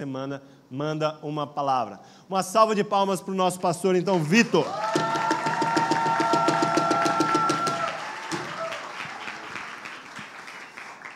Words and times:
semana 0.00 0.42
manda 0.70 1.18
uma 1.22 1.46
palavra. 1.46 2.00
Uma 2.26 2.42
salva 2.42 2.74
de 2.74 2.82
palmas 2.82 3.20
para 3.20 3.32
o 3.32 3.34
nosso 3.34 3.60
pastor, 3.60 3.94
então, 3.94 4.22
Vitor. 4.22 4.64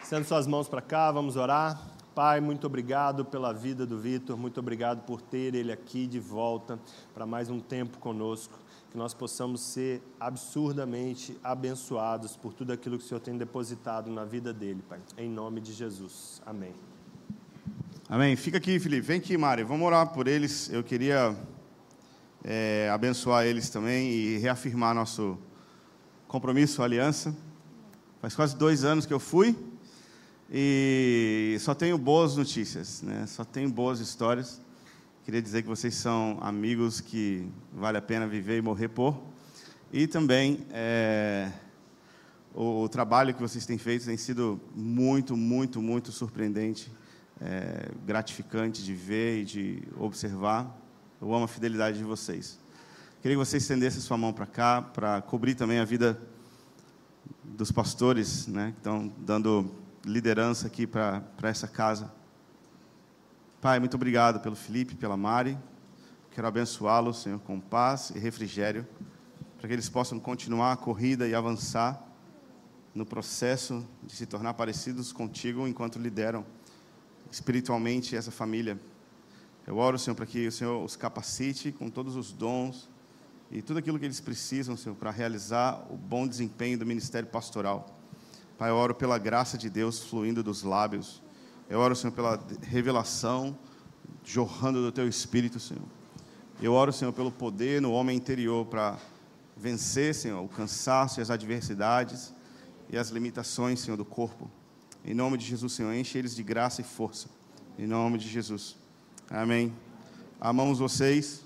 Sendo 0.02 0.24
suas 0.26 0.46
mãos 0.46 0.68
para 0.68 0.82
cá, 0.82 1.10
vamos 1.10 1.34
orar. 1.36 1.80
Pai, 2.14 2.40
muito 2.40 2.66
obrigado 2.66 3.24
pela 3.24 3.52
vida 3.52 3.86
do 3.86 3.98
Vitor, 3.98 4.36
muito 4.36 4.60
obrigado 4.60 5.04
por 5.04 5.20
ter 5.20 5.54
ele 5.54 5.72
aqui 5.72 6.06
de 6.06 6.20
volta 6.20 6.78
para 7.12 7.26
mais 7.26 7.48
um 7.50 7.58
tempo 7.58 7.98
conosco. 7.98 8.56
Que 8.92 8.98
nós 8.98 9.14
possamos 9.14 9.60
ser 9.62 10.02
absurdamente 10.20 11.36
abençoados 11.42 12.36
por 12.36 12.52
tudo 12.52 12.72
aquilo 12.72 12.98
que 12.98 13.04
o 13.04 13.08
Senhor 13.08 13.20
tem 13.20 13.36
depositado 13.36 14.10
na 14.10 14.24
vida 14.24 14.52
dele, 14.52 14.84
Pai. 14.88 15.00
Em 15.16 15.28
nome 15.28 15.60
de 15.60 15.72
Jesus. 15.72 16.40
Amém. 16.46 16.93
Amém. 18.06 18.36
Fica 18.36 18.58
aqui, 18.58 18.78
Felipe. 18.78 19.00
Vem 19.00 19.16
aqui, 19.16 19.34
Mari. 19.34 19.64
Vamos 19.64 19.86
orar 19.86 20.12
por 20.12 20.28
eles. 20.28 20.68
Eu 20.68 20.84
queria 20.84 21.34
é, 22.44 22.90
abençoar 22.92 23.46
eles 23.46 23.70
também 23.70 24.10
e 24.10 24.36
reafirmar 24.36 24.94
nosso 24.94 25.38
compromisso, 26.28 26.82
aliança. 26.82 27.34
Faz 28.20 28.34
quase 28.36 28.56
dois 28.58 28.84
anos 28.84 29.06
que 29.06 29.14
eu 29.14 29.18
fui 29.18 29.56
e 30.52 31.56
só 31.60 31.74
tenho 31.74 31.96
boas 31.96 32.36
notícias, 32.36 33.00
né? 33.00 33.26
Só 33.26 33.42
tenho 33.42 33.70
boas 33.70 34.00
histórias. 34.00 34.60
Queria 35.24 35.40
dizer 35.40 35.62
que 35.62 35.68
vocês 35.68 35.94
são 35.94 36.36
amigos 36.42 37.00
que 37.00 37.48
vale 37.72 37.96
a 37.96 38.02
pena 38.02 38.26
viver 38.26 38.58
e 38.58 38.62
morrer 38.62 38.88
por. 38.88 39.18
E 39.90 40.06
também 40.06 40.66
é, 40.72 41.50
o, 42.54 42.82
o 42.82 42.88
trabalho 42.88 43.32
que 43.32 43.40
vocês 43.40 43.64
têm 43.64 43.78
feito 43.78 44.04
tem 44.04 44.18
sido 44.18 44.60
muito, 44.74 45.34
muito, 45.34 45.80
muito 45.80 46.12
surpreendente 46.12 46.92
é, 47.40 47.90
gratificante 48.04 48.82
de 48.82 48.94
ver 48.94 49.40
e 49.40 49.44
de 49.44 49.82
observar. 49.96 50.76
Eu 51.20 51.32
amo 51.34 51.44
a 51.44 51.48
fidelidade 51.48 51.98
de 51.98 52.04
vocês. 52.04 52.58
Queria 53.20 53.36
que 53.36 53.44
você 53.44 53.56
estendesse 53.56 54.00
sua 54.00 54.18
mão 54.18 54.32
para 54.32 54.46
cá, 54.46 54.82
para 54.82 55.22
cobrir 55.22 55.54
também 55.54 55.78
a 55.78 55.84
vida 55.84 56.20
dos 57.42 57.72
pastores, 57.72 58.46
né, 58.46 58.72
que 58.72 58.78
estão 58.78 59.12
dando 59.18 59.74
liderança 60.04 60.66
aqui 60.66 60.86
para 60.86 61.22
essa 61.42 61.66
casa. 61.66 62.12
Pai, 63.60 63.80
muito 63.80 63.94
obrigado 63.94 64.40
pelo 64.40 64.54
Felipe, 64.54 64.94
pela 64.94 65.16
Mari. 65.16 65.56
Quero 66.32 66.46
abençoá-los, 66.46 67.22
Senhor, 67.22 67.38
com 67.40 67.58
paz 67.58 68.10
e 68.10 68.18
refrigério, 68.18 68.86
para 69.56 69.68
que 69.68 69.72
eles 69.72 69.88
possam 69.88 70.20
continuar 70.20 70.72
a 70.72 70.76
corrida 70.76 71.26
e 71.26 71.34
avançar 71.34 72.02
no 72.94 73.06
processo 73.06 73.86
de 74.02 74.14
se 74.14 74.26
tornar 74.26 74.54
parecidos 74.54 75.12
contigo 75.12 75.66
enquanto 75.66 75.98
lideram 75.98 76.44
espiritualmente 77.34 78.14
essa 78.14 78.30
família. 78.30 78.80
Eu 79.66 79.76
oro, 79.76 79.98
Senhor, 79.98 80.14
para 80.14 80.24
que 80.24 80.46
o 80.46 80.52
Senhor 80.52 80.84
os 80.84 80.94
capacite 80.94 81.72
com 81.72 81.90
todos 81.90 82.14
os 82.14 82.32
dons 82.32 82.88
e 83.50 83.60
tudo 83.60 83.80
aquilo 83.80 83.98
que 83.98 84.04
eles 84.04 84.20
precisam, 84.20 84.76
Senhor, 84.76 84.94
para 84.94 85.10
realizar 85.10 85.84
o 85.90 85.96
bom 85.96 86.28
desempenho 86.28 86.78
do 86.78 86.86
ministério 86.86 87.28
pastoral. 87.28 87.98
Pai, 88.56 88.70
eu 88.70 88.76
oro 88.76 88.94
pela 88.94 89.18
graça 89.18 89.58
de 89.58 89.68
Deus 89.68 89.98
fluindo 89.98 90.44
dos 90.44 90.62
lábios. 90.62 91.20
Eu 91.68 91.80
oro, 91.80 91.96
Senhor, 91.96 92.12
pela 92.12 92.40
revelação 92.62 93.58
jorrando 94.22 94.80
do 94.80 94.92
teu 94.92 95.08
espírito, 95.08 95.58
Senhor. 95.58 95.88
Eu 96.62 96.72
oro, 96.72 96.92
Senhor, 96.92 97.12
pelo 97.12 97.32
poder 97.32 97.82
no 97.82 97.90
homem 97.90 98.16
interior 98.16 98.64
para 98.64 98.96
vencer, 99.56 100.14
Senhor, 100.14 100.40
o 100.40 100.48
cansaço 100.48 101.18
e 101.18 101.22
as 101.22 101.30
adversidades 101.30 102.32
e 102.88 102.96
as 102.96 103.08
limitações, 103.08 103.80
Senhor, 103.80 103.96
do 103.96 104.04
corpo. 104.04 104.48
Em 105.06 105.12
nome 105.12 105.36
de 105.36 105.44
Jesus, 105.44 105.74
Senhor, 105.74 105.92
enche 105.92 106.16
eles 106.16 106.34
de 106.34 106.42
graça 106.42 106.80
e 106.80 106.84
força. 106.84 107.28
Em 107.78 107.86
nome 107.86 108.16
de 108.16 108.26
Jesus. 108.26 108.74
Amém. 109.28 109.70
Amamos 110.40 110.78
vocês. 110.78 111.44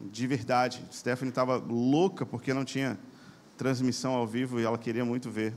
De 0.00 0.26
verdade. 0.26 0.82
Stephanie 0.90 1.28
estava 1.28 1.56
louca 1.56 2.24
porque 2.24 2.54
não 2.54 2.64
tinha 2.64 2.98
transmissão 3.56 4.14
ao 4.14 4.26
vivo 4.26 4.58
e 4.58 4.64
ela 4.64 4.78
queria 4.78 5.04
muito 5.04 5.30
ver. 5.30 5.54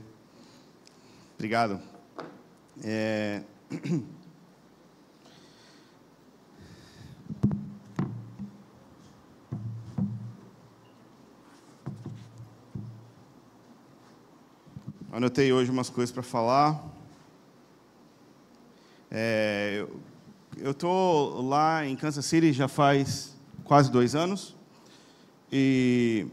Obrigado. 1.34 1.80
É... 2.82 3.42
Anotei 15.16 15.52
hoje 15.52 15.70
umas 15.70 15.88
coisas 15.88 16.10
para 16.12 16.24
falar. 16.24 16.84
É, 19.08 19.86
eu 20.58 20.72
estou 20.72 21.40
lá 21.40 21.86
em 21.86 21.94
Kansas 21.94 22.26
City 22.26 22.52
já 22.52 22.66
faz 22.66 23.36
quase 23.62 23.92
dois 23.92 24.16
anos. 24.16 24.56
E 25.52 26.26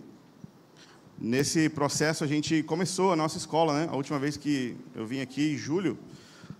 nesse 1.15 1.69
processo 1.69 2.23
a 2.23 2.27
gente 2.27 2.63
começou 2.63 3.11
a 3.11 3.15
nossa 3.15 3.37
escola, 3.37 3.81
né? 3.81 3.87
A 3.91 3.95
última 3.95 4.17
vez 4.17 4.35
que 4.35 4.75
eu 4.95 5.05
vim 5.05 5.21
aqui, 5.21 5.53
em 5.53 5.57
julho, 5.57 5.95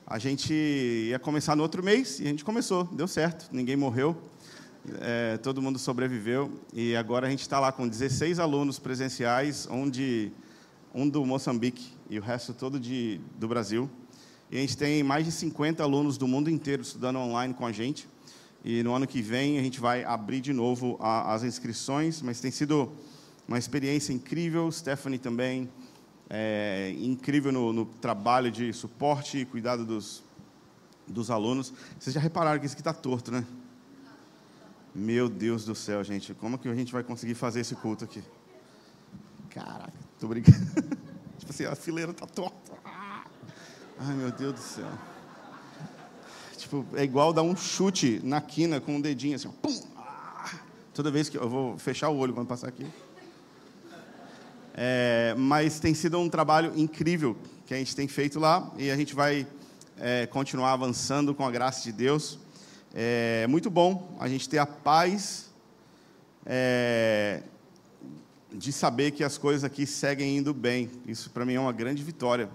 a 0.06 0.20
gente 0.20 0.54
ia 0.54 1.18
começar 1.18 1.56
no 1.56 1.64
outro 1.64 1.82
mês 1.82 2.20
e 2.20 2.26
a 2.26 2.28
gente 2.28 2.46
começou, 2.46 2.84
deu 2.84 3.08
certo, 3.08 3.50
ninguém 3.52 3.76
morreu, 3.76 4.16
é, 5.00 5.38
todo 5.38 5.60
mundo 5.60 5.80
sobreviveu 5.80 6.52
e 6.72 6.96
agora 6.96 7.26
a 7.26 7.30
gente 7.32 7.42
está 7.42 7.60
lá 7.60 7.72
com 7.72 7.88
16 7.88 8.38
alunos 8.38 8.78
presenciais, 8.78 9.68
onde 9.72 10.32
um 10.94 11.08
do 11.08 11.26
Moçambique 11.26 11.94
e 12.10 12.20
o 12.20 12.22
resto 12.22 12.54
todo 12.54 12.80
de, 12.80 13.20
do 13.40 13.48
Brasil. 13.48 13.90
E 14.50 14.58
a 14.58 14.60
gente 14.60 14.76
tem 14.76 15.02
mais 15.02 15.26
de 15.26 15.32
50 15.32 15.82
alunos 15.82 16.18
do 16.18 16.28
mundo 16.28 16.50
inteiro 16.50 16.82
estudando 16.82 17.18
online 17.18 17.54
com 17.54 17.66
a 17.66 17.72
gente. 17.72 18.08
E 18.64 18.84
no 18.84 18.94
ano 18.94 19.08
que 19.08 19.22
vem 19.22 19.58
a 19.58 19.64
gente 19.64 19.80
vai 19.80 20.04
abrir 20.04 20.42
de 20.42 20.54
novo 20.54 20.98
a, 21.00 21.34
as 21.34 21.44
inscrições, 21.44 22.22
mas 22.22 22.40
tem 22.40 22.52
sido 22.52 22.92
uma 23.48 23.58
experiência 23.58 24.14
incrível. 24.14 24.72
Stephanie 24.72 25.18
também, 25.18 25.70
é, 26.30 26.94
incrível 27.00 27.52
no, 27.52 27.74
no, 27.74 27.86
trabalho 27.86 28.52
de 28.52 28.72
suporte 28.74 29.40
e 29.40 29.46
cuidado 29.46 29.86
dos, 29.86 30.24
dos 31.08 31.32
alunos. 31.32 31.74
Vocês 32.00 32.14
já 32.14 32.20
repararam 32.20 32.60
que 32.60 32.66
isso 32.66 32.76
aqui 32.76 32.82
está 32.82 32.94
torto, 32.94 33.32
né? 33.32 33.46
Meu 34.94 35.30
Deus 35.30 35.64
do 35.64 35.74
céu, 35.74 36.04
gente. 36.04 36.34
Como 36.34 36.58
que 36.58 36.68
a 36.68 36.76
gente 36.76 36.92
vai 36.92 37.04
conseguir 37.04 37.36
fazer 37.36 37.62
esse 37.62 37.76
culto 37.76 38.04
aqui? 38.04 38.22
Caraca, 39.50 39.94
tô 40.22 40.28
brincando. 40.28 40.58
tipo 41.40 41.52
assim, 41.52 41.66
a 41.66 41.76
fileira 41.76 42.14
tá 42.14 42.28
torta. 42.28 42.72
Ai, 44.00 44.14
meu 44.14 44.32
Deus 44.32 44.54
do 44.54 44.60
céu. 44.60 44.92
Tipo, 46.56 46.86
é 46.94 47.04
igual 47.04 47.34
dar 47.34 47.42
um 47.42 47.56
chute 47.58 48.22
na 48.24 48.40
quina 48.40 48.80
com 48.80 48.98
um 48.98 49.02
dedinho 49.02 49.36
assim, 49.36 49.50
pum. 49.50 49.82
Toda 50.94 51.10
vez 51.10 51.28
que 51.28 51.38
eu 51.38 51.50
vou 51.50 51.76
fechar 51.80 52.10
o 52.10 52.18
olho 52.18 52.34
quando 52.34 52.48
passar 52.48 52.68
aqui. 52.68 52.86
É, 54.76 55.34
mas 55.38 55.80
tem 55.80 55.94
sido 55.96 56.20
um 56.20 56.30
trabalho 56.30 56.72
incrível 56.78 57.36
que 57.66 57.74
a 57.74 57.78
gente 57.78 57.96
tem 57.96 58.08
feito 58.08 58.40
lá 58.40 58.72
e 58.78 58.92
a 58.92 58.96
gente 58.96 59.16
vai 59.16 59.48
é, 59.98 60.28
continuar 60.28 60.74
avançando 60.74 61.34
com 61.34 61.46
a 61.46 61.50
graça 61.50 61.82
de 61.82 61.92
Deus. 61.92 62.38
É 62.94 63.48
muito 63.48 63.72
bom 63.72 64.16
a 64.20 64.28
gente 64.28 64.48
ter 64.48 64.60
a 64.60 64.68
paz 64.68 65.50
é, 66.46 67.42
de 68.54 68.72
saber 68.72 69.12
que 69.12 69.24
as 69.24 69.38
coisas 69.38 69.64
aqui 69.64 69.86
seguem 69.86 70.38
indo 70.38 70.54
bem. 70.54 70.90
Isso 71.08 71.30
para 71.30 71.46
mim 71.46 71.54
é 71.54 71.60
uma 71.60 71.72
grande 71.72 72.04
vitória. 72.04 72.50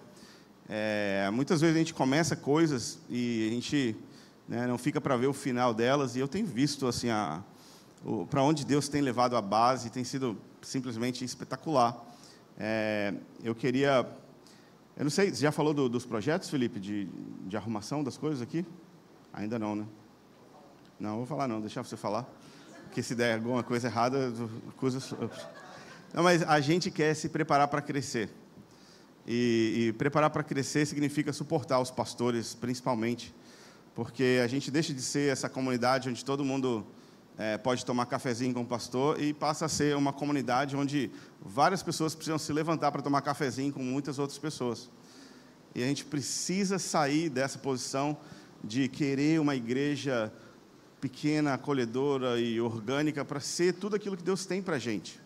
É, 0.69 1.29
muitas 1.33 1.61
vezes 1.61 1.77
a 1.77 1.79
gente 1.79 1.95
começa 1.95 2.37
coisas 2.37 2.99
e 3.09 3.49
a 3.49 3.55
gente 3.55 3.97
né, 4.49 4.67
não 4.67 4.77
fica 4.77 5.01
para 5.01 5.17
ver 5.17 5.27
o 5.27 5.33
final 5.33 5.73
delas. 5.73 6.17
E 6.17 6.19
eu 6.19 6.29
tenho 6.29 6.47
visto 6.47 6.87
assim 6.87 7.09
para 8.29 8.43
onde 8.43 8.65
Deus 8.65 8.89
tem 8.89 9.01
levado 9.01 9.37
a 9.37 9.43
base, 9.43 9.91
tem 9.91 10.05
sido 10.05 10.37
simplesmente 10.63 11.25
espetacular. 11.25 11.97
É, 12.59 13.15
eu 13.43 13.55
queria, 13.55 14.07
eu 14.97 15.05
não 15.05 15.11
sei, 15.11 15.31
você 15.31 15.43
já 15.43 15.53
falou 15.53 15.75
do, 15.75 15.89
dos 15.89 16.05
projetos, 16.07 16.49
Felipe, 16.49 16.79
de, 16.79 17.07
de 17.47 17.57
arrumação 17.57 18.05
das 18.05 18.17
coisas 18.17 18.43
aqui? 18.43 18.65
Ainda 19.33 19.59
não, 19.59 19.77
né? 19.77 19.87
Não, 20.99 21.17
vou 21.17 21.27
falar 21.27 21.47
não, 21.47 21.61
deixar 21.61 21.83
você 21.83 21.97
falar. 21.97 22.27
Porque 22.85 23.03
se 23.03 23.15
der 23.15 23.35
alguma 23.35 23.63
coisa 23.63 23.89
errada, 23.89 24.33
coisas 24.77 25.15
não, 26.13 26.23
mas 26.23 26.43
a 26.43 26.61
gente 26.61 26.91
quer 26.91 27.15
se 27.15 27.29
preparar 27.29 27.69
para 27.69 27.83
crescer. 27.83 28.31
E, 29.27 29.89
e 29.89 29.93
preparar 29.95 30.31
para 30.31 30.43
crescer 30.43 30.87
significa 30.87 31.33
suportar 31.33 31.81
os 31.81 31.91
pastores, 31.91 32.55
principalmente, 32.55 33.35
porque 33.95 34.41
a 34.43 34.47
gente 34.47 34.71
deixa 34.71 34.95
de 34.95 35.03
ser 35.03 35.33
essa 35.33 35.49
comunidade 35.49 36.09
onde 36.09 36.25
todo 36.25 36.45
mundo 36.45 36.87
é, 37.37 37.59
pode 37.59 37.85
tomar 37.85 38.07
cafezinho 38.07 38.55
com 38.55 38.63
o 38.63 38.67
pastor 38.67 39.21
e 39.21 39.35
passa 39.35 39.67
a 39.67 39.69
ser 39.69 39.97
uma 39.97 40.13
comunidade 40.13 40.77
onde 40.77 41.11
várias 41.41 41.83
pessoas 41.83 42.15
precisam 42.15 42.39
se 42.39 42.53
levantar 42.53 42.93
para 42.93 43.03
tomar 43.03 43.21
cafezinho 43.21 43.73
com 43.73 43.83
muitas 43.83 44.19
outras 44.19 44.39
pessoas. 44.39 44.89
E 45.75 45.83
a 45.83 45.87
gente 45.87 46.05
precisa 46.05 46.79
sair 46.79 47.29
dessa 47.29 47.59
posição 47.59 48.17
de 48.65 48.89
querer 48.89 49.41
uma 49.41 49.55
igreja 49.55 50.33
pequena, 51.01 51.55
acolhedora 51.55 52.41
e 52.41 52.61
orgânica 52.61 53.25
para 53.25 53.41
ser 53.41 53.75
tudo 53.75 53.97
aquilo 53.97 54.17
que 54.17 54.23
Deus 54.23 54.47
tem 54.47 54.63
para 54.63 54.77
a 54.77 54.79
gente. 54.79 55.21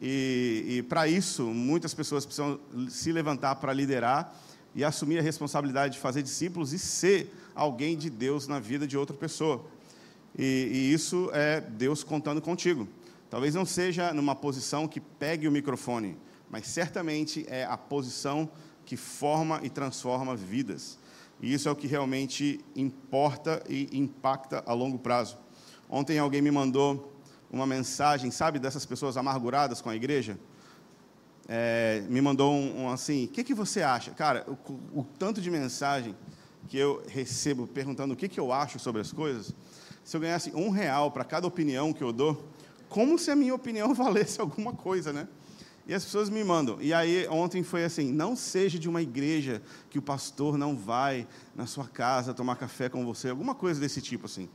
E, 0.00 0.64
e 0.66 0.82
para 0.82 1.06
isso, 1.06 1.44
muitas 1.46 1.92
pessoas 1.92 2.24
precisam 2.24 2.58
se 2.88 3.12
levantar 3.12 3.56
para 3.56 3.72
liderar 3.72 4.34
e 4.74 4.82
assumir 4.82 5.18
a 5.18 5.22
responsabilidade 5.22 5.94
de 5.94 6.00
fazer 6.00 6.22
discípulos 6.22 6.72
e 6.72 6.78
ser 6.78 7.34
alguém 7.54 7.96
de 7.96 8.08
Deus 8.08 8.46
na 8.46 8.58
vida 8.58 8.86
de 8.86 8.96
outra 8.96 9.16
pessoa. 9.16 9.64
E, 10.38 10.70
e 10.72 10.92
isso 10.92 11.30
é 11.32 11.60
Deus 11.60 12.02
contando 12.02 12.40
contigo. 12.40 12.88
Talvez 13.28 13.54
não 13.54 13.66
seja 13.66 14.12
numa 14.14 14.34
posição 14.34 14.88
que 14.88 15.00
pegue 15.00 15.46
o 15.46 15.52
microfone, 15.52 16.16
mas 16.48 16.66
certamente 16.66 17.44
é 17.48 17.64
a 17.64 17.76
posição 17.76 18.48
que 18.84 18.96
forma 18.96 19.60
e 19.62 19.70
transforma 19.70 20.34
vidas. 20.34 20.98
E 21.40 21.52
isso 21.52 21.68
é 21.68 21.72
o 21.72 21.76
que 21.76 21.86
realmente 21.86 22.60
importa 22.74 23.62
e 23.68 23.88
impacta 23.92 24.62
a 24.66 24.72
longo 24.72 24.98
prazo. 24.98 25.38
Ontem 25.88 26.18
alguém 26.18 26.42
me 26.42 26.50
mandou 26.50 27.09
uma 27.50 27.66
mensagem, 27.66 28.30
sabe, 28.30 28.58
dessas 28.58 28.86
pessoas 28.86 29.16
amarguradas 29.16 29.80
com 29.80 29.90
a 29.90 29.96
igreja? 29.96 30.38
É, 31.48 32.04
me 32.08 32.20
mandou 32.20 32.52
um, 32.52 32.84
um 32.84 32.90
assim: 32.90 33.24
o 33.24 33.28
que, 33.28 33.42
que 33.42 33.54
você 33.54 33.82
acha? 33.82 34.12
Cara, 34.12 34.46
o, 34.46 35.00
o, 35.00 35.04
tanto 35.18 35.40
de 35.40 35.50
mensagem 35.50 36.14
que 36.68 36.78
eu 36.78 37.02
recebo 37.08 37.66
perguntando 37.66 38.14
o 38.14 38.16
que, 38.16 38.28
que 38.28 38.38
eu 38.38 38.52
acho 38.52 38.78
sobre 38.78 39.00
as 39.00 39.12
coisas, 39.12 39.52
se 40.04 40.16
eu 40.16 40.20
ganhasse 40.20 40.52
um 40.54 40.70
real 40.70 41.10
para 41.10 41.24
cada 41.24 41.46
opinião 41.46 41.92
que 41.92 42.02
eu 42.02 42.12
dou, 42.12 42.48
como 42.88 43.18
se 43.18 43.30
a 43.30 43.36
minha 43.36 43.54
opinião 43.54 43.92
valesse 43.94 44.40
alguma 44.40 44.72
coisa, 44.72 45.12
né? 45.12 45.26
E 45.88 45.94
as 45.94 46.04
pessoas 46.04 46.30
me 46.30 46.44
mandam. 46.44 46.80
E 46.80 46.94
aí, 46.94 47.26
ontem 47.28 47.64
foi 47.64 47.84
assim: 47.84 48.12
não 48.12 48.36
seja 48.36 48.78
de 48.78 48.88
uma 48.88 49.02
igreja 49.02 49.60
que 49.90 49.98
o 49.98 50.02
pastor 50.02 50.56
não 50.56 50.76
vai 50.76 51.26
na 51.56 51.66
sua 51.66 51.88
casa 51.88 52.32
tomar 52.32 52.54
café 52.54 52.88
com 52.88 53.04
você, 53.04 53.30
alguma 53.30 53.56
coisa 53.56 53.80
desse 53.80 54.00
tipo 54.00 54.26
assim. 54.26 54.48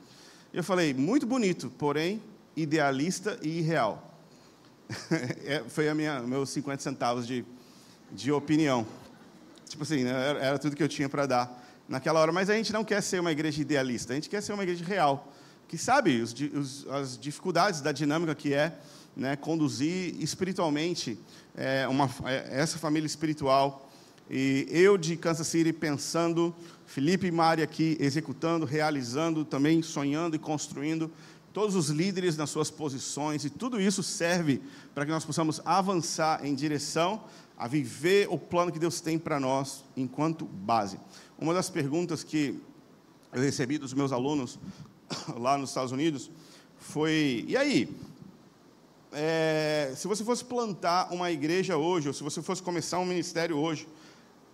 Eu 0.54 0.64
falei: 0.64 0.94
muito 0.94 1.26
bonito, 1.26 1.70
porém 1.78 2.22
idealista 2.56 3.38
e 3.42 3.60
irreal. 3.60 4.20
é, 5.46 5.64
foi 5.68 5.90
a 5.90 5.96
minha 5.96 6.22
meus 6.22 6.50
50 6.52 6.82
centavos 6.82 7.28
de, 7.28 7.44
de 8.12 8.32
opinião. 8.32 8.86
Tipo 9.68 9.84
assim, 9.84 10.04
né, 10.04 10.12
era, 10.12 10.40
era 10.40 10.60
tudo 10.60 10.76
que 10.76 10.84
eu 10.84 10.88
tinha 10.88 11.10
para 11.10 11.26
dar 11.26 11.66
naquela 11.88 12.20
hora. 12.20 12.32
Mas 12.32 12.50
a 12.50 12.56
gente 12.56 12.72
não 12.72 12.84
quer 12.84 13.02
ser 13.02 13.20
uma 13.20 13.32
igreja 13.32 13.62
idealista, 13.62 14.14
a 14.14 14.16
gente 14.16 14.30
quer 14.30 14.42
ser 14.42 14.54
uma 14.54 14.64
igreja 14.64 14.86
real, 14.86 15.32
que 15.68 15.78
sabe 15.78 16.22
os, 16.22 16.34
os, 16.34 16.88
as 16.88 17.18
dificuldades 17.18 17.82
da 17.82 17.92
dinâmica 17.92 18.36
que 18.36 18.54
é 18.54 18.78
né, 19.16 19.36
conduzir 19.36 20.16
espiritualmente 20.22 21.18
é, 21.56 21.88
uma, 21.88 22.10
é, 22.26 22.60
essa 22.60 22.78
família 22.78 23.08
espiritual. 23.08 23.90
E 24.30 24.68
eu 24.70 24.98
de 24.98 25.16
Kansas 25.16 25.48
City 25.48 25.72
pensando, 25.72 26.54
Felipe 26.86 27.28
e 27.28 27.32
Mari 27.32 27.62
aqui 27.62 27.96
executando, 28.00 28.66
realizando, 28.66 29.46
também 29.46 29.82
sonhando 29.82 30.36
e 30.36 30.40
construindo, 30.40 31.12
todos 31.56 31.74
os 31.74 31.88
líderes 31.88 32.36
nas 32.36 32.50
suas 32.50 32.70
posições, 32.70 33.46
e 33.46 33.50
tudo 33.50 33.80
isso 33.80 34.04
serve 34.04 34.62
para 34.94 35.06
que 35.06 35.12
nós 35.12 35.24
possamos 35.24 35.62
avançar 35.64 36.46
em 36.46 36.54
direção 36.54 37.24
a 37.58 37.66
viver 37.66 38.28
o 38.30 38.38
plano 38.38 38.74
que 38.74 38.78
Deus 38.78 39.00
tem 39.00 39.18
para 39.18 39.40
nós 39.40 39.86
enquanto 39.96 40.44
base. 40.44 41.00
Uma 41.40 41.54
das 41.54 41.70
perguntas 41.70 42.24
que 42.24 42.62
eu 43.32 43.42
recebi 43.42 43.78
dos 43.78 43.94
meus 43.94 44.12
alunos 44.12 44.60
lá 45.40 45.58
nos 45.58 45.70
Estados 45.70 45.94
Unidos 45.94 46.30
foi: 46.78 47.46
e 47.48 47.56
aí? 47.56 47.90
é, 49.16 49.94
se 49.96 50.10
você 50.10 50.26
fosse 50.26 50.44
plantar 50.44 51.14
uma 51.14 51.32
igreja 51.32 51.78
hoje, 51.78 52.10
ou 52.10 52.14
se 52.14 52.22
você 52.22 52.42
fosse 52.42 52.62
começar 52.62 53.00
um 53.00 53.06
ministério 53.06 53.58
hoje, 53.58 53.88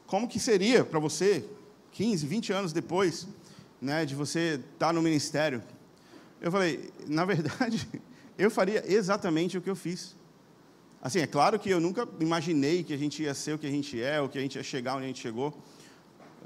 como 0.05 0.27
que 0.27 0.39
seria 0.39 0.85
para 0.85 0.99
você, 0.99 1.43
15, 1.93 2.27
20 2.27 2.53
anos 2.53 2.71
depois, 2.71 3.27
né, 3.81 4.05
de 4.05 4.13
você 4.13 4.61
estar 4.73 4.93
no 4.93 5.01
ministério? 5.01 5.63
Eu 6.41 6.51
falei, 6.51 6.91
na 7.07 7.23
verdade, 7.23 7.87
eu 8.37 8.49
faria 8.49 8.83
exatamente 8.91 9.57
o 9.57 9.61
que 9.61 9.69
eu 9.69 9.75
fiz. 9.75 10.15
Assim, 10.99 11.19
é 11.19 11.27
claro 11.27 11.59
que 11.59 11.69
eu 11.69 11.79
nunca 11.79 12.07
imaginei 12.19 12.83
que 12.83 12.93
a 12.93 12.97
gente 12.97 13.21
ia 13.21 13.33
ser 13.33 13.53
o 13.53 13.59
que 13.59 13.67
a 13.67 13.69
gente 13.69 14.01
é, 14.01 14.19
ou 14.19 14.27
que 14.27 14.39
a 14.39 14.41
gente 14.41 14.55
ia 14.55 14.63
chegar 14.63 14.95
onde 14.95 15.05
a 15.05 15.07
gente 15.07 15.21
chegou. 15.21 15.55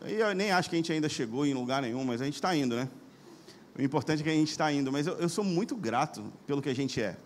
E 0.06 0.14
eu 0.14 0.36
nem 0.36 0.52
acho 0.52 0.70
que 0.70 0.76
a 0.76 0.80
gente 0.80 0.92
ainda 0.92 1.08
chegou 1.08 1.46
em 1.46 1.54
lugar 1.54 1.82
nenhum, 1.82 2.04
mas 2.04 2.22
a 2.22 2.26
gente 2.26 2.36
está 2.36 2.54
indo, 2.54 2.76
né? 2.76 2.90
O 3.78 3.82
importante 3.82 4.20
é 4.20 4.24
que 4.24 4.30
a 4.30 4.34
gente 4.34 4.52
está 4.52 4.72
indo. 4.72 4.92
Mas 4.92 5.08
eu, 5.08 5.14
eu 5.16 5.30
sou 5.30 5.44
muito 5.44 5.76
grato 5.76 6.24
pelo 6.46 6.62
que 6.62 6.70
a 6.70 6.76
gente 6.76 7.02
é. 7.02 7.18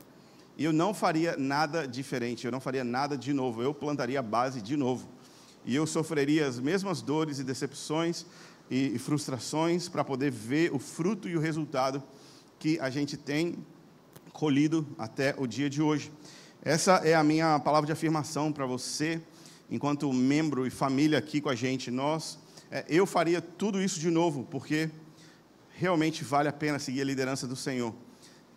E 0.58 0.64
eu 0.64 0.74
não 0.74 0.94
faria 0.94 1.36
nada 1.38 1.88
diferente, 1.88 2.46
eu 2.46 2.52
não 2.52 2.60
faria 2.60 2.84
nada 2.84 3.18
de 3.18 3.34
novo, 3.34 3.64
eu 3.64 3.74
plantaria 3.74 4.20
a 4.20 4.24
base 4.24 4.62
de 4.62 4.76
novo. 4.76 5.08
E 5.66 5.76
eu 5.76 5.88
sofreria 5.88 6.48
as 6.48 6.60
mesmas 6.60 7.02
dores 7.02 7.40
e 7.40 7.44
decepções 7.44 8.26
e, 8.70 8.96
e 8.96 9.00
frustrações 9.00 9.88
para 9.88 10.04
poder 10.04 10.32
ver 10.32 10.74
o 10.74 10.80
fruto 10.80 11.28
e 11.30 11.36
o 11.36 11.40
resultado 11.40 12.04
que 12.60 12.78
a 12.82 12.90
gente 12.90 13.16
tem 13.16 13.56
colhido 14.34 14.86
até 14.98 15.34
o 15.38 15.48
dia 15.48 15.70
de 15.70 15.82
hoje. 15.82 16.12
Essa 16.62 16.96
é 16.98 17.16
a 17.16 17.24
minha 17.24 17.58
palavra 17.60 17.86
de 17.86 17.94
afirmação 17.94 18.52
para 18.52 18.66
você, 18.66 19.22
enquanto 19.72 20.12
membro 20.12 20.68
e 20.68 20.70
família 20.70 21.18
aqui 21.18 21.40
com 21.40 21.48
a 21.48 21.56
gente. 21.56 21.90
Nós, 21.90 22.38
é, 22.70 22.84
eu 22.90 23.06
faria 23.06 23.42
tudo 23.42 23.82
isso 23.82 23.98
de 23.98 24.10
novo, 24.10 24.46
porque 24.52 24.90
realmente 25.74 26.22
vale 26.24 26.50
a 26.50 26.54
pena 26.54 26.78
seguir 26.78 27.02
a 27.02 27.06
liderança 27.06 27.48
do 27.48 27.56
Senhor. 27.56 27.96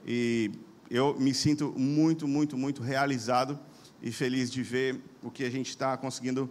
E 0.04 0.50
eu 0.90 1.14
me 1.19 1.32
sinto 1.32 1.72
muito, 1.78 2.26
muito, 2.26 2.58
muito 2.58 2.82
realizado 2.82 3.58
e 4.02 4.10
feliz 4.10 4.50
de 4.50 4.64
ver 4.64 5.00
o 5.22 5.31
que 5.31 5.44
a 5.44 5.50
gente 5.50 5.69
está 5.69 5.96
conseguindo 5.96 6.50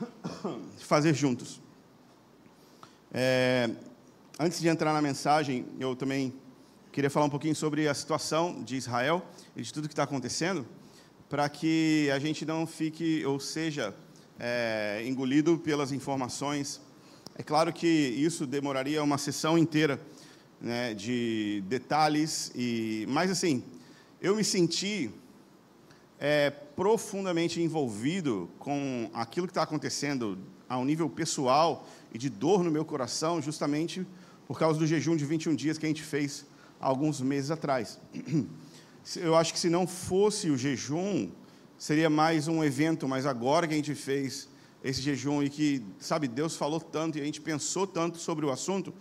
fazer 0.78 1.12
juntos. 1.12 1.60
É, 3.12 3.68
antes 4.38 4.60
de 4.60 4.68
entrar 4.68 4.92
na 4.92 5.00
mensagem, 5.00 5.64
eu 5.78 5.94
também 5.94 6.32
queria 6.90 7.08
falar 7.08 7.26
um 7.26 7.30
pouquinho 7.30 7.54
sobre 7.54 7.86
a 7.88 7.94
situação 7.94 8.62
de 8.62 8.76
Israel 8.76 9.24
e 9.56 9.62
de 9.62 9.72
tudo 9.72 9.88
que 9.88 9.92
está 9.92 10.02
acontecendo, 10.02 10.66
para 11.28 11.48
que 11.48 12.10
a 12.12 12.18
gente 12.18 12.44
não 12.44 12.66
fique, 12.66 13.24
ou 13.24 13.38
seja, 13.38 13.94
é, 14.38 15.02
engolido 15.06 15.58
pelas 15.58 15.92
informações. 15.92 16.80
É 17.36 17.42
claro 17.42 17.72
que 17.72 17.86
isso 17.86 18.46
demoraria 18.46 19.02
uma 19.02 19.18
sessão 19.18 19.56
inteira 19.56 20.00
né, 20.60 20.94
de 20.94 21.62
detalhes 21.68 22.50
e, 22.54 23.06
mas 23.08 23.30
assim, 23.30 23.62
eu 24.20 24.34
me 24.34 24.44
senti 24.44 25.10
é, 26.18 26.50
profundamente 26.50 27.60
envolvido 27.60 28.50
com 28.58 29.10
aquilo 29.12 29.46
que 29.46 29.52
está 29.52 29.62
acontecendo 29.62 30.38
a 30.68 30.78
um 30.78 30.84
nível 30.84 31.08
pessoal 31.08 31.86
e 32.12 32.18
de 32.18 32.28
dor 32.28 32.64
no 32.64 32.70
meu 32.70 32.84
coração, 32.84 33.42
justamente 33.42 34.06
por 34.46 34.58
causa 34.58 34.78
do 34.78 34.86
jejum 34.86 35.16
de 35.16 35.24
21 35.24 35.54
dias 35.54 35.78
que 35.78 35.86
a 35.86 35.88
gente 35.88 36.02
fez 36.02 36.46
alguns 36.80 37.20
meses 37.20 37.50
atrás. 37.50 37.98
Eu 39.16 39.36
acho 39.36 39.52
que 39.52 39.58
se 39.58 39.68
não 39.68 39.86
fosse 39.86 40.50
o 40.50 40.56
jejum, 40.56 41.30
seria 41.76 42.08
mais 42.08 42.48
um 42.48 42.64
evento, 42.64 43.06
mas 43.06 43.26
agora 43.26 43.66
que 43.66 43.74
a 43.74 43.76
gente 43.76 43.94
fez 43.94 44.48
esse 44.82 45.00
jejum 45.00 45.42
e 45.42 45.50
que, 45.50 45.84
sabe, 45.98 46.28
Deus 46.28 46.56
falou 46.56 46.80
tanto 46.80 47.18
e 47.18 47.20
a 47.20 47.24
gente 47.24 47.40
pensou 47.40 47.86
tanto 47.86 48.18
sobre 48.18 48.44
o 48.44 48.50
assunto, 48.50 48.92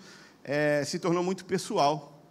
é, 0.44 0.84
se 0.86 1.00
tornou 1.00 1.24
muito 1.24 1.46
pessoal 1.46 2.22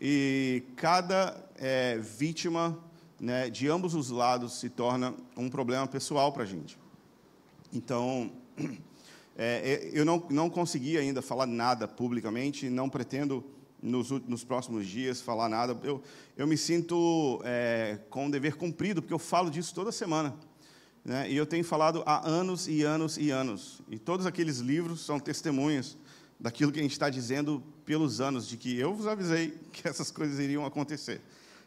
e 0.00 0.62
cada 0.76 1.42
é, 1.56 1.98
vítima 1.98 2.78
né, 3.20 3.50
de 3.50 3.68
ambos 3.68 3.94
os 3.94 4.10
lados 4.10 4.60
se 4.60 4.68
torna 4.68 5.14
um 5.36 5.48
problema 5.48 5.86
pessoal 5.86 6.32
para 6.32 6.44
a 6.44 6.46
gente. 6.46 6.78
Então, 7.72 8.30
é, 9.40 9.70
é, 9.70 9.90
eu 9.92 10.04
não, 10.04 10.26
não 10.28 10.50
consegui 10.50 10.98
ainda 10.98 11.22
falar 11.22 11.46
nada 11.46 11.86
publicamente, 11.86 12.68
não 12.68 12.90
pretendo 12.90 13.44
nos, 13.80 14.10
nos 14.10 14.42
próximos 14.42 14.84
dias 14.84 15.20
falar 15.20 15.48
nada. 15.48 15.78
Eu, 15.84 16.02
eu 16.36 16.44
me 16.44 16.56
sinto 16.56 17.40
é, 17.44 18.00
com 18.10 18.26
um 18.26 18.30
dever 18.30 18.56
cumprido, 18.56 19.00
porque 19.00 19.14
eu 19.14 19.18
falo 19.18 19.48
disso 19.48 19.72
toda 19.72 19.92
semana. 19.92 20.34
Né? 21.04 21.30
E 21.30 21.36
eu 21.36 21.46
tenho 21.46 21.64
falado 21.64 22.02
há 22.04 22.28
anos 22.28 22.66
e 22.66 22.82
anos 22.82 23.16
e 23.16 23.30
anos. 23.30 23.80
E 23.88 23.96
todos 23.96 24.26
aqueles 24.26 24.58
livros 24.58 25.02
são 25.02 25.20
testemunhas 25.20 25.96
daquilo 26.40 26.72
que 26.72 26.80
a 26.80 26.82
gente 26.82 26.92
está 26.92 27.08
dizendo 27.08 27.62
pelos 27.84 28.20
anos, 28.20 28.48
de 28.48 28.56
que 28.56 28.76
eu 28.76 28.92
vos 28.92 29.06
avisei 29.06 29.56
que 29.72 29.86
essas 29.86 30.10
coisas 30.10 30.40
iriam 30.40 30.66
acontecer. 30.66 31.20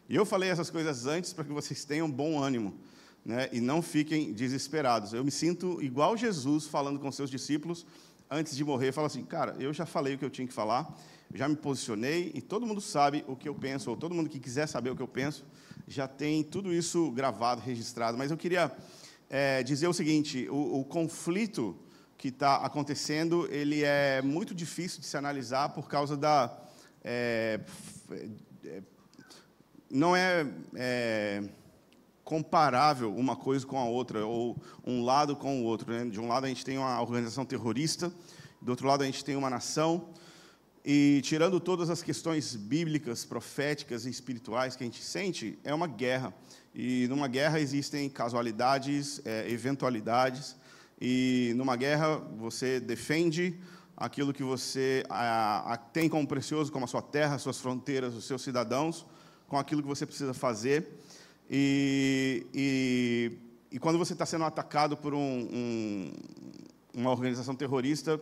E 0.10 0.16
eu 0.16 0.26
falei 0.26 0.50
essas 0.50 0.70
coisas 0.70 1.06
antes 1.06 1.32
para 1.32 1.46
que 1.46 1.54
vocês 1.54 1.86
tenham 1.86 2.12
bom 2.12 2.38
ânimo 2.44 2.76
né, 3.24 3.50
e 3.52 3.62
não 3.62 3.82
fiquem 3.82 4.34
desesperados. 4.34 5.14
Eu 5.14 5.24
me 5.24 5.32
sinto 5.32 5.82
igual 5.82 6.18
Jesus 6.18 6.66
falando 6.66 7.00
com 7.00 7.12
seus 7.12 7.30
discípulos 7.30 7.86
antes 8.30 8.56
de 8.56 8.64
morrer. 8.64 8.92
Fala 8.92 9.08
assim, 9.08 9.24
cara, 9.24 9.56
eu 9.60 9.74
já 9.74 9.86
falei 9.86 10.16
o 10.16 10.18
que 10.18 10.26
eu 10.26 10.30
tinha 10.30 10.48
que 10.48 10.54
falar, 10.54 10.98
já 11.34 11.48
me 11.48 11.56
posicionei 11.56 12.32
e 12.34 12.42
todo 12.42 12.66
mundo 12.66 12.82
sabe 12.82 13.24
o 13.28 13.36
que 13.36 13.48
eu 13.48 13.56
penso, 13.56 13.90
ou 13.90 13.98
todo 13.98 14.16
mundo 14.16 14.30
que 14.30 14.40
quiser 14.40 14.68
saber 14.68 14.90
o 14.90 14.96
que 14.96 15.02
eu 15.02 15.08
penso, 15.08 15.46
já 15.88 16.08
tem 16.08 16.44
tudo 16.44 16.74
isso 16.74 17.12
gravado, 17.12 17.62
registrado. 17.62 18.18
Mas 18.18 18.32
eu 18.32 18.38
queria 18.38 18.72
é, 19.30 19.64
dizer 19.64 19.88
o 19.88 19.94
seguinte: 19.94 20.48
o, 20.50 20.80
o 20.80 20.86
conflito 20.86 21.78
que 22.18 22.28
está 22.28 22.58
acontecendo, 22.58 23.48
ele 23.52 23.84
é 23.84 24.22
muito 24.22 24.54
difícil 24.54 25.00
de 25.00 25.08
se 25.08 25.18
analisar 25.18 25.70
por 25.70 25.88
causa 25.88 26.16
da... 26.16 26.56
É, 27.04 27.60
não 29.90 30.16
é, 30.16 30.46
é, 30.76 31.44
comparável 32.32 33.14
uma 33.14 33.36
coisa 33.36 33.68
com 33.68 33.78
a 33.78 33.84
outra, 33.84 34.26
ou 34.26 34.56
um 34.86 35.04
lado 35.04 35.36
com 35.36 35.62
o 35.62 35.66
outro. 35.66 35.92
Né? 35.92 36.06
De 36.06 36.18
um 36.18 36.30
lado, 36.30 36.46
a 36.46 36.48
gente 36.48 36.64
tem 36.64 36.78
uma 36.78 37.02
organização 37.02 37.44
terrorista, 37.44 38.10
do 38.62 38.70
outro 38.70 38.88
lado, 38.88 39.04
a 39.04 39.06
gente 39.06 39.26
tem 39.26 39.36
uma 39.36 39.50
nação, 39.50 40.08
e 40.86 41.20
tirando 41.26 41.60
todas 41.60 41.90
as 41.90 42.02
questões 42.02 42.56
bíblicas, 42.56 43.26
proféticas 43.26 44.06
e 44.06 44.10
espirituais 44.10 44.78
que 44.78 44.84
a 44.84 44.86
gente 44.86 45.04
sente, 45.04 45.60
é 45.62 45.74
uma 45.74 45.88
guerra. 45.88 46.34
E 46.74 47.06
numa 47.10 47.28
guerra 47.28 47.60
existem 47.60 48.10
casualidades, 48.10 49.22
é, 49.26 49.52
eventualidades, 49.52 50.56
e 51.02 51.52
numa 51.58 51.76
guerra 51.76 52.16
você 52.38 52.80
defende 52.80 53.60
aquilo 53.98 54.32
que 54.32 54.42
você 54.42 55.04
a, 55.10 55.74
a, 55.74 55.76
tem 55.76 56.08
como 56.08 56.26
precioso, 56.26 56.72
como 56.72 56.86
a 56.86 56.88
sua 56.88 57.02
terra, 57.02 57.38
suas 57.38 57.60
fronteiras, 57.60 58.16
os 58.16 58.24
seus 58.24 58.42
cidadãos, 58.42 59.06
com 59.50 59.58
aquilo 59.58 59.82
que 59.82 59.88
você 59.90 60.06
precisa 60.06 60.34
fazer. 60.34 60.98
E, 61.50 62.46
e, 62.54 63.38
e 63.72 63.80
quando 63.80 63.98
você 63.98 64.14
está 64.14 64.26
sendo 64.26 64.46
atacado 64.46 64.96
por 64.96 65.14
um, 65.14 65.20
um, 65.20 66.14
uma 66.94 67.12
organização 67.12 67.56
terrorista, 67.56 68.22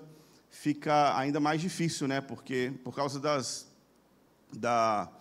fica 0.50 1.18
ainda 1.18 1.40
mais 1.40 1.62
difícil, 1.62 2.08
né? 2.08 2.22
Porque 2.22 2.74
por 2.84 2.96
causa 2.96 3.20
das 3.20 3.68
da 4.52 5.12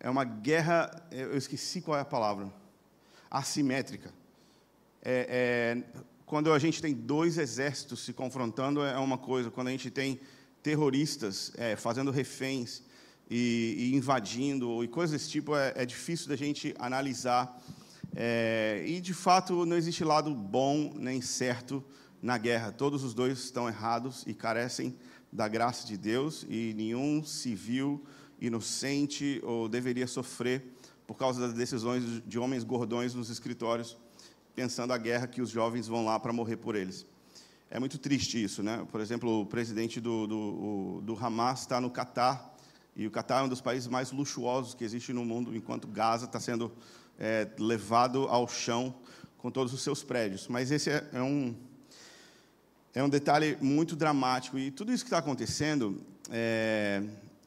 é 0.00 0.10
uma 0.10 0.24
guerra, 0.24 0.90
eu 1.10 1.36
esqueci 1.36 1.80
qual 1.80 1.96
é 1.96 2.00
a 2.00 2.04
palavra, 2.04 2.52
assimétrica. 3.30 4.12
É, 5.00 5.82
é, 5.96 6.02
quando 6.26 6.52
a 6.52 6.58
gente 6.58 6.82
tem 6.82 6.92
dois 6.92 7.38
exércitos 7.38 8.04
se 8.04 8.12
confrontando 8.12 8.82
é 8.82 8.98
uma 8.98 9.16
coisa, 9.16 9.50
quando 9.50 9.68
a 9.68 9.70
gente 9.70 9.90
tem 9.90 10.20
terroristas 10.62 11.52
é, 11.56 11.76
fazendo 11.76 12.10
reféns 12.10 12.82
e, 13.30 13.90
e, 13.92 13.94
invadindo 13.96 14.82
e 14.84 14.88
coisas 14.88 15.12
desse 15.12 15.30
tipo, 15.30 15.56
é, 15.56 15.72
é 15.76 15.86
difícil 15.86 16.28
da 16.28 16.36
gente 16.36 16.74
analisar. 16.78 17.60
É, 18.16 18.84
e 18.86 19.00
de 19.00 19.12
fato 19.12 19.66
não 19.66 19.76
existe 19.76 20.04
lado 20.04 20.34
bom 20.34 20.92
nem 20.96 21.20
certo 21.20 21.84
na 22.22 22.38
guerra. 22.38 22.70
Todos 22.72 23.02
os 23.02 23.14
dois 23.14 23.38
estão 23.38 23.68
errados 23.68 24.24
e 24.26 24.34
carecem 24.34 24.96
da 25.32 25.48
graça 25.48 25.86
de 25.86 25.96
Deus 25.96 26.46
e 26.48 26.72
nenhum 26.74 27.24
civil 27.24 28.04
inocente 28.40 29.40
ou 29.42 29.68
deveria 29.68 30.06
sofrer 30.06 30.72
por 31.06 31.16
causa 31.16 31.40
das 31.40 31.52
decisões 31.52 32.22
de 32.26 32.38
homens 32.38 32.62
gordões 32.62 33.14
nos 33.14 33.30
escritórios 33.30 33.96
pensando 34.54 34.92
a 34.92 34.98
guerra 34.98 35.26
que 35.26 35.42
os 35.42 35.50
jovens 35.50 35.88
vão 35.88 36.04
lá 36.04 36.18
para 36.18 36.32
morrer 36.32 36.56
por 36.56 36.76
eles. 36.76 37.04
É 37.70 37.80
muito 37.80 37.98
triste 37.98 38.42
isso, 38.42 38.62
né? 38.62 38.86
Por 38.90 39.00
exemplo, 39.00 39.40
o 39.40 39.46
presidente 39.46 40.00
do, 40.00 40.26
do, 40.26 41.00
do 41.02 41.18
Hamas 41.24 41.60
está 41.60 41.80
no 41.80 41.90
Catar, 41.90 42.53
e 42.96 43.06
o 43.06 43.10
Catar 43.10 43.40
é 43.40 43.42
um 43.44 43.48
dos 43.48 43.60
países 43.60 43.88
mais 43.88 44.12
luxuosos 44.12 44.74
que 44.74 44.84
existe 44.84 45.12
no 45.12 45.24
mundo, 45.24 45.54
enquanto 45.56 45.88
Gaza 45.88 46.26
está 46.26 46.38
sendo 46.38 46.72
é, 47.18 47.48
levado 47.58 48.28
ao 48.28 48.46
chão 48.48 48.94
com 49.38 49.50
todos 49.50 49.72
os 49.72 49.82
seus 49.82 50.02
prédios. 50.02 50.46
Mas 50.48 50.70
esse 50.70 50.90
é, 50.90 51.04
é 51.12 51.22
um, 51.22 51.56
é 52.94 53.02
um 53.02 53.08
detalhe 53.08 53.58
muito 53.60 53.96
dramático, 53.96 54.58
e 54.58 54.70
tudo 54.70 54.92
isso 54.92 55.04
que 55.04 55.08
está 55.08 55.18
acontecendo, 55.18 56.00
é, 56.30 57.02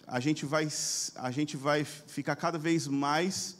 a, 0.05 0.19
gente 0.19 0.45
vai, 0.45 0.67
a 1.15 1.31
gente 1.31 1.55
vai 1.55 1.85
ficar 1.85 2.35
cada 2.35 2.57
vez 2.57 2.87
mais 2.87 3.57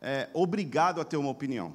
é, 0.00 0.28
obrigado 0.34 1.00
a 1.00 1.04
ter 1.04 1.16
uma 1.16 1.30
opinião. 1.30 1.74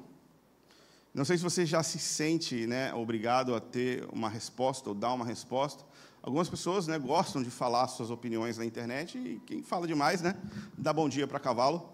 Não 1.14 1.24
sei 1.24 1.38
se 1.38 1.42
você 1.42 1.64
já 1.64 1.82
se 1.82 1.98
sente 1.98 2.66
né, 2.66 2.92
obrigado 2.92 3.54
a 3.54 3.60
ter 3.60 4.06
uma 4.12 4.28
resposta 4.28 4.90
ou 4.90 4.94
dar 4.94 5.14
uma 5.14 5.24
resposta. 5.24 5.82
Algumas 6.26 6.48
pessoas 6.48 6.88
né, 6.88 6.98
gostam 6.98 7.40
de 7.40 7.52
falar 7.52 7.86
suas 7.86 8.10
opiniões 8.10 8.58
na 8.58 8.64
internet 8.64 9.16
e 9.16 9.40
quem 9.46 9.62
fala 9.62 9.86
demais, 9.86 10.20
né, 10.20 10.34
dá 10.76 10.92
bom 10.92 11.08
dia 11.08 11.24
para 11.24 11.38
cavalo. 11.38 11.92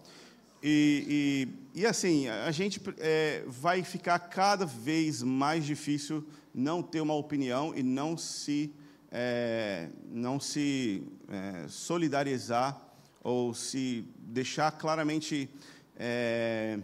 E, 0.62 1.46
e, 1.74 1.80
e, 1.82 1.86
assim, 1.86 2.28
a 2.28 2.50
gente 2.50 2.80
é, 2.96 3.44
vai 3.46 3.84
ficar 3.84 4.18
cada 4.18 4.64
vez 4.64 5.22
mais 5.22 5.66
difícil 5.66 6.26
não 6.54 6.82
ter 6.82 7.02
uma 7.02 7.12
opinião 7.12 7.74
e 7.76 7.82
não 7.82 8.16
se, 8.16 8.72
é, 9.10 9.90
não 10.10 10.40
se 10.40 11.06
é, 11.28 11.68
solidarizar 11.68 12.80
ou 13.22 13.52
se 13.52 14.08
deixar 14.16 14.72
claramente 14.72 15.50
é, 15.94 16.78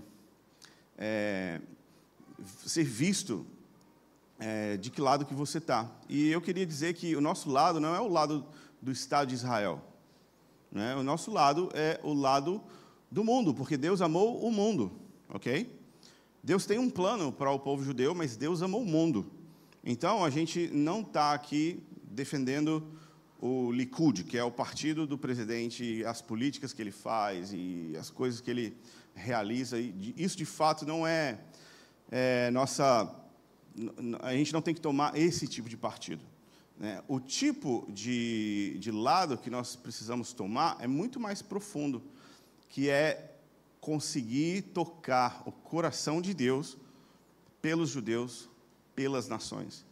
é, 0.98 1.62
ser 2.66 2.84
visto 2.84 3.46
é, 4.38 4.76
de 4.76 4.90
que 4.90 5.00
lado 5.00 5.24
que 5.24 5.34
você 5.34 5.58
está. 5.58 5.90
E 6.08 6.28
eu 6.28 6.40
queria 6.40 6.64
dizer 6.64 6.94
que 6.94 7.16
o 7.16 7.20
nosso 7.20 7.50
lado 7.50 7.80
não 7.80 7.94
é 7.94 8.00
o 8.00 8.08
lado 8.08 8.46
do 8.80 8.92
Estado 8.92 9.28
de 9.28 9.34
Israel. 9.34 9.82
Né? 10.70 10.94
O 10.94 11.02
nosso 11.02 11.30
lado 11.30 11.70
é 11.74 11.98
o 12.02 12.12
lado 12.12 12.62
do 13.10 13.24
mundo, 13.24 13.54
porque 13.54 13.76
Deus 13.76 14.00
amou 14.00 14.38
o 14.44 14.50
mundo, 14.50 14.92
ok? 15.28 15.74
Deus 16.42 16.66
tem 16.66 16.78
um 16.78 16.90
plano 16.90 17.32
para 17.32 17.50
o 17.50 17.58
povo 17.58 17.82
judeu, 17.82 18.14
mas 18.14 18.36
Deus 18.36 18.62
amou 18.62 18.82
o 18.82 18.86
mundo. 18.86 19.30
Então, 19.82 20.24
a 20.24 20.30
gente 20.30 20.68
não 20.72 21.00
está 21.00 21.32
aqui 21.32 21.82
defendendo 22.02 22.86
o 23.40 23.72
Likud, 23.72 24.24
que 24.24 24.36
é 24.36 24.44
o 24.44 24.50
partido 24.50 25.06
do 25.06 25.16
presidente, 25.16 26.04
as 26.04 26.20
políticas 26.20 26.72
que 26.72 26.82
ele 26.82 26.90
faz 26.90 27.52
e 27.52 27.94
as 27.98 28.10
coisas 28.10 28.40
que 28.40 28.50
ele 28.50 28.76
realiza. 29.14 29.78
Isso, 29.78 30.36
de 30.36 30.44
fato, 30.44 30.84
não 30.84 31.06
é 31.06 31.38
é, 32.10 32.50
nossa, 32.50 33.14
a 34.20 34.32
gente 34.34 34.52
não 34.52 34.62
tem 34.62 34.74
que 34.74 34.80
tomar 34.80 35.16
esse 35.16 35.46
tipo 35.46 35.68
de 35.68 35.76
partido. 35.76 36.22
Né? 36.78 37.02
O 37.08 37.18
tipo 37.18 37.86
de, 37.90 38.76
de 38.78 38.90
lado 38.90 39.36
que 39.36 39.50
nós 39.50 39.76
precisamos 39.76 40.32
tomar 40.32 40.76
é 40.80 40.86
muito 40.86 41.18
mais 41.18 41.42
profundo, 41.42 42.02
que 42.68 42.88
é 42.88 43.34
conseguir 43.80 44.62
tocar 44.62 45.42
o 45.46 45.52
coração 45.52 46.20
de 46.20 46.34
Deus 46.34 46.76
pelos 47.60 47.90
judeus, 47.90 48.48
pelas 48.94 49.28
nações. 49.28 49.84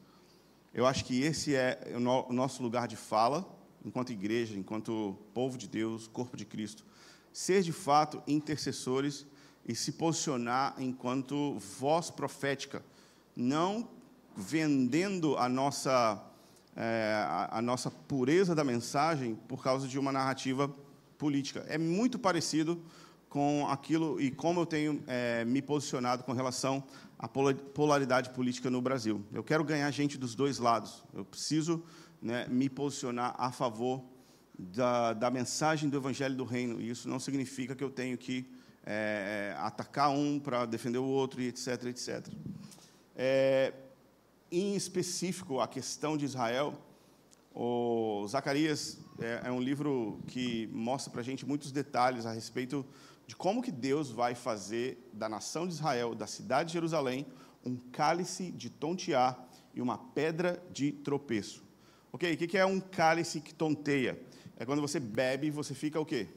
Eu 0.72 0.86
acho 0.86 1.04
que 1.04 1.22
esse 1.22 1.54
é 1.54 1.94
o 1.94 2.32
nosso 2.32 2.62
lugar 2.62 2.86
de 2.86 2.96
fala, 2.96 3.48
enquanto 3.84 4.12
igreja, 4.12 4.54
enquanto 4.56 5.16
povo 5.32 5.56
de 5.56 5.66
Deus, 5.66 6.06
corpo 6.06 6.36
de 6.36 6.44
Cristo. 6.44 6.84
Ser 7.32 7.62
de 7.62 7.72
fato 7.72 8.22
intercessores 8.26 9.26
e 9.66 9.74
se 9.74 9.92
posicionar 9.92 10.74
enquanto 10.78 11.58
voz 11.58 12.10
profética, 12.10 12.84
não 13.36 13.88
vendendo 14.34 15.36
a 15.36 15.48
nossa, 15.48 16.22
é, 16.74 17.12
a, 17.26 17.58
a, 17.58 17.62
nossa 17.62 17.90
pureza 17.90 18.54
da 18.54 18.64
mensagem 18.64 19.34
por 19.46 19.62
causa 19.62 19.86
de 19.86 19.98
uma 19.98 20.10
narrativa 20.10 20.74
política. 21.18 21.64
É 21.68 21.76
muito 21.76 22.18
parecido 22.18 22.82
com 23.28 23.66
aquilo 23.68 24.20
e 24.20 24.30
como 24.30 24.60
eu 24.60 24.66
tenho 24.66 25.02
é, 25.06 25.44
me 25.44 25.60
posicionado 25.60 26.24
com 26.24 26.32
relação 26.32 26.82
à 27.18 27.28
polaridade 27.28 28.30
política 28.30 28.70
no 28.70 28.80
Brasil. 28.80 29.22
Eu 29.32 29.44
quero 29.44 29.62
ganhar 29.62 29.90
gente 29.90 30.16
dos 30.16 30.34
dois 30.34 30.58
lados. 30.58 31.04
Eu 31.12 31.24
preciso 31.24 31.82
né, 32.20 32.46
me 32.48 32.68
posicionar 32.68 33.34
a 33.38 33.52
favor 33.52 34.02
da, 34.58 35.12
da 35.12 35.30
mensagem 35.30 35.88
do 35.88 35.96
Evangelho 35.96 36.34
do 36.34 36.44
Reino. 36.44 36.80
E 36.80 36.90
isso 36.90 37.08
não 37.08 37.18
significa 37.18 37.74
que 37.74 37.84
eu 37.84 37.90
tenho 37.90 38.16
que 38.16 38.46
é, 38.84 39.52
é, 39.54 39.60
atacar 39.60 40.10
um 40.10 40.38
para 40.38 40.64
defender 40.64 40.98
o 40.98 41.04
outro, 41.04 41.42
e 41.42 41.48
etc, 41.48 41.84
etc. 41.86 42.26
É, 43.16 43.72
em 44.50 44.76
específico, 44.76 45.60
a 45.60 45.66
questão 45.66 46.16
de 46.16 46.24
Israel, 46.24 46.74
o 47.54 48.26
Zacarias 48.28 48.98
é, 49.18 49.48
é 49.48 49.50
um 49.50 49.60
livro 49.60 50.20
que 50.26 50.66
mostra 50.68 51.10
para 51.10 51.20
a 51.22 51.24
gente 51.24 51.46
muitos 51.46 51.72
detalhes 51.72 52.26
a 52.26 52.32
respeito 52.32 52.84
de 53.26 53.34
como 53.34 53.62
que 53.62 53.72
Deus 53.72 54.10
vai 54.10 54.34
fazer 54.34 55.08
da 55.12 55.28
nação 55.28 55.66
de 55.66 55.74
Israel, 55.74 56.14
da 56.14 56.26
cidade 56.26 56.68
de 56.68 56.74
Jerusalém, 56.74 57.26
um 57.64 57.76
cálice 57.76 58.52
de 58.52 58.70
tontear 58.70 59.48
e 59.74 59.80
uma 59.80 59.98
pedra 59.98 60.62
de 60.70 60.92
tropeço. 60.92 61.64
Ok? 62.12 62.32
O 62.32 62.36
que 62.36 62.56
é 62.56 62.64
um 62.64 62.78
cálice 62.78 63.40
que 63.40 63.52
tonteia? 63.52 64.20
É 64.56 64.64
quando 64.64 64.80
você 64.80 65.00
bebe 65.00 65.50
você 65.50 65.74
fica 65.74 65.98
o 65.98 66.06
quê? 66.06 66.28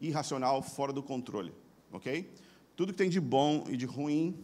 Irracional, 0.00 0.62
fora 0.62 0.92
do 0.92 1.02
controle 1.02 1.52
ok? 1.92 2.30
Tudo 2.76 2.92
que 2.92 2.98
tem 2.98 3.10
de 3.10 3.20
bom 3.20 3.64
e 3.68 3.76
de 3.76 3.86
ruim 3.86 4.36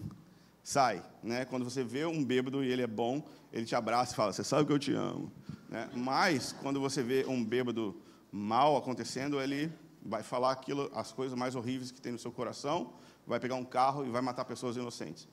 sai, 0.67 1.01
né? 1.23 1.45
Quando 1.45 1.65
você 1.65 1.85
vê 1.85 2.05
um 2.05 2.25
bêbado 2.25 2.65
e 2.65 2.69
ele 2.69 2.83
é 2.83 2.89
bom, 2.89 3.25
ele 3.53 3.65
te 3.65 3.77
abraça 3.77 4.13
e 4.13 4.17
fala: 4.17 4.33
"Você 4.33 4.43
sabe 4.43 4.67
que 4.67 4.73
eu 4.73 4.81
te 4.81 4.93
amo", 4.93 5.31
né? 5.69 5.89
Mas 5.95 6.51
quando 6.61 6.81
você 6.81 7.05
vê 7.05 7.25
um 7.25 7.45
bêbado 7.45 7.95
mal 8.33 8.77
acontecendo, 8.77 9.41
ele 9.41 9.73
vai 10.05 10.25
falar 10.25 10.51
aquilo, 10.51 10.91
as 10.93 11.13
coisas 11.13 11.39
mais 11.39 11.55
horríveis 11.55 11.93
que 11.93 12.01
tem 12.01 12.11
no 12.11 12.19
seu 12.19 12.33
coração, 12.33 12.95
vai 13.25 13.39
pegar 13.39 13.55
um 13.55 13.65
carro 13.65 14.05
e 14.05 14.11
vai 14.11 14.21
matar 14.21 14.45
pessoas 14.45 14.77
inocentes. 14.77 15.29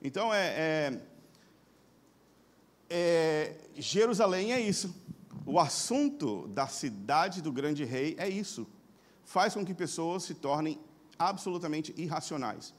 Então 0.00 0.32
é, 0.32 0.46
é, 0.48 1.00
é 2.88 3.56
Jerusalém 3.76 4.54
é 4.54 4.60
isso. 4.60 4.94
O 5.44 5.60
assunto 5.60 6.48
da 6.48 6.66
cidade 6.66 7.42
do 7.42 7.52
grande 7.52 7.84
rei 7.84 8.16
é 8.18 8.30
isso. 8.30 8.66
Faz 9.24 9.52
com 9.52 9.62
que 9.62 9.74
pessoas 9.74 10.22
se 10.22 10.32
tornem 10.32 10.80
absolutamente 11.18 11.92
irracionais. 11.98 12.72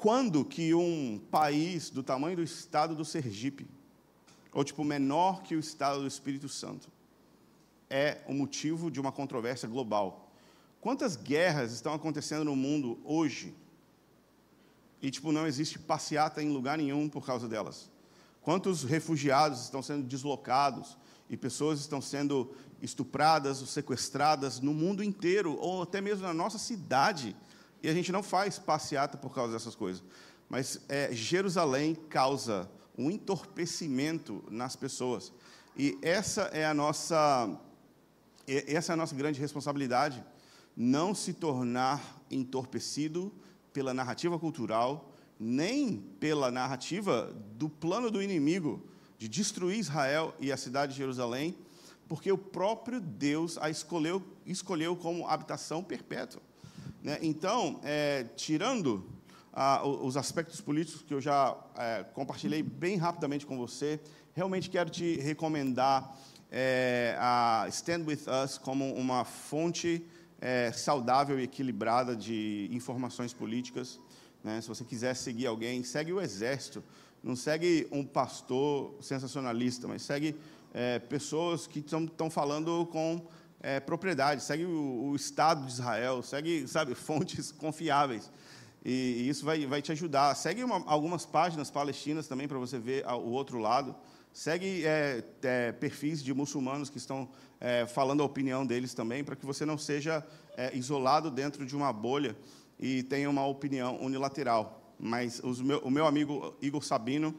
Quando 0.00 0.46
que 0.46 0.72
um 0.72 1.20
país 1.30 1.90
do 1.90 2.02
tamanho 2.02 2.36
do 2.36 2.42
estado 2.42 2.94
do 2.94 3.04
Sergipe, 3.04 3.68
ou 4.50 4.64
tipo 4.64 4.82
menor 4.82 5.42
que 5.42 5.54
o 5.54 5.60
estado 5.60 6.00
do 6.00 6.06
Espírito 6.06 6.48
Santo, 6.48 6.88
é 7.90 8.22
o 8.26 8.32
motivo 8.32 8.90
de 8.90 8.98
uma 8.98 9.12
controvérsia 9.12 9.68
global? 9.68 10.32
Quantas 10.80 11.16
guerras 11.16 11.72
estão 11.72 11.92
acontecendo 11.92 12.46
no 12.46 12.56
mundo 12.56 12.98
hoje 13.04 13.54
e 15.02 15.10
tipo 15.10 15.32
não 15.32 15.46
existe 15.46 15.78
passeata 15.78 16.42
em 16.42 16.48
lugar 16.48 16.78
nenhum 16.78 17.06
por 17.06 17.26
causa 17.26 17.46
delas? 17.46 17.90
Quantos 18.40 18.84
refugiados 18.84 19.64
estão 19.64 19.82
sendo 19.82 20.04
deslocados 20.04 20.96
e 21.28 21.36
pessoas 21.36 21.78
estão 21.78 22.00
sendo 22.00 22.50
estupradas 22.80 23.60
ou 23.60 23.66
sequestradas 23.66 24.60
no 24.60 24.72
mundo 24.72 25.04
inteiro 25.04 25.58
ou 25.60 25.82
até 25.82 26.00
mesmo 26.00 26.26
na 26.26 26.32
nossa 26.32 26.56
cidade? 26.56 27.36
E 27.82 27.88
a 27.88 27.94
gente 27.94 28.12
não 28.12 28.22
faz 28.22 28.58
passeata 28.58 29.16
por 29.16 29.34
causa 29.34 29.52
dessas 29.52 29.74
coisas. 29.74 30.02
Mas 30.48 30.80
é, 30.88 31.12
Jerusalém 31.12 31.94
causa 31.94 32.70
um 32.96 33.10
entorpecimento 33.10 34.44
nas 34.50 34.76
pessoas. 34.76 35.32
E 35.76 35.98
essa 36.02 36.42
é 36.52 36.66
a 36.66 36.74
nossa, 36.74 37.58
essa 38.46 38.92
é 38.92 38.94
a 38.94 38.96
nossa 38.96 39.14
grande 39.14 39.40
responsabilidade, 39.40 40.22
não 40.76 41.14
se 41.14 41.32
tornar 41.32 42.20
entorpecido 42.30 43.32
pela 43.72 43.94
narrativa 43.94 44.38
cultural, 44.38 45.12
nem 45.38 45.98
pela 46.18 46.50
narrativa 46.50 47.34
do 47.54 47.68
plano 47.68 48.10
do 48.10 48.22
inimigo 48.22 48.84
de 49.16 49.28
destruir 49.28 49.78
Israel 49.78 50.34
e 50.40 50.50
a 50.50 50.56
cidade 50.56 50.92
de 50.92 50.98
Jerusalém, 50.98 51.56
porque 52.08 52.30
o 52.32 52.38
próprio 52.38 53.00
Deus 53.00 53.56
a 53.58 53.70
escolheu, 53.70 54.22
escolheu 54.44 54.96
como 54.96 55.26
habitação 55.26 55.82
perpétua. 55.82 56.42
Né? 57.02 57.18
Então, 57.22 57.80
é, 57.82 58.24
tirando 58.36 59.06
ah, 59.52 59.86
os 59.86 60.16
aspectos 60.16 60.60
políticos 60.60 61.02
que 61.02 61.14
eu 61.14 61.20
já 61.20 61.56
é, 61.76 62.04
compartilhei 62.14 62.62
bem 62.62 62.96
rapidamente 62.96 63.46
com 63.46 63.56
você, 63.56 64.00
realmente 64.34 64.70
quero 64.70 64.90
te 64.90 65.16
recomendar 65.20 66.16
é, 66.50 67.16
a 67.18 67.66
Stand 67.68 68.04
With 68.06 68.24
Us 68.44 68.58
como 68.58 68.92
uma 68.94 69.24
fonte 69.24 70.04
é, 70.40 70.72
saudável 70.72 71.38
e 71.38 71.44
equilibrada 71.44 72.16
de 72.16 72.68
informações 72.72 73.32
políticas. 73.32 74.00
Né? 74.42 74.60
Se 74.60 74.68
você 74.68 74.84
quiser 74.84 75.14
seguir 75.14 75.46
alguém, 75.46 75.82
segue 75.82 76.12
o 76.12 76.20
Exército. 76.20 76.82
Não 77.22 77.36
segue 77.36 77.86
um 77.92 78.04
pastor 78.04 78.94
sensacionalista, 79.00 79.86
mas 79.86 80.02
segue 80.02 80.36
é, 80.72 80.98
pessoas 80.98 81.66
que 81.66 81.80
estão 81.80 82.30
falando 82.30 82.86
com 82.86 83.26
é, 83.60 83.78
propriedade. 83.78 84.42
Segue 84.42 84.64
o, 84.64 85.10
o, 85.10 85.16
Estado 85.16 85.64
de 85.64 85.72
Israel, 85.72 86.22
segue, 86.22 86.66
sabe, 86.66 86.94
fontes 86.96 87.52
confiáveis. 87.52 88.30
E, 88.84 88.90
e 88.90 89.28
isso 89.28 89.44
vai, 89.44 89.66
vai 89.66 89.82
te 89.82 89.92
ajudar. 89.92 90.34
Segue 90.34 90.64
uma, 90.64 90.82
algumas 90.86 91.26
páginas 91.26 91.70
palestinas 91.70 92.26
também 92.26 92.48
para 92.48 92.58
você 92.58 92.78
ver 92.78 93.06
o 93.06 93.30
outro 93.30 93.58
lado. 93.58 93.94
Segue 94.32 94.86
é, 94.86 95.24
é, 95.42 95.72
perfis 95.72 96.22
de 96.22 96.32
muçulmanos 96.32 96.88
que 96.88 96.98
estão 96.98 97.28
é, 97.60 97.84
falando 97.86 98.22
a 98.22 98.26
opinião 98.26 98.64
deles 98.64 98.94
também, 98.94 99.24
para 99.24 99.36
que 99.36 99.44
você 99.44 99.66
não 99.66 99.76
seja 99.76 100.24
é, 100.56 100.74
isolado 100.76 101.30
dentro 101.30 101.66
de 101.66 101.76
uma 101.76 101.92
bolha 101.92 102.36
e 102.78 103.02
tenha 103.02 103.28
uma 103.28 103.44
opinião 103.46 104.00
unilateral. 104.00 104.94
Mas 104.98 105.40
meu, 105.40 105.78
o 105.80 105.90
meu 105.90 106.06
amigo 106.06 106.54
Igor 106.62 106.82
Sabino 106.82 107.34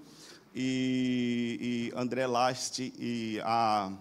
e, 0.54 1.92
e 1.94 1.98
André 1.98 2.28
Last 2.28 2.94
e 2.98 3.40
a 3.44 3.92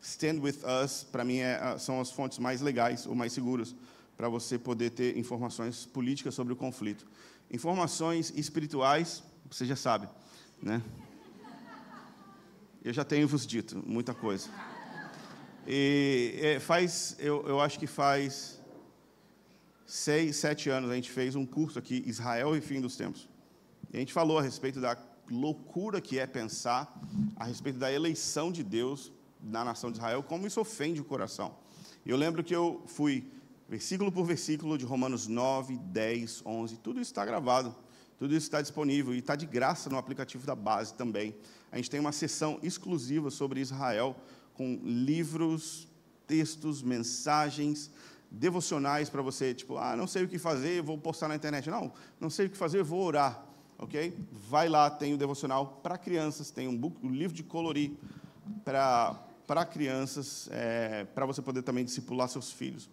Stand 0.00 0.40
With 0.40 0.58
Us, 0.84 1.04
para 1.04 1.24
mim, 1.24 1.38
é, 1.38 1.76
são 1.78 2.00
as 2.00 2.10
fontes 2.10 2.38
mais 2.38 2.60
legais 2.60 3.06
ou 3.06 3.14
mais 3.14 3.32
seguras 3.32 3.74
para 4.16 4.28
você 4.28 4.58
poder 4.58 4.90
ter 4.90 5.16
informações 5.16 5.86
políticas 5.86 6.34
sobre 6.34 6.52
o 6.52 6.56
conflito. 6.56 7.06
Informações 7.50 8.32
espirituais, 8.36 9.22
você 9.50 9.64
já 9.64 9.76
sabe, 9.76 10.08
né? 10.62 10.82
Eu 12.84 12.92
já 12.92 13.04
tenho 13.04 13.28
vos 13.28 13.46
dito 13.46 13.82
muita 13.86 14.14
coisa. 14.14 14.48
E 15.66 16.38
é, 16.40 16.60
faz, 16.60 17.16
eu, 17.18 17.46
eu 17.46 17.60
acho 17.60 17.78
que 17.78 17.86
faz 17.86 18.58
seis, 19.86 20.36
sete 20.36 20.68
anos 20.68 20.90
a 20.90 20.94
gente 20.94 21.10
fez 21.10 21.34
um 21.34 21.44
curso 21.44 21.78
aqui, 21.78 22.02
Israel 22.06 22.56
e 22.56 22.60
Fim 22.60 22.80
dos 22.80 22.96
Tempos. 22.96 23.28
E 23.92 23.96
a 23.96 24.00
gente 24.00 24.12
falou 24.12 24.38
a 24.38 24.42
respeito 24.42 24.80
da 24.80 24.96
loucura 25.30 26.00
que 26.00 26.18
é 26.18 26.26
pensar 26.26 26.98
a 27.36 27.44
respeito 27.44 27.78
da 27.78 27.92
eleição 27.92 28.50
de 28.50 28.62
Deus 28.62 29.12
na 29.42 29.64
nação 29.64 29.90
de 29.90 29.98
Israel, 29.98 30.22
como 30.22 30.46
isso 30.46 30.60
ofende 30.60 31.00
o 31.00 31.04
coração. 31.04 31.54
Eu 32.04 32.16
lembro 32.16 32.42
que 32.42 32.54
eu 32.54 32.82
fui 32.86 33.30
versículo 33.68 34.10
por 34.10 34.24
versículo 34.24 34.78
de 34.78 34.84
Romanos 34.84 35.26
9, 35.26 35.76
10, 35.76 36.42
11, 36.44 36.76
tudo 36.78 37.00
isso 37.00 37.10
está 37.10 37.24
gravado, 37.24 37.74
tudo 38.18 38.34
isso 38.34 38.46
está 38.46 38.62
disponível 38.62 39.14
e 39.14 39.18
está 39.18 39.36
de 39.36 39.46
graça 39.46 39.90
no 39.90 39.98
aplicativo 39.98 40.46
da 40.46 40.54
base 40.54 40.94
também. 40.94 41.36
A 41.70 41.76
gente 41.76 41.90
tem 41.90 42.00
uma 42.00 42.12
sessão 42.12 42.58
exclusiva 42.62 43.30
sobre 43.30 43.60
Israel, 43.60 44.16
com 44.54 44.80
livros, 44.82 45.86
textos, 46.26 46.82
mensagens, 46.82 47.90
devocionais 48.30 49.08
para 49.08 49.22
você, 49.22 49.54
tipo, 49.54 49.76
ah, 49.76 49.96
não 49.96 50.06
sei 50.06 50.24
o 50.24 50.28
que 50.28 50.38
fazer, 50.38 50.82
vou 50.82 50.98
postar 50.98 51.28
na 51.28 51.36
internet. 51.36 51.70
Não, 51.70 51.92
não 52.20 52.28
sei 52.28 52.46
o 52.46 52.50
que 52.50 52.56
fazer, 52.56 52.82
vou 52.82 53.02
orar, 53.02 53.42
ok? 53.78 54.16
Vai 54.32 54.68
lá, 54.68 54.90
tem 54.90 55.14
o 55.14 55.18
devocional 55.18 55.80
para 55.82 55.96
crianças, 55.96 56.50
tem 56.50 56.68
um, 56.68 56.76
book, 56.76 56.96
um, 57.04 57.10
livro 57.10 57.34
de 57.34 57.42
colorir 57.42 57.92
para 58.64 59.18
crianças, 59.66 60.48
é, 60.50 61.04
para 61.14 61.26
você 61.26 61.40
poder 61.40 61.62
também 61.62 61.84
discipular 61.84 62.28
seus 62.28 62.52
filhos. 62.52 62.88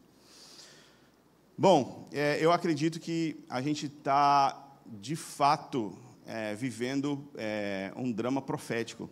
Bom, 1.57 2.07
é, 2.11 2.37
eu 2.39 2.51
acredito 2.51 2.99
que 2.99 3.43
a 3.49 3.61
gente 3.61 3.85
está, 3.85 4.77
de 4.85 5.15
fato, 5.15 5.97
é, 6.25 6.53
vivendo 6.55 7.29
é, 7.35 7.93
um 7.95 8.11
drama 8.11 8.41
profético. 8.41 9.09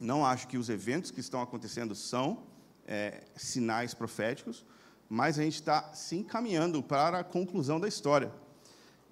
Não 0.00 0.24
acho 0.24 0.46
que 0.46 0.56
os 0.56 0.68
eventos 0.68 1.10
que 1.10 1.20
estão 1.20 1.42
acontecendo 1.42 1.94
são 1.94 2.44
é, 2.86 3.22
sinais 3.36 3.94
proféticos, 3.94 4.64
mas 5.08 5.38
a 5.38 5.42
gente 5.42 5.54
está 5.54 5.92
se 5.92 6.16
encaminhando 6.16 6.82
para 6.82 7.18
a 7.18 7.24
conclusão 7.24 7.80
da 7.80 7.88
história. 7.88 8.32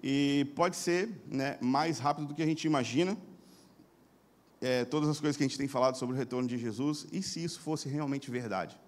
E 0.01 0.47
pode 0.55 0.77
ser 0.77 1.09
né, 1.27 1.57
mais 1.59 1.99
rápido 1.99 2.27
do 2.27 2.33
que 2.33 2.41
a 2.41 2.45
gente 2.45 2.65
imagina, 2.65 3.17
é, 4.61 4.85
todas 4.85 5.09
as 5.09 5.19
coisas 5.19 5.37
que 5.37 5.43
a 5.43 5.47
gente 5.47 5.57
tem 5.57 5.67
falado 5.67 5.95
sobre 5.95 6.15
o 6.15 6.17
retorno 6.17 6.47
de 6.47 6.57
Jesus, 6.57 7.07
e 7.11 7.21
se 7.21 7.43
isso 7.43 7.59
fosse 7.59 7.87
realmente 7.89 8.29
verdade? 8.29 8.79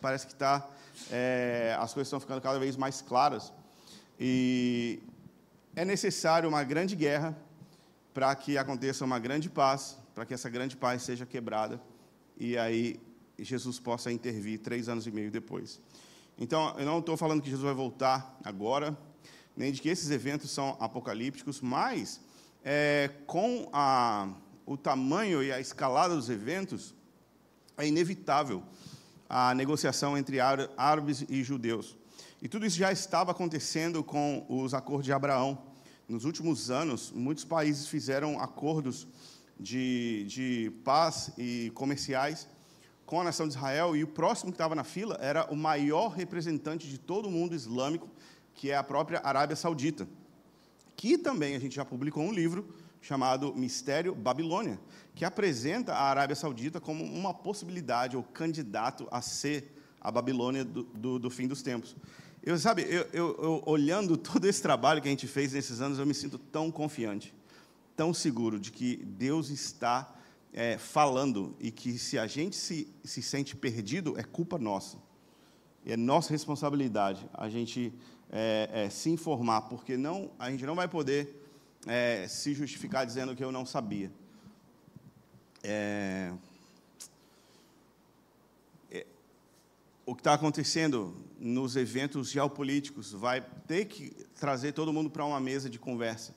Parece 0.00 0.26
que 0.26 0.34
tá, 0.34 0.68
é, 1.10 1.76
as 1.78 1.92
coisas 1.92 2.08
estão 2.08 2.20
ficando 2.20 2.40
cada 2.40 2.58
vez 2.58 2.76
mais 2.76 3.00
claras, 3.00 3.52
e 4.18 5.00
é 5.74 5.84
necessário 5.84 6.48
uma 6.48 6.62
grande 6.64 6.94
guerra 6.96 7.36
para 8.14 8.34
que 8.34 8.56
aconteça 8.56 9.04
uma 9.04 9.18
grande 9.18 9.50
paz, 9.50 9.98
para 10.14 10.24
que 10.24 10.32
essa 10.32 10.48
grande 10.48 10.76
paz 10.76 11.02
seja 11.02 11.26
quebrada 11.26 11.80
e 12.38 12.56
aí 12.56 13.00
Jesus 13.38 13.78
possa 13.78 14.12
intervir 14.12 14.60
três 14.60 14.88
anos 14.88 15.06
e 15.06 15.10
meio 15.10 15.30
depois. 15.30 15.80
Então, 16.38 16.74
eu 16.78 16.84
não 16.84 16.98
estou 16.98 17.16
falando 17.16 17.40
que 17.40 17.48
Jesus 17.48 17.64
vai 17.64 17.74
voltar 17.74 18.38
agora, 18.44 18.96
nem 19.56 19.72
de 19.72 19.80
que 19.80 19.88
esses 19.88 20.10
eventos 20.10 20.50
são 20.50 20.76
apocalípticos, 20.78 21.60
mas 21.60 22.20
é, 22.62 23.10
com 23.26 23.68
a, 23.72 24.28
o 24.66 24.76
tamanho 24.76 25.42
e 25.42 25.52
a 25.52 25.60
escalada 25.60 26.14
dos 26.14 26.28
eventos, 26.28 26.92
é 27.78 27.86
inevitável 27.86 28.62
a 29.28 29.54
negociação 29.54 30.18
entre 30.18 30.40
árabes 30.40 31.24
e 31.28 31.42
judeus. 31.44 31.96
E 32.42 32.48
tudo 32.48 32.66
isso 32.66 32.76
já 32.76 32.90
estava 32.90 33.30
acontecendo 33.30 34.02
com 34.02 34.44
os 34.48 34.74
acordos 34.74 35.06
de 35.06 35.12
Abraão. 35.12 35.58
Nos 36.08 36.24
últimos 36.24 36.70
anos, 36.70 37.12
muitos 37.12 37.44
países 37.44 37.86
fizeram 37.86 38.40
acordos 38.40 39.06
de, 39.58 40.24
de 40.28 40.72
paz 40.84 41.30
e 41.38 41.70
comerciais 41.74 42.48
com 43.04 43.20
a 43.20 43.24
nação 43.24 43.46
de 43.46 43.54
Israel, 43.54 43.94
e 43.94 44.02
o 44.02 44.08
próximo 44.08 44.50
que 44.50 44.56
estava 44.56 44.74
na 44.74 44.82
fila 44.82 45.16
era 45.20 45.46
o 45.46 45.56
maior 45.56 46.08
representante 46.08 46.88
de 46.88 46.98
todo 46.98 47.28
o 47.28 47.30
mundo 47.30 47.54
islâmico, 47.54 48.08
que 48.52 48.72
é 48.72 48.76
a 48.76 48.82
própria 48.82 49.20
Arábia 49.22 49.54
Saudita, 49.54 50.08
que 50.96 51.16
também 51.16 51.54
a 51.54 51.60
gente 51.60 51.76
já 51.76 51.84
publicou 51.84 52.24
um 52.24 52.32
livro 52.32 52.74
chamado 53.00 53.54
Mistério 53.54 54.14
Babilônia, 54.14 54.78
que 55.14 55.24
apresenta 55.24 55.94
a 55.94 56.02
Arábia 56.02 56.36
Saudita 56.36 56.80
como 56.80 57.04
uma 57.04 57.32
possibilidade 57.32 58.16
ou 58.16 58.22
candidato 58.22 59.06
a 59.10 59.20
ser 59.22 59.72
a 60.00 60.10
Babilônia 60.10 60.64
do, 60.64 60.82
do, 60.84 61.18
do 61.18 61.30
fim 61.30 61.46
dos 61.46 61.62
tempos. 61.62 61.96
Eu, 62.42 62.56
sabe, 62.58 62.82
eu, 62.82 63.02
eu, 63.12 63.36
eu, 63.42 63.62
olhando 63.66 64.14
todo 64.18 64.44
esse 64.46 64.62
trabalho 64.62 65.02
que 65.02 65.08
a 65.08 65.10
gente 65.10 65.26
fez 65.26 65.52
nesses 65.52 65.80
anos, 65.80 65.98
eu 65.98 66.06
me 66.06 66.14
sinto 66.14 66.38
tão 66.38 66.70
confiante, 66.70 67.34
tão 67.96 68.14
seguro 68.14 68.60
de 68.60 68.70
que 68.70 68.96
Deus 68.96 69.50
está 69.50 70.14
é, 70.52 70.78
falando 70.78 71.54
e 71.60 71.70
que 71.70 71.98
se 71.98 72.18
a 72.18 72.26
gente 72.26 72.56
se, 72.56 72.88
se 73.04 73.20
sente 73.20 73.56
perdido, 73.56 74.18
é 74.18 74.22
culpa 74.22 74.58
nossa. 74.58 74.96
É 75.84 75.96
nossa 75.96 76.30
responsabilidade 76.30 77.28
a 77.32 77.48
gente 77.48 77.92
é, 78.30 78.70
é, 78.72 78.90
se 78.90 79.10
informar, 79.10 79.62
porque 79.62 79.96
não, 79.96 80.30
a 80.38 80.50
gente 80.50 80.66
não 80.66 80.74
vai 80.74 80.88
poder 80.88 81.45
é, 81.86 82.26
se 82.28 82.52
justificar 82.54 83.06
dizendo 83.06 83.34
que 83.34 83.44
eu 83.44 83.52
não 83.52 83.64
sabia. 83.64 84.10
É, 85.62 86.32
o 90.06 90.14
que 90.14 90.20
está 90.20 90.34
acontecendo 90.34 91.16
nos 91.36 91.74
eventos 91.74 92.30
geopolíticos 92.30 93.10
vai 93.10 93.40
ter 93.66 93.86
que 93.86 94.10
trazer 94.38 94.70
todo 94.70 94.92
mundo 94.92 95.10
para 95.10 95.24
uma 95.24 95.40
mesa 95.40 95.68
de 95.68 95.80
conversa. 95.80 96.32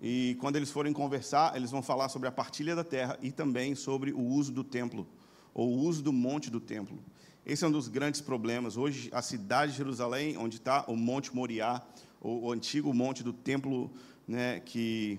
E 0.00 0.38
quando 0.40 0.56
eles 0.56 0.70
forem 0.70 0.90
conversar, 0.90 1.54
eles 1.54 1.70
vão 1.70 1.82
falar 1.82 2.08
sobre 2.08 2.28
a 2.28 2.32
partilha 2.32 2.74
da 2.74 2.82
terra 2.82 3.18
e 3.20 3.30
também 3.30 3.74
sobre 3.74 4.10
o 4.12 4.20
uso 4.20 4.50
do 4.50 4.64
templo, 4.64 5.06
ou 5.52 5.68
o 5.68 5.80
uso 5.80 6.02
do 6.02 6.14
monte 6.14 6.50
do 6.50 6.58
templo. 6.58 6.98
Esse 7.44 7.62
é 7.62 7.68
um 7.68 7.70
dos 7.70 7.88
grandes 7.88 8.22
problemas. 8.22 8.78
Hoje, 8.78 9.10
a 9.12 9.20
cidade 9.20 9.72
de 9.72 9.78
Jerusalém, 9.78 10.38
onde 10.38 10.56
está 10.56 10.84
o 10.88 10.96
Monte 10.96 11.34
Moriá, 11.34 11.82
o 12.22 12.50
antigo 12.50 12.94
monte 12.94 13.22
do 13.22 13.34
templo, 13.34 13.90
né, 14.26 14.60
que 14.60 15.18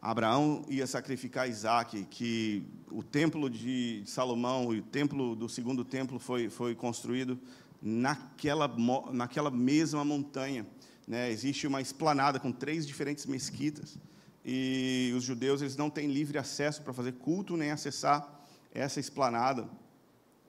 Abraão 0.00 0.64
ia 0.68 0.86
sacrificar 0.86 1.48
Isaac, 1.48 2.04
que 2.10 2.62
o 2.90 3.02
templo 3.02 3.48
de 3.48 4.02
Salomão 4.06 4.74
e 4.74 4.80
o 4.80 4.82
templo 4.82 5.34
do 5.34 5.48
segundo 5.48 5.84
templo 5.84 6.18
foi, 6.18 6.50
foi 6.50 6.74
construído 6.74 7.38
naquela, 7.80 8.68
naquela 9.12 9.50
mesma 9.50 10.04
montanha. 10.04 10.66
Né? 11.06 11.30
Existe 11.30 11.66
uma 11.66 11.80
esplanada 11.80 12.38
com 12.38 12.52
três 12.52 12.86
diferentes 12.86 13.26
mesquitas 13.26 13.98
e 14.44 15.12
os 15.16 15.24
judeus 15.24 15.62
eles 15.62 15.76
não 15.76 15.88
têm 15.88 16.06
livre 16.06 16.36
acesso 16.36 16.82
para 16.82 16.92
fazer 16.92 17.12
culto 17.12 17.56
nem 17.56 17.70
acessar 17.70 18.28
essa 18.74 19.00
esplanada. 19.00 19.66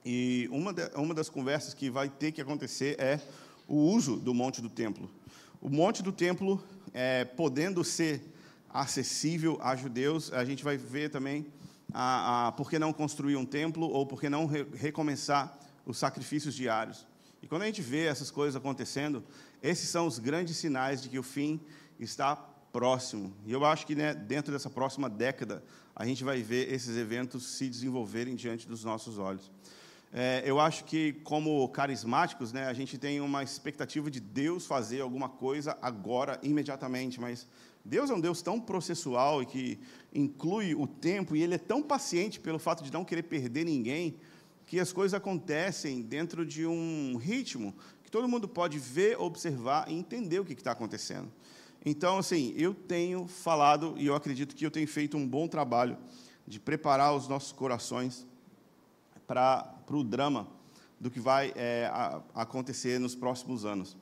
E 0.04 0.48
uma, 0.52 0.72
de, 0.72 0.82
uma 0.94 1.14
das 1.14 1.28
conversas 1.28 1.72
que 1.72 1.90
vai 1.90 2.08
ter 2.08 2.30
que 2.30 2.40
acontecer 2.40 3.00
é 3.00 3.18
o 3.66 3.74
uso 3.74 4.16
do 4.16 4.34
Monte 4.34 4.60
do 4.60 4.68
Templo. 4.68 5.10
O 5.60 5.68
Monte 5.68 6.02
do 6.02 6.12
Templo, 6.12 6.62
é, 6.98 7.26
podendo 7.26 7.84
ser 7.84 8.22
acessível 8.70 9.58
a 9.60 9.76
judeus, 9.76 10.32
a 10.32 10.46
gente 10.46 10.64
vai 10.64 10.78
ver 10.78 11.10
também 11.10 11.46
a, 11.92 12.46
a, 12.48 12.52
por 12.52 12.70
que 12.70 12.78
não 12.78 12.90
construir 12.90 13.36
um 13.36 13.44
templo 13.44 13.86
ou 13.86 14.06
por 14.06 14.18
que 14.18 14.30
não 14.30 14.46
re, 14.46 14.66
recomeçar 14.74 15.58
os 15.84 15.98
sacrifícios 15.98 16.54
diários. 16.54 17.06
E 17.42 17.46
quando 17.46 17.62
a 17.62 17.66
gente 17.66 17.82
vê 17.82 18.06
essas 18.06 18.30
coisas 18.30 18.56
acontecendo, 18.56 19.22
esses 19.62 19.90
são 19.90 20.06
os 20.06 20.18
grandes 20.18 20.56
sinais 20.56 21.02
de 21.02 21.10
que 21.10 21.18
o 21.18 21.22
fim 21.22 21.60
está 22.00 22.34
próximo. 22.34 23.30
E 23.44 23.52
eu 23.52 23.62
acho 23.66 23.86
que 23.86 23.94
né, 23.94 24.14
dentro 24.14 24.50
dessa 24.50 24.70
próxima 24.70 25.10
década, 25.10 25.62
a 25.94 26.06
gente 26.06 26.24
vai 26.24 26.40
ver 26.40 26.72
esses 26.72 26.96
eventos 26.96 27.44
se 27.44 27.68
desenvolverem 27.68 28.34
diante 28.34 28.66
dos 28.66 28.82
nossos 28.82 29.18
olhos. 29.18 29.52
É, 30.18 30.42
eu 30.46 30.58
acho 30.58 30.84
que, 30.84 31.12
como 31.24 31.68
carismáticos, 31.68 32.50
né, 32.50 32.64
a 32.68 32.72
gente 32.72 32.96
tem 32.96 33.20
uma 33.20 33.42
expectativa 33.42 34.10
de 34.10 34.18
Deus 34.18 34.64
fazer 34.64 35.02
alguma 35.02 35.28
coisa 35.28 35.76
agora, 35.82 36.40
imediatamente, 36.42 37.20
mas 37.20 37.46
Deus 37.84 38.08
é 38.08 38.14
um 38.14 38.20
Deus 38.20 38.40
tão 38.40 38.58
processual 38.58 39.42
e 39.42 39.46
que 39.46 39.78
inclui 40.14 40.74
o 40.74 40.86
tempo, 40.86 41.36
e 41.36 41.42
Ele 41.42 41.56
é 41.56 41.58
tão 41.58 41.82
paciente 41.82 42.40
pelo 42.40 42.58
fato 42.58 42.82
de 42.82 42.90
não 42.90 43.04
querer 43.04 43.24
perder 43.24 43.66
ninguém, 43.66 44.16
que 44.66 44.80
as 44.80 44.90
coisas 44.90 45.12
acontecem 45.12 46.00
dentro 46.00 46.46
de 46.46 46.66
um 46.66 47.18
ritmo 47.18 47.74
que 48.02 48.10
todo 48.10 48.26
mundo 48.26 48.48
pode 48.48 48.78
ver, 48.78 49.20
observar 49.20 49.86
e 49.90 49.92
entender 49.92 50.40
o 50.40 50.46
que 50.46 50.54
está 50.54 50.72
acontecendo. 50.72 51.30
Então, 51.84 52.16
assim, 52.16 52.54
eu 52.56 52.72
tenho 52.72 53.26
falado 53.26 53.94
e 53.98 54.06
eu 54.06 54.14
acredito 54.14 54.56
que 54.56 54.64
eu 54.64 54.70
tenho 54.70 54.88
feito 54.88 55.18
um 55.18 55.28
bom 55.28 55.46
trabalho 55.46 55.98
de 56.48 56.58
preparar 56.58 57.14
os 57.14 57.28
nossos 57.28 57.52
corações 57.52 58.26
para 59.26 59.75
o 59.94 60.02
drama 60.02 60.48
do 60.98 61.10
que 61.10 61.20
vai 61.20 61.52
é, 61.54 61.90
a, 61.92 62.22
acontecer 62.34 62.98
nos 62.98 63.14
próximos 63.14 63.64
anos. 63.64 63.96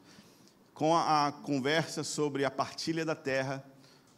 Com 0.72 0.96
a, 0.96 1.26
a 1.26 1.32
conversa 1.32 2.04
sobre 2.04 2.44
a 2.44 2.50
partilha 2.50 3.04
da 3.04 3.14
terra, 3.14 3.64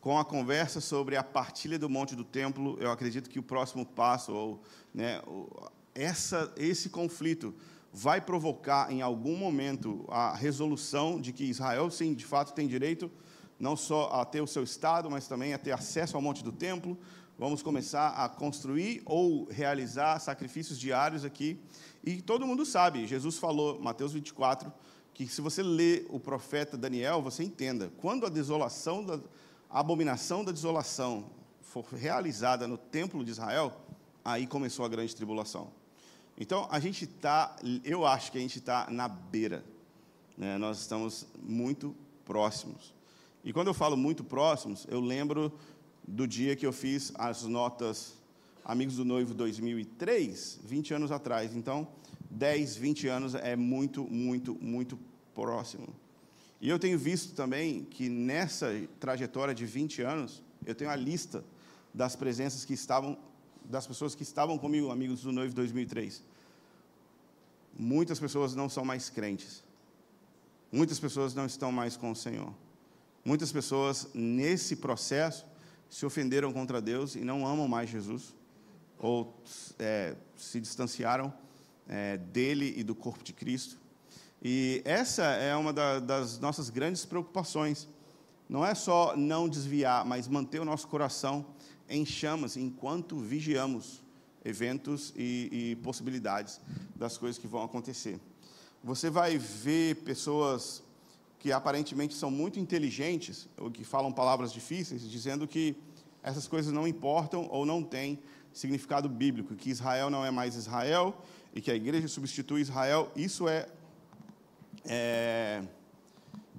com 0.01 0.19
a 0.19 0.25
conversa 0.25 0.81
sobre 0.81 1.17
a 1.17 1.23
partilha 1.25 1.79
do 1.79 1.89
monte 1.89 2.15
do 2.15 2.23
templo, 2.23 2.77
eu 2.81 2.91
acredito 2.91 3.29
que 3.29 3.39
o 3.39 3.43
próximo 3.43 3.85
passo, 3.85 4.33
ou 4.33 4.63
né, 4.95 5.21
essa, 5.95 6.53
esse 6.57 6.91
conflito 6.91 7.55
vai 7.93 8.21
provocar 8.21 8.93
em 8.93 9.01
algum 9.03 9.37
momento 9.37 10.05
a 10.09 10.35
resolução 10.35 11.21
de 11.21 11.33
que 11.33 11.45
Israel, 11.45 11.91
sim, 11.91 12.15
de 12.15 12.25
fato 12.25 12.53
tem 12.53 12.69
direito 12.69 13.11
não 13.59 13.77
só 13.77 14.11
a 14.13 14.25
ter 14.25 14.41
o 14.41 14.47
seu 14.47 14.63
estado, 14.63 15.11
mas 15.11 15.27
também 15.27 15.55
a 15.55 15.59
ter 15.59 15.73
acesso 15.73 16.17
ao 16.17 16.23
monte 16.23 16.45
do 16.45 16.53
templo. 16.53 16.97
Vamos 17.38 17.62
começar 17.62 18.09
a 18.11 18.31
construir 18.31 19.03
ou 19.05 19.44
realizar 19.51 20.18
sacrifícios 20.20 20.79
diários 20.79 21.22
aqui. 21.22 21.61
E 22.03 22.22
todo 22.22 22.46
mundo 22.46 22.64
sabe, 22.64 23.07
Jesus 23.07 23.37
falou, 23.37 23.79
Mateus 23.79 24.14
24, 24.14 24.72
que 25.12 25.27
se 25.27 25.42
você 25.42 25.62
lê 25.62 26.07
o 26.09 26.18
profeta 26.18 26.79
Daniel, 26.79 27.20
você 27.20 27.44
entenda, 27.44 27.92
quando 27.99 28.25
a 28.25 28.31
desolação, 28.31 29.05
da, 29.05 29.20
a 29.68 29.81
abominação 29.81 30.42
da 30.42 30.51
desolação 30.51 31.27
for 31.61 31.85
realizada 31.92 32.66
no 32.66 32.79
templo 32.79 33.22
de 33.22 33.33
Israel, 33.33 33.83
aí 34.25 34.46
começou 34.46 34.87
a 34.87 34.88
grande 34.88 35.14
tribulação. 35.14 35.70
Então, 36.38 36.66
a 36.70 36.81
gente 36.81 37.05
está, 37.05 37.55
eu 37.85 38.07
acho 38.07 38.33
que 38.33 38.38
a 38.38 38.40
gente 38.40 38.59
está 38.59 38.88
na 38.90 39.09
beira. 39.09 39.62
Né? 40.38 40.57
Nós 40.57 40.81
estamos 40.81 41.27
muito 41.42 41.94
próximos. 42.25 42.94
E 43.44 43.53
quando 43.53 43.68
eu 43.68 43.75
falo 43.75 43.96
muito 43.96 44.25
próximos, 44.25 44.87
eu 44.88 45.01
lembro 45.01 45.53
do 46.07 46.27
dia 46.27 46.55
que 46.55 46.66
eu 46.66 46.73
fiz 46.73 47.12
as 47.16 47.42
notas 47.42 48.14
Amigos 48.64 48.97
do 48.97 49.05
Noivo 49.05 49.33
2003, 49.33 50.61
20 50.64 50.95
anos 50.95 51.12
atrás. 51.12 51.55
Então, 51.55 51.87
10, 52.31 52.77
20 52.77 53.09
anos 53.09 53.35
é 53.35 53.55
muito, 53.55 54.05
muito, 54.05 54.57
muito 54.61 54.99
próximo. 55.35 55.88
E 56.61 56.69
eu 56.69 56.79
tenho 56.79 56.99
visto 56.99 57.35
também 57.35 57.85
que 57.85 58.09
nessa 58.09 58.69
trajetória 58.99 59.55
de 59.55 59.64
20 59.64 60.03
anos, 60.03 60.42
eu 60.64 60.75
tenho 60.75 60.90
a 60.90 60.97
lista 60.97 61.45
das 61.95 62.16
presenças 62.16 62.64
que 62.64 62.75
estavam 62.75 63.16
das 63.64 63.87
pessoas 63.87 64.14
que 64.14 64.23
estavam 64.23 64.57
comigo, 64.59 64.90
amigos 64.90 65.23
do 65.23 65.33
noivo 65.33 65.55
2003. 65.55 66.23
Muitas 67.77 68.19
pessoas 68.19 68.55
não 68.55 68.69
são 68.69 68.85
mais 68.85 69.11
crentes. 69.11 69.62
Muitas 70.71 70.99
pessoas 70.99 71.35
não 71.35 71.47
estão 71.47 71.73
mais 71.73 71.97
com 71.97 72.11
o 72.11 72.16
Senhor. 72.16 72.53
Muitas 73.25 73.51
pessoas, 73.51 74.09
nesse 74.14 74.77
processo, 74.77 75.45
se 75.88 76.05
ofenderam 76.05 76.53
contra 76.53 76.81
Deus 76.81 77.14
e 77.14 77.20
não 77.20 77.46
amam 77.46 77.68
mais 77.68 77.88
Jesus, 77.90 78.35
ou 78.99 79.42
é, 79.79 80.16
se 80.37 80.61
distanciaram 80.61 81.33
é, 81.88 82.16
dele 82.16 82.75
e 82.77 82.83
do 82.83 82.94
corpo 82.94 83.22
de 83.22 83.33
Cristo. 83.33 83.79
E 84.42 84.83
essa 84.85 85.25
é 85.25 85.55
uma 85.57 85.72
da, 85.72 85.99
das 85.99 86.38
nossas 86.38 86.70
grandes 86.70 87.05
preocupações. 87.05 87.88
Não 88.49 88.64
é 88.64 88.75
só 88.75 89.16
não 89.16 89.49
desviar, 89.49 90.05
mas 90.05 90.29
manter 90.29 90.61
o 90.61 90.64
nosso 90.64 90.87
coração 90.88 91.44
em 91.88 92.05
chamas 92.05 92.57
enquanto 92.57 93.18
vigiamos 93.18 94.03
eventos 94.44 95.12
e, 95.16 95.49
e 95.72 95.77
possibilidades 95.77 96.61
das 96.94 97.18
coisas 97.18 97.38
que 97.38 97.49
vão 97.49 97.62
acontecer. 97.62 98.20
Você 98.85 99.11
vai 99.11 99.37
ver 99.37 99.96
pessoas 99.96 100.83
que 101.47 101.53
aparentemente 101.53 102.13
são 102.13 102.29
muito 102.29 102.59
inteligentes, 102.59 103.49
ou 103.57 103.71
que 103.71 103.85
falam 103.85 104.11
palavras 104.11 104.53
difíceis, 104.53 105.09
dizendo 105.09 105.47
que 105.47 105.77
essas 106.21 106.49
coisas 106.49 106.73
não 106.73 106.89
importam 106.89 107.47
ou 107.53 107.65
não 107.65 107.85
têm 107.85 108.19
significado 108.53 109.09
bíblico, 109.09 109.55
que 109.55 109.71
Israel 109.71 110.11
não 110.11 110.27
é 110.27 110.31
mais 110.33 110.57
Israel 110.57 111.17
e 111.55 111.61
que 111.61 111.71
a 111.71 111.77
igreja 111.77 112.09
substitui 112.09 112.63
Israel. 112.63 113.13
Isso 113.15 113.47
é, 113.47 113.69
é 114.85 115.63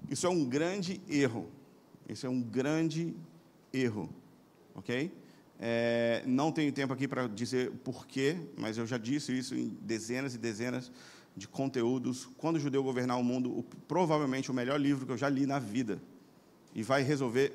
isso 0.10 0.26
é 0.26 0.30
um 0.30 0.45
grande 0.45 1.02
erro. 1.10 1.50
Isso 2.08 2.26
é 2.26 2.30
um 2.30 2.41
grande 2.41 3.13
erro 3.73 4.10
ok? 4.73 5.12
É, 5.60 6.23
não 6.26 6.50
tenho 6.50 6.71
tempo 6.71 6.93
aqui 6.93 7.10
para 7.10 7.28
dizer 7.28 7.71
porquê, 7.84 8.38
mas 8.56 8.78
eu 8.78 8.88
já 8.88 8.97
disse 8.97 9.38
isso 9.38 9.54
em 9.54 9.67
dezenas 9.82 10.34
e 10.34 10.38
dezenas 10.38 10.86
de 10.86 10.91
conteúdos. 11.45 12.30
Quando 12.38 12.56
o 12.56 12.60
judeu 12.60 12.82
governar 12.82 13.19
o 13.19 13.23
mundo, 13.23 13.60
o, 13.60 13.62
provavelmente 13.62 14.50
o 14.50 14.54
melhor 14.54 14.80
livro 14.80 15.06
que 15.06 15.12
eu 15.12 15.17
já 15.17 15.28
li 15.28 15.45
na 15.45 15.60
vida 15.60 16.02
e 16.73 16.82
vai 16.82 17.04
resolver 17.04 17.52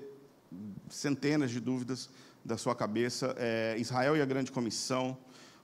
centenas 0.90 1.50
de 1.50 1.58
dúvidas 1.58 2.10
da 2.44 2.58
sua 2.58 2.74
cabeça. 2.74 3.34
É 3.38 3.76
Israel 3.78 4.16
e 4.16 4.20
a 4.20 4.26
Grande 4.26 4.52
Comissão, 4.52 5.16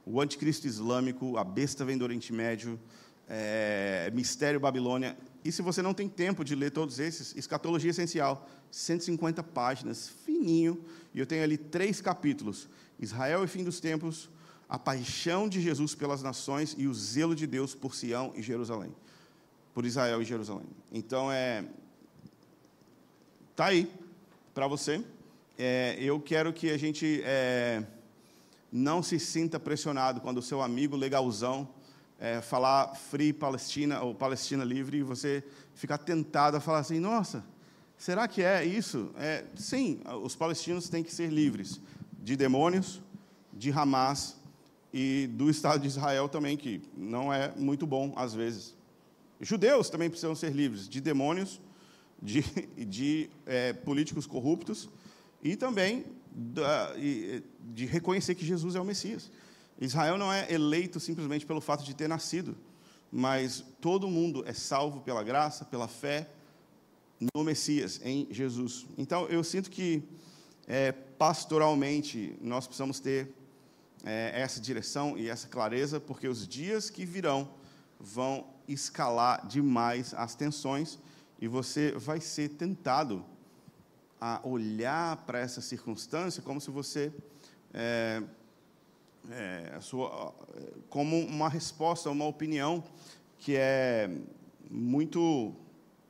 o 0.05 0.21
Anticristo 0.21 0.67
Islâmico, 0.67 1.37
a 1.37 1.45
Besta 1.45 1.85
vem 1.85 1.99
do 1.99 2.05
Oriente 2.05 2.33
Médio, 2.33 2.81
é, 3.29 4.11
Mistério 4.15 4.59
Babilônia. 4.59 5.17
E 5.45 5.53
se 5.53 5.63
você 5.63 5.83
não 5.83 5.93
tem 5.93 6.09
tempo 6.09 6.45
de 6.45 6.55
ler 6.55 6.71
todos 6.71 6.99
esses, 6.99 7.37
Escatologia 7.37 7.91
Essencial, 7.91 8.49
150 8.71 9.43
páginas, 9.43 10.09
fininho, 10.09 10.83
e 11.15 11.21
eu 11.21 11.27
tenho 11.27 11.43
ali 11.43 11.57
três 11.57 12.01
capítulos: 12.01 12.69
Israel 12.99 13.45
e 13.45 13.47
fim 13.47 13.65
dos 13.65 13.81
tempos, 13.81 14.31
a 14.69 14.79
paixão 14.79 15.49
de 15.49 15.61
Jesus 15.61 15.95
pelas 15.95 16.23
nações 16.23 16.75
e 16.77 16.87
o 16.87 16.95
zelo 16.95 17.35
de 17.35 17.47
Deus 17.47 17.75
por 17.75 17.95
Sião 17.95 18.33
e 18.37 18.43
Jerusalém, 18.43 18.95
por 19.73 19.87
Israel 19.87 20.21
e 20.21 20.25
Jerusalém. 20.25 20.67
Então 20.93 21.33
é 21.33 21.65
tá 23.57 23.67
aí 23.67 23.91
para 24.55 24.67
você. 24.69 25.05
É, 25.57 25.97
eu 25.99 26.21
quero 26.21 26.53
que 26.53 26.71
a 26.71 26.77
gente 26.77 27.21
é, 27.25 27.83
não 28.71 29.03
se 29.03 29.19
sinta 29.19 29.59
pressionado 29.59 30.21
quando 30.21 30.39
o 30.39 30.43
seu 30.43 30.63
amigo 30.63 30.95
legalzão 30.95 31.69
é, 32.19 32.41
falar 32.41 32.95
Free 32.95 33.33
Palestina 33.33 34.03
ou 34.03 34.15
Palestina 34.15 34.65
Livre 34.65 34.99
e 34.99 35.03
você 35.03 35.43
ficar 35.75 35.99
tentado 35.99 36.57
a 36.57 36.61
falar 36.61 36.81
assim, 36.81 36.99
nossa, 36.99 37.45
será 37.97 38.29
que 38.29 38.43
é 38.43 38.65
isso? 38.65 39.11
É, 39.17 39.45
sim, 39.57 40.01
os 40.23 40.37
palestinos 40.37 40.89
têm 40.89 41.03
que 41.03 41.13
ser 41.13 41.33
livres 41.33 41.81
de 42.23 42.37
demônios, 42.37 43.01
de 43.53 43.71
Hamas 43.73 44.38
e 44.93 45.29
do 45.33 45.51
Estado 45.51 45.81
de 45.81 45.89
Israel 45.89 46.29
também, 46.29 46.57
que 46.57 46.81
não 46.97 47.33
é 47.33 47.53
muito 47.57 47.87
bom 47.87 48.13
às 48.17 48.35
vezes. 48.35 48.75
Judeus 49.41 49.89
também 49.91 50.09
precisam 50.09 50.35
ser 50.35 50.53
livres 50.53 50.89
de 50.89 51.01
demônios, 51.01 51.61
de, 52.21 52.43
de 52.77 53.31
é, 53.47 53.73
políticos 53.73 54.27
corruptos 54.27 54.89
e 55.43 55.57
também 55.57 56.05
de 57.61 57.85
reconhecer 57.87 58.35
que 58.35 58.45
Jesus 58.45 58.75
é 58.75 58.81
o 58.81 58.85
Messias. 58.85 59.31
Israel 59.81 60.19
não 60.19 60.33
é 60.33 60.53
eleito 60.53 60.99
simplesmente 61.01 61.47
pelo 61.47 61.61
fato 61.61 61.85
de 61.85 61.95
ter 61.95 62.09
nascido, 62.09 62.57
mas 63.11 63.65
todo 63.81 64.09
mundo 64.09 64.45
é 64.47 64.53
salvo 64.53 65.01
pela 65.01 65.23
graça, 65.23 65.65
pela 65.65 65.89
fé 65.89 66.29
no 67.35 67.43
Messias, 67.43 68.01
em 68.05 68.27
Jesus. 68.31 68.87
Então, 68.97 69.27
eu 69.27 69.43
sinto 69.43 69.71
que, 69.71 70.03
é, 70.67 70.93
pastoralmente, 70.93 72.37
nós 72.41 72.67
precisamos 72.67 73.01
ter 73.01 73.33
é, 74.05 74.33
essa 74.41 74.61
direção 74.61 75.17
e 75.17 75.29
essa 75.29 75.49
clareza, 75.49 76.01
porque 76.01 76.29
os 76.29 76.47
dias 76.47 76.91
que 76.91 77.05
virão 77.05 77.49
vão 77.99 78.47
escalar 78.67 79.47
demais 79.47 80.15
as 80.15 80.35
tensões 80.35 80.99
e 81.41 81.49
você 81.49 81.93
vai 81.93 82.21
ser 82.21 82.51
tentado 82.51 83.25
a 84.21 84.41
olhar 84.43 85.17
para 85.25 85.39
essa 85.39 85.61
circunstância 85.61 86.43
como 86.43 86.61
se 86.61 86.71
você 86.71 87.13
é, 87.73 88.23
é, 89.31 89.79
sua, 89.81 90.35
como 90.89 91.19
uma 91.21 91.49
resposta, 91.49 92.11
uma 92.11 92.27
opinião 92.27 92.83
que 93.39 93.57
é 93.57 94.11
muito, 94.71 95.55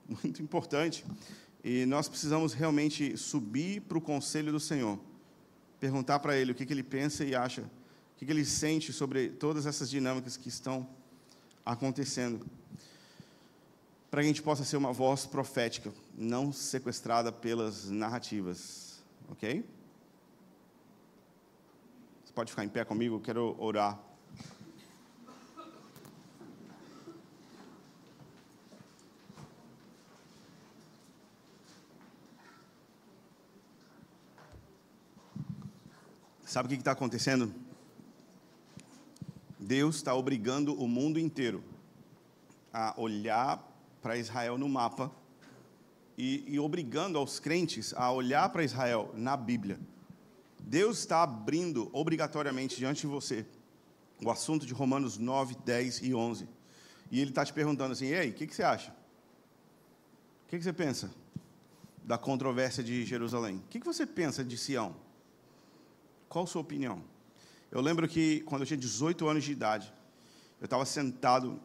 muito 0.23 0.43
importante. 0.43 1.05
E 1.63 1.85
nós 1.87 2.09
precisamos 2.09 2.53
realmente 2.53 3.17
subir 3.17 3.83
para 3.83 3.99
o 3.99 4.01
conselho 4.01 4.53
do 4.53 4.61
Senhor, 4.61 4.99
perguntar 5.79 6.19
para 6.21 6.37
Ele 6.37 6.53
o 6.53 6.55
que, 6.55 6.65
que 6.65 6.73
Ele 6.73 6.83
pensa 6.83 7.25
e 7.25 7.35
acha, 7.35 7.65
o 8.21 8.27
que, 8.27 8.33
Ele 8.33 8.45
sente 8.45 8.93
sobre 8.93 9.29
todas 9.29 9.65
essas 9.65 9.89
dinâmicas 9.89 10.37
que 10.37 10.49
estão 10.49 10.89
acontecendo, 11.65 12.45
para 14.11 14.23
que 14.23 14.25
a 14.25 14.29
gente 14.29 14.43
possa 14.43 14.65
ser 14.65 14.77
uma 14.77 14.93
voz 14.93 15.25
profética, 15.25 15.93
não 16.17 16.53
sequestrada 16.53 17.31
pelas 17.31 17.89
narrativas, 17.89 19.01
ok? 19.31 19.65
Você 22.25 22.33
pode 22.33 22.51
ficar 22.51 22.65
em 22.65 22.69
pé 22.69 22.85
comigo, 22.85 23.15
eu 23.15 23.21
quero 23.21 23.55
orar. 23.57 23.97
Sabe 36.45 36.67
o 36.67 36.69
que 36.71 36.75
está 36.75 36.91
acontecendo? 36.93 37.68
Deus 39.69 39.97
está 39.97 40.15
obrigando 40.15 40.73
o 40.83 40.89
mundo 40.89 41.21
inteiro 41.21 41.63
a 42.73 42.99
olhar 42.99 43.63
para 44.01 44.17
Israel 44.17 44.57
no 44.57 44.67
mapa 44.67 45.13
e, 46.17 46.43
e, 46.47 46.59
obrigando 46.59 47.19
aos 47.19 47.39
crentes 47.39 47.93
a 47.93 48.11
olhar 48.11 48.49
para 48.49 48.65
Israel 48.65 49.11
na 49.15 49.37
Bíblia. 49.37 49.79
Deus 50.59 51.01
está 51.01 51.23
abrindo 51.23 51.91
obrigatoriamente 51.93 52.77
diante 52.77 53.03
de 53.03 53.09
você 53.09 53.45
o 54.25 54.31
assunto 54.31 54.65
de 54.65 54.73
Romanos 54.73 55.19
9, 55.19 55.55
10 55.63 56.01
e 56.01 56.15
11. 56.15 56.49
E 57.11 57.21
Ele 57.21 57.31
está 57.31 57.45
te 57.45 57.53
perguntando 57.53 57.93
assim: 57.93 58.07
ei, 58.07 58.31
o 58.31 58.33
que, 58.33 58.47
que, 58.47 58.55
você 58.55 58.63
acha? 58.63 58.91
O 60.47 60.49
que, 60.49 60.57
que, 60.57 60.65
você 60.65 60.73
pensa 60.73 61.11
da 62.03 62.17
controvérsia 62.17 62.83
de 62.83 63.05
Jerusalém? 63.05 63.57
O 63.57 63.69
que, 63.69 63.79
que 63.79 63.87
você 63.87 64.07
pensa 64.07 64.43
de 64.43 64.57
Sião? 64.57 64.97
Qual 66.27 66.45
a 66.45 66.49
sua 66.49 66.63
opinião? 66.63 67.05
Eu 67.71 67.81
lembro 67.81 68.09
que 68.09 68.41
quando 68.41 68.63
eu 68.63 68.67
tinha 68.67 68.79
18 68.79 69.29
anos 69.29 69.45
de 69.45 69.53
idade, 69.53 69.93
eu 70.61 70.65
estava 70.65 70.85
sentado 70.85 71.61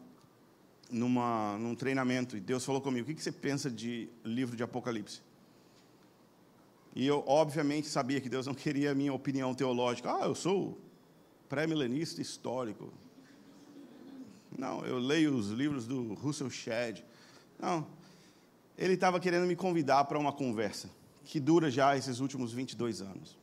numa, 0.90 1.56
num 1.58 1.74
treinamento 1.74 2.36
e 2.36 2.40
Deus 2.40 2.64
falou 2.64 2.80
comigo: 2.80 3.10
O 3.10 3.14
que 3.14 3.22
você 3.22 3.32
pensa 3.32 3.70
de 3.70 4.08
livro 4.24 4.56
de 4.56 4.62
Apocalipse? 4.62 5.22
E 6.94 7.06
eu, 7.06 7.24
obviamente, 7.26 7.88
sabia 7.88 8.20
que 8.20 8.28
Deus 8.28 8.46
não 8.46 8.54
queria 8.54 8.92
a 8.92 8.94
minha 8.94 9.12
opinião 9.12 9.52
teológica. 9.52 10.14
Ah, 10.14 10.26
eu 10.26 10.34
sou 10.34 10.78
pré-milenista 11.48 12.22
histórico. 12.22 12.92
Não, 14.56 14.84
eu 14.86 14.98
leio 14.98 15.34
os 15.34 15.48
livros 15.48 15.86
do 15.86 16.14
Russell 16.14 16.48
Shedd. 16.50 17.02
Não. 17.58 17.86
Ele 18.78 18.94
estava 18.94 19.18
querendo 19.18 19.46
me 19.46 19.56
convidar 19.56 20.04
para 20.04 20.18
uma 20.18 20.32
conversa 20.32 20.88
que 21.24 21.40
dura 21.40 21.70
já 21.70 21.96
esses 21.96 22.20
últimos 22.20 22.52
22 22.52 23.02
anos. 23.02 23.36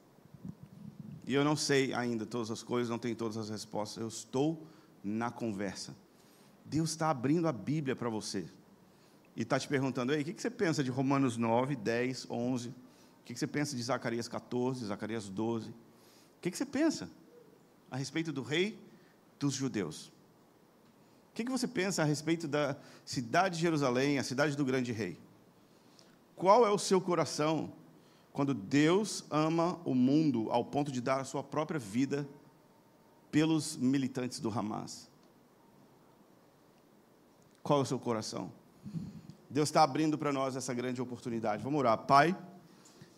E 1.25 1.33
eu 1.33 1.43
não 1.43 1.55
sei 1.55 1.93
ainda 1.93 2.25
todas 2.25 2.49
as 2.49 2.63
coisas, 2.63 2.89
não 2.89 2.97
tenho 2.97 3.15
todas 3.15 3.37
as 3.37 3.49
respostas. 3.49 4.01
Eu 4.01 4.07
estou 4.07 4.65
na 5.03 5.29
conversa. 5.29 5.95
Deus 6.65 6.91
está 6.91 7.09
abrindo 7.09 7.47
a 7.47 7.51
Bíblia 7.51 7.95
para 7.95 8.09
você. 8.09 8.45
E 9.35 9.43
está 9.43 9.59
te 9.59 9.67
perguntando, 9.67 10.11
aí, 10.11 10.21
o 10.21 10.25
que 10.25 10.41
você 10.41 10.49
pensa 10.49 10.83
de 10.83 10.89
Romanos 10.89 11.37
9, 11.37 11.75
10, 11.75 12.27
11? 12.29 12.69
O 12.69 12.73
que 13.23 13.35
você 13.35 13.47
pensa 13.47 13.75
de 13.75 13.83
Zacarias 13.83 14.27
14, 14.27 14.85
Zacarias 14.85 15.29
12? 15.29 15.69
O 15.69 15.73
que 16.41 16.51
você 16.55 16.65
pensa 16.65 17.09
a 17.89 17.95
respeito 17.95 18.31
do 18.31 18.41
rei 18.41 18.77
dos 19.39 19.53
judeus? 19.53 20.11
O 21.29 21.33
que 21.33 21.43
você 21.45 21.67
pensa 21.67 22.01
a 22.01 22.05
respeito 22.05 22.47
da 22.47 22.75
cidade 23.05 23.55
de 23.55 23.61
Jerusalém, 23.61 24.19
a 24.19 24.23
cidade 24.23 24.55
do 24.57 24.65
grande 24.65 24.91
rei? 24.91 25.17
Qual 26.35 26.65
é 26.65 26.69
o 26.69 26.77
seu 26.77 26.99
coração 26.99 27.71
quando 28.33 28.53
Deus 28.53 29.25
ama 29.29 29.79
o 29.83 29.93
mundo 29.93 30.49
ao 30.51 30.63
ponto 30.63 30.91
de 30.91 31.01
dar 31.01 31.19
a 31.19 31.23
sua 31.25 31.43
própria 31.43 31.79
vida 31.79 32.27
pelos 33.29 33.75
militantes 33.75 34.39
do 34.39 34.49
Hamas? 34.49 35.09
Qual 37.61 37.79
é 37.79 37.81
o 37.83 37.85
seu 37.85 37.99
coração? 37.99 38.51
Deus 39.49 39.67
está 39.69 39.83
abrindo 39.83 40.17
para 40.17 40.31
nós 40.31 40.55
essa 40.55 40.73
grande 40.73 41.01
oportunidade. 41.01 41.61
Vamos 41.63 41.79
orar. 41.79 41.97
Pai, 41.97 42.35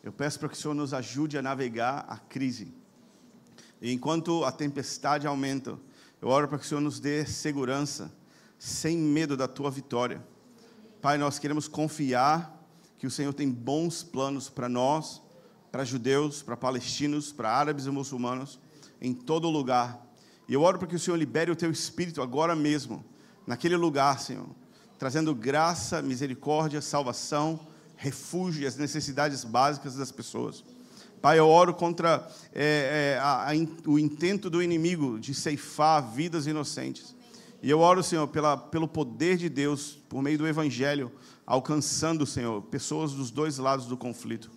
eu 0.03 0.11
peço 0.11 0.39
para 0.39 0.49
que 0.49 0.55
o 0.55 0.57
Senhor 0.57 0.73
nos 0.73 0.93
ajude 0.93 1.37
a 1.37 1.41
navegar 1.41 2.05
a 2.09 2.17
crise. 2.17 2.73
E 3.79 3.91
enquanto 3.93 4.43
a 4.43 4.51
tempestade 4.51 5.27
aumenta, 5.27 5.77
eu 6.21 6.27
oro 6.27 6.47
para 6.47 6.57
que 6.57 6.65
o 6.65 6.67
Senhor 6.67 6.81
nos 6.81 6.99
dê 6.99 7.25
segurança, 7.25 8.11
sem 8.57 8.97
medo 8.97 9.37
da 9.37 9.47
tua 9.47 9.69
vitória. 9.69 10.25
Pai, 11.01 11.17
nós 11.17 11.37
queremos 11.37 11.67
confiar 11.67 12.62
que 13.03 13.07
o 13.07 13.11
Senhor 13.11 13.33
tem 13.33 13.51
bons 13.51 14.01
planos 14.01 14.47
para 14.47 14.69
nós, 14.69 15.21
para 15.69 15.83
judeus, 15.83 16.41
para 16.41 16.55
palestinos, 16.55 17.33
para 17.33 17.51
árabes 17.51 17.85
e 17.85 17.89
muçulmanos, 17.89 18.57
em 19.01 19.13
todo 19.13 19.49
lugar. 19.49 20.01
E 20.47 20.53
eu 20.53 20.61
oro 20.61 20.79
para 20.79 20.87
que 20.87 20.95
o 20.95 20.99
Senhor 20.99 21.17
libere 21.17 21.51
o 21.51 21.55
teu 21.57 21.69
espírito 21.69 22.21
agora 22.21 22.55
mesmo, 22.55 23.03
naquele 23.45 23.75
lugar, 23.75 24.21
Senhor, 24.21 24.47
trazendo 24.97 25.35
graça, 25.35 26.01
misericórdia, 26.01 26.79
salvação, 26.81 27.59
refúgio 27.97 28.63
e 28.63 28.67
as 28.67 28.77
necessidades 28.77 29.43
básicas 29.43 29.97
das 29.97 30.09
pessoas. 30.09 30.63
Pai, 31.21 31.37
eu 31.37 31.49
oro 31.49 31.73
contra 31.73 32.25
é, 32.53 33.17
é, 33.17 33.19
a, 33.19 33.49
a, 33.49 33.53
o 33.85 33.99
intento 33.99 34.49
do 34.49 34.63
inimigo 34.63 35.19
de 35.19 35.33
ceifar 35.33 36.09
vidas 36.09 36.47
inocentes. 36.47 37.13
E 37.61 37.69
eu 37.69 37.81
oro, 37.81 38.01
Senhor, 38.01 38.29
pela, 38.29 38.55
pelo 38.55 38.87
poder 38.87 39.35
de 39.35 39.49
Deus, 39.49 39.97
por 40.07 40.21
meio 40.21 40.37
do 40.37 40.47
Evangelho, 40.47 41.11
alcançando, 41.45 42.25
Senhor, 42.25 42.61
pessoas 42.63 43.11
dos 43.11 43.31
dois 43.31 43.57
lados 43.57 43.85
do 43.85 43.97
conflito. 43.97 44.49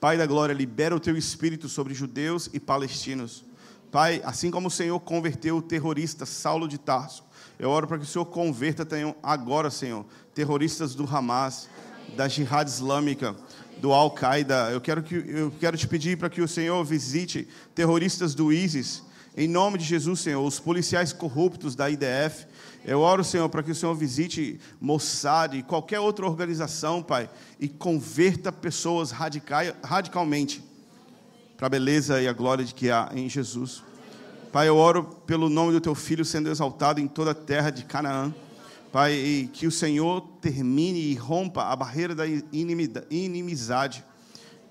Pai 0.00 0.18
da 0.18 0.26
glória, 0.26 0.52
libera 0.52 0.94
o 0.94 1.00
teu 1.00 1.16
espírito 1.16 1.68
sobre 1.68 1.94
judeus 1.94 2.50
e 2.52 2.60
palestinos. 2.60 3.44
Pai, 3.90 4.20
assim 4.24 4.50
como 4.50 4.68
o 4.68 4.70
Senhor 4.70 4.98
converteu 5.00 5.56
o 5.56 5.62
terrorista 5.62 6.26
Saulo 6.26 6.68
de 6.68 6.78
Tarso, 6.78 7.24
eu 7.58 7.70
oro 7.70 7.86
para 7.86 7.98
que 7.98 8.04
o 8.04 8.06
Senhor 8.06 8.26
converta 8.26 8.86
agora, 9.22 9.70
Senhor, 9.70 10.04
terroristas 10.34 10.94
do 10.94 11.04
Hamas, 11.04 11.68
da 12.14 12.28
Jihad 12.28 12.68
Islâmica, 12.68 13.34
do 13.78 13.92
Al-Qaeda. 13.92 14.70
Eu 14.70 14.80
quero, 14.80 15.02
que, 15.02 15.14
eu 15.14 15.50
quero 15.58 15.76
te 15.76 15.88
pedir 15.88 16.18
para 16.18 16.28
que 16.28 16.42
o 16.42 16.48
Senhor 16.48 16.84
visite 16.84 17.48
terroristas 17.74 18.34
do 18.34 18.52
ISIS, 18.52 19.02
em 19.36 19.46
nome 19.46 19.76
de 19.76 19.84
Jesus, 19.84 20.20
Senhor, 20.20 20.42
os 20.42 20.58
policiais 20.58 21.12
corruptos 21.12 21.74
da 21.74 21.90
IDF, 21.90 22.46
eu 22.86 23.00
oro, 23.00 23.22
Senhor, 23.22 23.48
para 23.48 23.62
que 23.62 23.70
o 23.70 23.74
Senhor 23.74 23.94
visite 23.94 24.58
Mossad 24.80 25.54
e 25.54 25.62
qualquer 25.62 26.00
outra 26.00 26.24
organização, 26.24 27.02
Pai, 27.02 27.28
e 27.60 27.68
converta 27.68 28.50
pessoas 28.50 29.10
radicalmente 29.10 30.64
para 31.56 31.66
a 31.66 31.70
beleza 31.70 32.22
e 32.22 32.28
a 32.28 32.32
glória 32.32 32.64
de 32.64 32.72
que 32.72 32.90
há 32.90 33.10
em 33.14 33.28
Jesus. 33.28 33.82
Pai, 34.52 34.68
eu 34.68 34.76
oro 34.76 35.04
pelo 35.26 35.50
nome 35.50 35.72
do 35.72 35.80
teu 35.80 35.94
filho 35.94 36.24
sendo 36.24 36.48
exaltado 36.48 36.98
em 37.00 37.06
toda 37.06 37.32
a 37.32 37.34
terra 37.34 37.68
de 37.68 37.84
Canaã. 37.84 38.34
Pai, 38.90 39.12
e 39.12 39.50
que 39.52 39.66
o 39.66 39.70
Senhor 39.70 40.22
termine 40.40 40.98
e 40.98 41.14
rompa 41.14 41.64
a 41.64 41.76
barreira 41.76 42.14
da 42.14 42.24
inimizade 42.26 44.02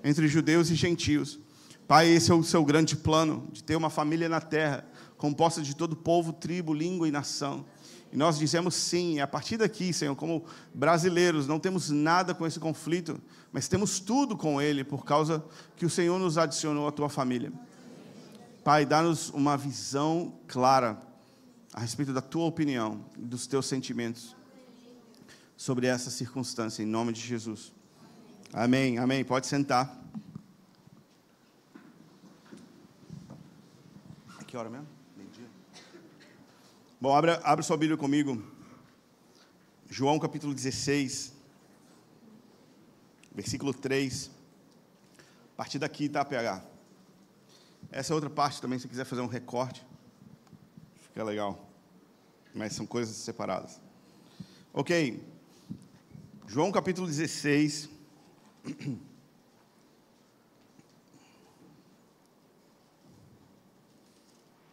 entre 0.02 0.26
judeus 0.26 0.70
e 0.70 0.74
gentios. 0.74 1.38
Pai, 1.86 2.08
esse 2.08 2.32
é 2.32 2.34
o 2.34 2.42
seu 2.42 2.64
grande 2.64 2.96
plano 2.96 3.48
de 3.52 3.62
ter 3.62 3.76
uma 3.76 3.88
família 3.88 4.28
na 4.28 4.40
terra 4.40 4.84
composta 5.16 5.62
de 5.62 5.74
todo 5.74 5.94
povo, 5.94 6.32
tribo, 6.32 6.74
língua 6.74 7.06
e 7.06 7.12
nação. 7.12 7.64
E 8.12 8.16
nós 8.16 8.38
dizemos 8.38 8.74
sim, 8.74 9.20
a 9.20 9.26
partir 9.26 9.56
daqui, 9.56 9.92
Senhor, 9.92 10.16
como 10.16 10.44
brasileiros, 10.74 11.46
não 11.46 11.60
temos 11.60 11.88
nada 11.90 12.34
com 12.34 12.44
esse 12.44 12.58
conflito, 12.58 13.20
mas 13.52 13.68
temos 13.68 14.00
tudo 14.00 14.36
com 14.36 14.60
ele 14.60 14.82
por 14.82 15.04
causa 15.04 15.44
que 15.76 15.86
o 15.86 15.90
Senhor 15.90 16.18
nos 16.18 16.36
adicionou 16.36 16.88
à 16.88 16.92
tua 16.92 17.08
família. 17.08 17.52
Pai, 18.64 18.84
dá-nos 18.84 19.30
uma 19.30 19.56
visão 19.56 20.34
clara 20.48 21.00
a 21.72 21.80
respeito 21.80 22.12
da 22.12 22.20
tua 22.20 22.46
opinião, 22.46 23.04
dos 23.16 23.46
teus 23.46 23.66
sentimentos 23.66 24.34
sobre 25.56 25.86
essa 25.86 26.10
circunstância, 26.10 26.82
em 26.82 26.86
nome 26.86 27.12
de 27.12 27.20
Jesus. 27.20 27.72
Amém, 28.52 28.98
amém. 28.98 29.24
Pode 29.24 29.46
sentar. 29.46 30.05
Que 34.56 34.60
hora 34.60 34.70
mesmo? 34.70 34.88
Bom, 36.98 37.14
abra, 37.14 37.38
abra 37.44 37.62
sua 37.62 37.76
Bíblia 37.76 37.98
comigo. 37.98 38.42
João 39.90 40.18
capítulo 40.18 40.54
16, 40.54 41.34
versículo 43.34 43.74
3. 43.74 44.30
A 45.52 45.56
partir 45.58 45.78
daqui, 45.78 46.08
tá, 46.08 46.24
PH? 46.24 46.64
Essa 47.92 48.14
é 48.14 48.14
outra 48.14 48.30
parte 48.30 48.58
também, 48.58 48.78
se 48.78 48.88
quiser 48.88 49.04
fazer 49.04 49.20
um 49.20 49.26
recorte, 49.26 49.86
fica 51.02 51.22
legal. 51.22 51.68
Mas 52.54 52.72
são 52.72 52.86
coisas 52.86 53.14
separadas. 53.14 53.78
Ok. 54.72 55.22
João 56.46 56.72
capítulo 56.72 57.06
16. 57.06 57.90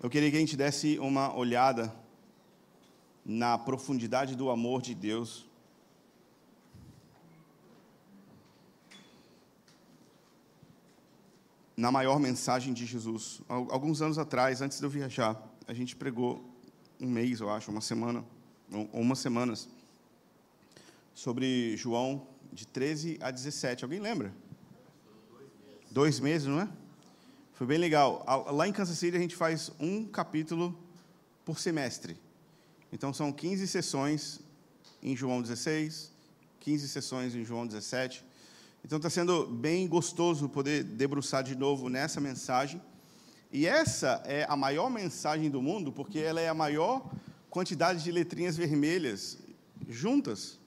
eu 0.03 0.09
queria 0.09 0.29
que 0.29 0.35
a 0.35 0.39
gente 0.41 0.57
desse 0.57 0.99
uma 0.99 1.33
olhada 1.33 1.95
na 3.25 3.57
profundidade 3.57 4.35
do 4.35 4.49
amor 4.49 4.81
de 4.81 4.93
Deus. 4.93 5.47
Na 11.77 11.89
maior 11.89 12.19
mensagem 12.19 12.73
de 12.73 12.85
Jesus. 12.85 13.41
Alguns 13.47 14.01
anos 14.01 14.17
atrás, 14.17 14.61
antes 14.61 14.77
de 14.77 14.85
eu 14.85 14.89
viajar, 14.89 15.41
a 15.65 15.73
gente 15.73 15.95
pregou 15.95 16.43
um 16.99 17.09
mês, 17.09 17.39
eu 17.39 17.49
acho, 17.49 17.71
uma 17.71 17.79
semana, 17.79 18.25
ou 18.73 18.89
umas 18.99 19.19
semanas, 19.19 19.69
sobre 21.13 21.77
João 21.77 22.27
de 22.51 22.67
13 22.67 23.19
a 23.21 23.31
17. 23.31 23.85
Alguém 23.85 24.01
lembra? 24.01 24.33
Dois 25.89 26.19
meses, 26.19 26.45
não 26.45 26.59
é? 26.59 26.82
Foi 27.53 27.67
bem 27.67 27.77
legal. 27.77 28.25
Lá 28.51 28.67
em 28.67 28.73
Kansas 28.73 28.97
City 28.97 29.15
a 29.15 29.19
gente 29.19 29.35
faz 29.35 29.71
um 29.79 30.05
capítulo 30.05 30.75
por 31.45 31.59
semestre. 31.59 32.17
Então 32.91 33.13
são 33.13 33.31
15 33.31 33.67
sessões 33.67 34.39
em 35.03 35.15
João 35.15 35.39
16, 35.39 36.11
15 36.59 36.89
sessões 36.89 37.35
em 37.35 37.45
João 37.45 37.67
17. 37.67 38.25
Então 38.83 38.97
está 38.97 39.09
sendo 39.09 39.45
bem 39.45 39.87
gostoso 39.87 40.49
poder 40.49 40.83
debruçar 40.83 41.43
de 41.43 41.55
novo 41.55 41.89
nessa 41.89 42.19
mensagem. 42.19 42.81
E 43.51 43.67
essa 43.67 44.23
é 44.25 44.47
a 44.49 44.55
maior 44.55 44.89
mensagem 44.89 45.49
do 45.49 45.61
mundo, 45.61 45.91
porque 45.91 46.17
ela 46.17 46.41
é 46.41 46.49
a 46.49 46.55
maior 46.55 47.07
quantidade 47.51 48.03
de 48.03 48.11
letrinhas 48.11 48.57
vermelhas 48.57 49.37
juntas 49.87 50.59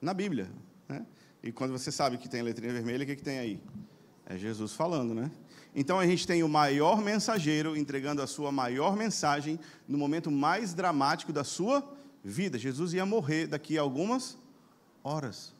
na 0.00 0.14
Bíblia. 0.14 0.50
Né? 0.88 1.04
E 1.42 1.52
quando 1.52 1.72
você 1.72 1.92
sabe 1.92 2.16
que 2.16 2.30
tem 2.30 2.40
letrinha 2.40 2.72
vermelha, 2.72 3.04
o 3.04 3.06
que, 3.06 3.16
que 3.16 3.22
tem 3.22 3.38
aí? 3.38 3.62
É 4.24 4.38
Jesus 4.38 4.72
falando, 4.72 5.14
né? 5.14 5.30
Então 5.74 5.98
a 5.98 6.06
gente 6.06 6.26
tem 6.26 6.42
o 6.42 6.48
maior 6.48 7.00
mensageiro 7.00 7.76
entregando 7.76 8.20
a 8.22 8.26
sua 8.26 8.50
maior 8.50 8.96
mensagem 8.96 9.58
no 9.86 9.96
momento 9.96 10.30
mais 10.30 10.74
dramático 10.74 11.32
da 11.32 11.44
sua 11.44 11.86
vida. 12.24 12.58
Jesus 12.58 12.92
ia 12.92 13.06
morrer 13.06 13.46
daqui 13.46 13.78
a 13.78 13.82
algumas 13.82 14.36
horas. 15.02 15.54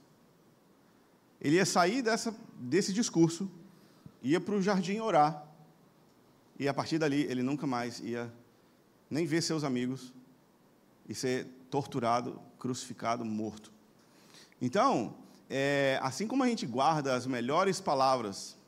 Ele 1.41 1.57
ia 1.57 1.65
sair 1.65 2.03
dessa, 2.03 2.35
desse 2.59 2.93
discurso, 2.93 3.51
ia 4.23 4.41
para 4.41 4.55
o 4.55 4.61
jardim 4.61 4.99
orar, 5.01 5.47
e 6.59 6.69
a 6.69 6.75
partir 6.75 6.99
dali 6.99 7.23
ele 7.23 7.43
nunca 7.43 7.67
mais 7.67 8.01
ia 8.01 8.31
nem 9.09 9.25
ver 9.25 9.43
seus 9.43 9.65
amigos 9.65 10.13
e 11.09 11.15
ser 11.15 11.47
torturado, 11.71 12.39
crucificado, 12.59 13.25
morto. 13.25 13.73
Então, 14.61 15.17
é, 15.49 15.99
assim 16.03 16.27
como 16.27 16.43
a 16.43 16.47
gente 16.47 16.67
guarda 16.67 17.15
as 17.15 17.27
melhores 17.27 17.81
palavras 17.81 18.60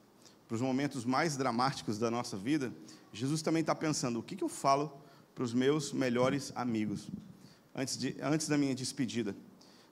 para 0.52 0.56
os 0.56 0.60
momentos 0.60 1.06
mais 1.06 1.34
dramáticos 1.34 1.98
da 1.98 2.10
nossa 2.10 2.36
vida, 2.36 2.70
Jesus 3.10 3.40
também 3.40 3.62
está 3.62 3.74
pensando: 3.74 4.18
o 4.18 4.22
que, 4.22 4.36
que 4.36 4.44
eu 4.44 4.50
falo 4.50 4.92
para 5.34 5.44
os 5.44 5.54
meus 5.54 5.94
melhores 5.94 6.52
amigos? 6.54 7.08
Antes, 7.74 7.96
de, 7.96 8.14
antes 8.20 8.48
da 8.48 8.58
minha 8.58 8.74
despedida. 8.74 9.34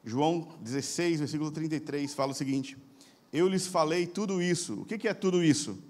João 0.05 0.55
16, 0.61 1.21
versículo 1.21 1.51
33, 1.51 2.13
fala 2.13 2.33
o 2.33 2.35
seguinte: 2.35 2.77
Eu 3.33 3.49
lhes 3.49 3.67
falei 3.67 4.07
tudo 4.07 4.43
isso. 4.43 4.83
O 4.83 4.85
que, 4.85 4.99
que 4.99 5.09
é 5.09 5.15
tudo 5.15 5.43
isso? 5.43 5.83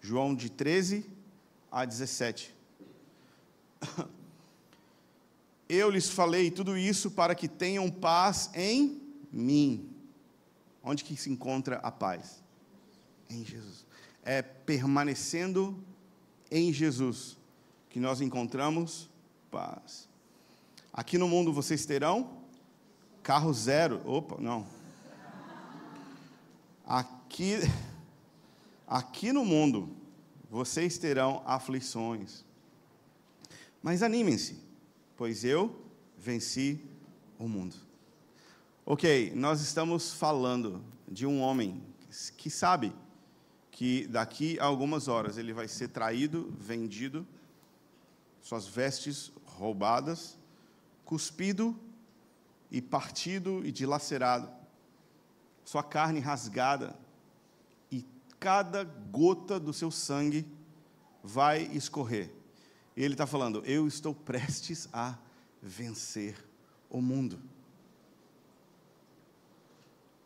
João 0.00 0.34
de 0.34 0.48
13 0.48 1.04
a 1.70 1.84
17. 1.84 2.54
Eu 5.68 5.90
lhes 5.90 6.08
falei 6.08 6.50
tudo 6.50 6.74
isso 6.74 7.10
para 7.10 7.34
que 7.34 7.48
tenham 7.48 7.90
paz 7.90 8.50
em 8.54 8.98
mim. 9.30 9.90
Onde 10.82 11.04
que 11.04 11.14
se 11.18 11.28
encontra 11.28 11.76
a 11.80 11.92
paz? 11.92 12.42
Em 13.28 13.44
Jesus 13.44 13.85
é 14.26 14.42
permanecendo 14.42 15.78
em 16.50 16.72
Jesus 16.72 17.38
que 17.88 18.00
nós 18.00 18.20
encontramos 18.20 19.08
paz. 19.50 20.08
Aqui 20.92 21.16
no 21.16 21.28
mundo 21.28 21.52
vocês 21.52 21.86
terão 21.86 22.42
carro 23.22 23.54
zero. 23.54 24.02
Opa, 24.04 24.36
não. 24.40 24.66
Aqui, 26.84 27.58
aqui 28.86 29.32
no 29.32 29.44
mundo 29.44 29.96
vocês 30.50 30.98
terão 30.98 31.42
aflições. 31.46 32.44
Mas 33.80 34.02
animem-se, 34.02 34.60
pois 35.16 35.44
eu 35.44 35.84
venci 36.18 36.80
o 37.38 37.46
mundo. 37.48 37.76
Ok, 38.84 39.32
nós 39.36 39.60
estamos 39.60 40.12
falando 40.12 40.84
de 41.06 41.24
um 41.26 41.40
homem 41.40 41.80
que 42.36 42.50
sabe 42.50 42.92
que 43.76 44.06
daqui 44.06 44.58
a 44.58 44.64
algumas 44.64 45.06
horas 45.06 45.36
ele 45.36 45.52
vai 45.52 45.68
ser 45.68 45.88
traído, 45.88 46.50
vendido, 46.58 47.26
suas 48.40 48.66
vestes 48.66 49.30
roubadas, 49.44 50.38
cuspido 51.04 51.78
e 52.70 52.80
partido 52.80 53.60
e 53.66 53.70
dilacerado, 53.70 54.50
sua 55.62 55.82
carne 55.82 56.20
rasgada, 56.20 56.98
e 57.92 58.02
cada 58.40 58.82
gota 58.82 59.60
do 59.60 59.74
seu 59.74 59.90
sangue 59.90 60.50
vai 61.22 61.64
escorrer. 61.64 62.32
E 62.96 63.04
ele 63.04 63.12
está 63.12 63.26
falando: 63.26 63.62
Eu 63.66 63.86
estou 63.86 64.14
prestes 64.14 64.88
a 64.90 65.18
vencer 65.60 66.42
o 66.88 67.02
mundo. 67.02 67.38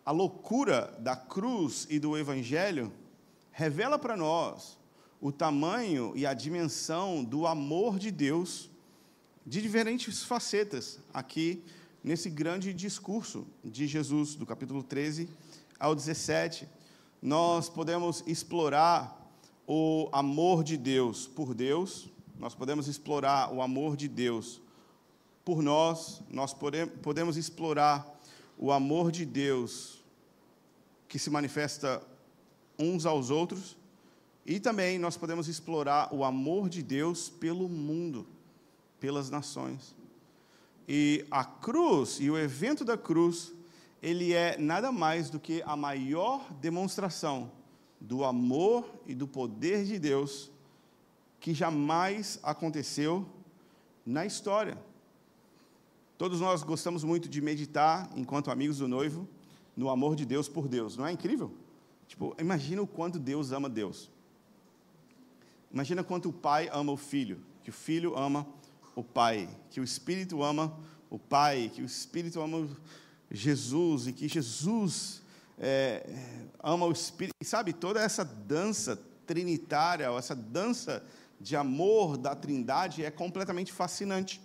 A 0.06 0.12
loucura 0.12 0.96
da 1.00 1.16
cruz 1.16 1.88
e 1.90 1.98
do 1.98 2.16
evangelho 2.16 2.92
revela 3.60 3.98
para 3.98 4.16
nós 4.16 4.78
o 5.20 5.30
tamanho 5.30 6.14
e 6.16 6.24
a 6.24 6.32
dimensão 6.32 7.22
do 7.22 7.46
amor 7.46 7.98
de 7.98 8.10
Deus 8.10 8.70
de 9.44 9.60
diferentes 9.60 10.24
facetas 10.24 10.98
aqui 11.12 11.62
nesse 12.02 12.30
grande 12.30 12.72
discurso 12.72 13.46
de 13.62 13.86
Jesus, 13.86 14.34
do 14.34 14.46
capítulo 14.46 14.82
13 14.82 15.28
ao 15.78 15.94
17. 15.94 16.66
Nós 17.20 17.68
podemos 17.68 18.24
explorar 18.26 19.30
o 19.66 20.08
amor 20.10 20.64
de 20.64 20.78
Deus 20.78 21.26
por 21.26 21.52
Deus, 21.52 22.08
nós 22.38 22.54
podemos 22.54 22.88
explorar 22.88 23.52
o 23.52 23.60
amor 23.60 23.94
de 23.94 24.08
Deus 24.08 24.58
por 25.44 25.60
nós, 25.60 26.22
nós 26.30 26.54
podemos 26.54 27.36
explorar 27.36 28.08
o 28.56 28.72
amor 28.72 29.12
de 29.12 29.26
Deus 29.26 30.02
que 31.06 31.18
se 31.18 31.28
manifesta 31.28 32.02
uns 32.80 33.04
aos 33.06 33.30
outros, 33.30 33.76
e 34.44 34.58
também 34.58 34.98
nós 34.98 35.16
podemos 35.16 35.48
explorar 35.48 36.12
o 36.12 36.24
amor 36.24 36.68
de 36.68 36.82
Deus 36.82 37.28
pelo 37.28 37.68
mundo, 37.68 38.26
pelas 38.98 39.30
nações. 39.30 39.94
E 40.88 41.24
a 41.30 41.44
cruz 41.44 42.18
e 42.20 42.30
o 42.30 42.38
evento 42.38 42.84
da 42.84 42.96
cruz, 42.96 43.52
ele 44.02 44.32
é 44.32 44.56
nada 44.58 44.90
mais 44.90 45.30
do 45.30 45.38
que 45.38 45.62
a 45.64 45.76
maior 45.76 46.50
demonstração 46.54 47.52
do 48.00 48.24
amor 48.24 48.84
e 49.06 49.14
do 49.14 49.28
poder 49.28 49.84
de 49.84 49.98
Deus 49.98 50.50
que 51.38 51.54
jamais 51.54 52.40
aconteceu 52.42 53.26
na 54.04 54.24
história. 54.24 54.76
Todos 56.18 56.40
nós 56.40 56.62
gostamos 56.62 57.04
muito 57.04 57.28
de 57.28 57.40
meditar, 57.40 58.10
enquanto 58.16 58.50
amigos 58.50 58.78
do 58.78 58.88
noivo, 58.88 59.28
no 59.76 59.88
amor 59.88 60.16
de 60.16 60.26
Deus 60.26 60.48
por 60.48 60.68
Deus. 60.68 60.96
Não 60.96 61.06
é 61.06 61.12
incrível? 61.12 61.50
Tipo, 62.10 62.34
imagina 62.40 62.82
o 62.82 62.88
quanto 62.88 63.20
Deus 63.20 63.52
ama 63.52 63.68
Deus. 63.68 64.10
Imagina 65.72 66.02
quanto 66.02 66.28
o 66.28 66.32
pai 66.32 66.68
ama 66.72 66.90
o 66.90 66.96
filho, 66.96 67.40
que 67.62 67.70
o 67.70 67.72
filho 67.72 68.18
ama 68.18 68.44
o 68.96 69.04
pai, 69.04 69.48
que 69.70 69.80
o 69.80 69.84
espírito 69.84 70.42
ama 70.42 70.76
o 71.08 71.20
pai, 71.20 71.70
que 71.72 71.80
o 71.80 71.84
espírito 71.84 72.40
ama 72.40 72.68
Jesus 73.30 74.08
e 74.08 74.12
que 74.12 74.26
Jesus 74.26 75.22
é, 75.56 76.04
ama 76.60 76.84
o 76.84 76.90
espírito. 76.90 77.36
E 77.40 77.44
sabe, 77.44 77.72
toda 77.72 78.02
essa 78.02 78.24
dança 78.24 79.00
trinitária, 79.24 80.06
essa 80.06 80.34
dança 80.34 81.04
de 81.40 81.54
amor 81.54 82.16
da 82.16 82.34
Trindade 82.34 83.04
é 83.04 83.10
completamente 83.10 83.72
fascinante. 83.72 84.40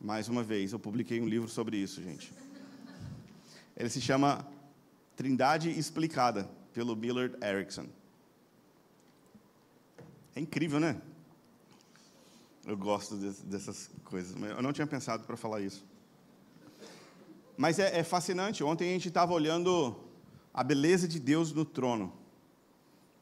Mais 0.00 0.28
uma 0.28 0.44
vez, 0.44 0.72
eu 0.72 0.78
publiquei 0.78 1.20
um 1.20 1.26
livro 1.26 1.48
sobre 1.48 1.76
isso, 1.76 2.00
gente. 2.00 2.32
Ele 3.76 3.90
se 3.90 4.00
chama 4.00 4.46
Trindade 5.16 5.68
Explicada, 5.70 6.48
pelo 6.72 6.96
Millard 6.96 7.36
Erickson. 7.44 7.86
É 10.34 10.40
incrível, 10.40 10.80
né? 10.80 11.00
Eu 12.66 12.76
gosto 12.76 13.16
dessas 13.16 13.90
coisas. 14.04 14.40
Eu 14.40 14.62
não 14.62 14.72
tinha 14.72 14.86
pensado 14.86 15.24
para 15.24 15.36
falar 15.36 15.60
isso. 15.60 15.84
Mas 17.56 17.78
é, 17.78 17.98
é 17.98 18.04
fascinante. 18.04 18.64
Ontem 18.64 18.88
a 18.88 18.92
gente 18.92 19.08
estava 19.08 19.32
olhando 19.32 19.96
a 20.54 20.62
beleza 20.62 21.06
de 21.06 21.18
Deus 21.18 21.52
no 21.52 21.64
trono. 21.64 22.12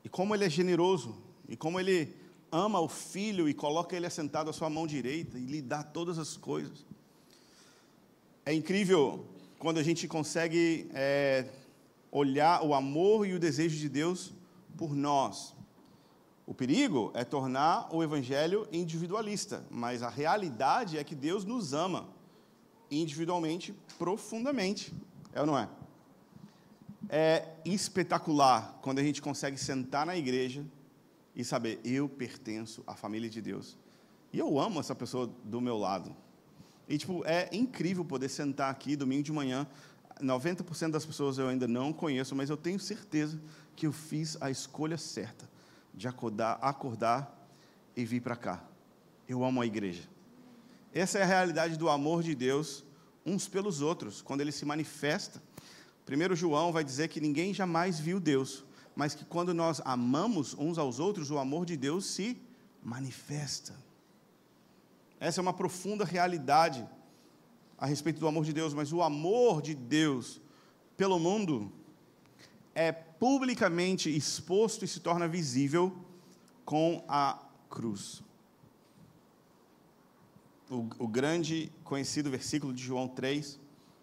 E 0.05 0.09
como 0.09 0.35
Ele 0.35 0.45
é 0.45 0.51
generoso. 0.51 1.17
E 1.49 1.57
como 1.57 1.81
Ele 1.81 2.15
ama 2.53 2.81
o 2.81 2.89
filho 2.89 3.49
e 3.49 3.55
coloca 3.55 3.95
ele 3.97 4.07
assentado 4.07 4.51
à 4.51 4.53
sua 4.53 4.69
mão 4.69 4.87
direita 4.87 5.39
e 5.39 5.45
lhe 5.45 5.63
dá 5.63 5.83
todas 5.83 6.19
as 6.19 6.37
coisas. 6.37 6.85
É 8.45 8.53
incrível 8.53 9.25
quando 9.59 9.79
a 9.79 9.83
gente 9.83 10.09
consegue 10.09 10.91
é, 10.93 11.47
olhar 12.11 12.63
o 12.63 12.75
amor 12.75 13.27
e 13.27 13.35
o 13.35 13.39
desejo 13.39 13.79
de 13.79 13.89
Deus 13.89 14.33
por 14.77 14.95
nós. 14.95 15.55
O 16.47 16.55
perigo 16.55 17.13
é 17.15 17.25
tornar 17.25 17.89
o 17.95 18.03
evangelho 18.03 18.67
individualista, 18.73 19.65
mas 19.71 20.03
a 20.03 20.09
realidade 20.09 20.99
é 20.99 21.05
que 21.05 21.15
Deus 21.15 21.45
nos 21.45 21.73
ama 21.73 22.09
individualmente, 22.91 23.73
profundamente. 23.99 24.93
É 25.33 25.41
ou 25.41 25.47
não 25.47 25.57
é? 25.57 25.69
É 27.09 27.49
espetacular 27.65 28.79
quando 28.83 28.99
a 28.99 29.03
gente 29.03 29.23
consegue 29.23 29.57
sentar 29.57 30.05
na 30.05 30.17
igreja 30.17 30.65
e 31.37 31.45
saber, 31.45 31.81
eu 31.85 32.09
pertenço 32.09 32.83
à 32.87 32.95
família 32.95 33.31
de 33.31 33.41
Deus. 33.41 33.79
E 34.33 34.39
eu 34.39 34.59
amo 34.59 34.81
essa 34.81 34.95
pessoa 34.95 35.31
do 35.45 35.61
meu 35.61 35.77
lado. 35.77 36.15
E, 36.89 36.99
tipo, 36.99 37.25
é 37.25 37.49
incrível 37.53 38.05
poder 38.05 38.29
sentar 38.29 38.71
aqui 38.71 38.97
domingo 38.97 39.23
de 39.23 39.33
manhã. 39.33 39.67
90% 40.21 40.91
das 40.91 41.05
pessoas 41.05 41.39
eu 41.39 41.49
ainda 41.49 41.67
não 41.67 41.93
conheço, 41.93 42.35
mas 42.35 42.51
eu 42.51 42.57
tenho 42.57 42.79
certeza 42.79 43.41
que 43.77 43.87
eu 43.87 43.93
fiz 43.93 44.37
a 44.41 44.51
escolha 44.51 44.99
certa 44.99 45.49
de 45.95 46.07
acordar, 46.07 46.59
acordar 46.63 47.49
e 47.97 48.05
vir 48.05 48.21
para 48.21 48.37
cá. 48.37 48.63
Eu 49.29 49.45
amo 49.45 49.61
a 49.61 49.67
igreja. 49.67 50.03
Essa 50.93 51.19
é 51.19 51.23
a 51.23 51.27
realidade 51.27 51.77
do 51.77 51.89
amor 51.89 52.23
de 52.23 52.35
Deus 52.35 52.85
uns 53.25 53.47
pelos 53.47 53.81
outros, 53.81 54.23
quando 54.23 54.41
ele 54.41 54.53
se 54.53 54.65
manifesta. 54.65 55.43
Primeiro 56.05 56.35
João 56.35 56.73
vai 56.73 56.83
dizer 56.83 57.09
que 57.09 57.21
ninguém 57.21 57.55
jamais 57.55 58.01
viu 58.01 58.19
Deus, 58.19 58.65
mas 58.97 59.15
que 59.15 59.25
quando 59.25 59.55
nós 59.55 59.81
amamos 59.85 60.55
uns 60.55 60.79
aos 60.79 60.99
outros, 60.99 61.31
o 61.31 61.39
amor 61.39 61.65
de 61.65 61.77
Deus 61.77 62.07
se 62.07 62.41
manifesta. 62.83 63.75
Essa 65.21 65.41
é 65.41 65.43
uma 65.43 65.53
profunda 65.53 66.05
realidade 66.05 66.87
a 67.81 67.87
respeito 67.87 68.21
do 68.21 68.29
amor 68.29 68.45
de 68.45 68.53
Deus, 68.53 68.75
mas 68.75 68.93
o 68.93 69.01
amor 69.01 69.63
de 69.63 69.75
Deus 69.75 70.39
pelo 70.99 71.19
mundo 71.19 71.73
é 72.75 72.93
publicamente 72.93 74.15
exposto 74.15 74.85
e 74.85 74.89
se 74.89 75.01
torna 75.01 75.27
visível 75.27 75.97
com 76.65 77.03
a 77.09 77.39
cruz. 77.71 78.23
O, 80.71 80.87
o 80.99 81.09
grande 81.09 81.73
conhecido 81.83 82.31
versículo 82.31 82.73
de 82.73 82.83
João 82.83 83.09
3, 83.09 83.59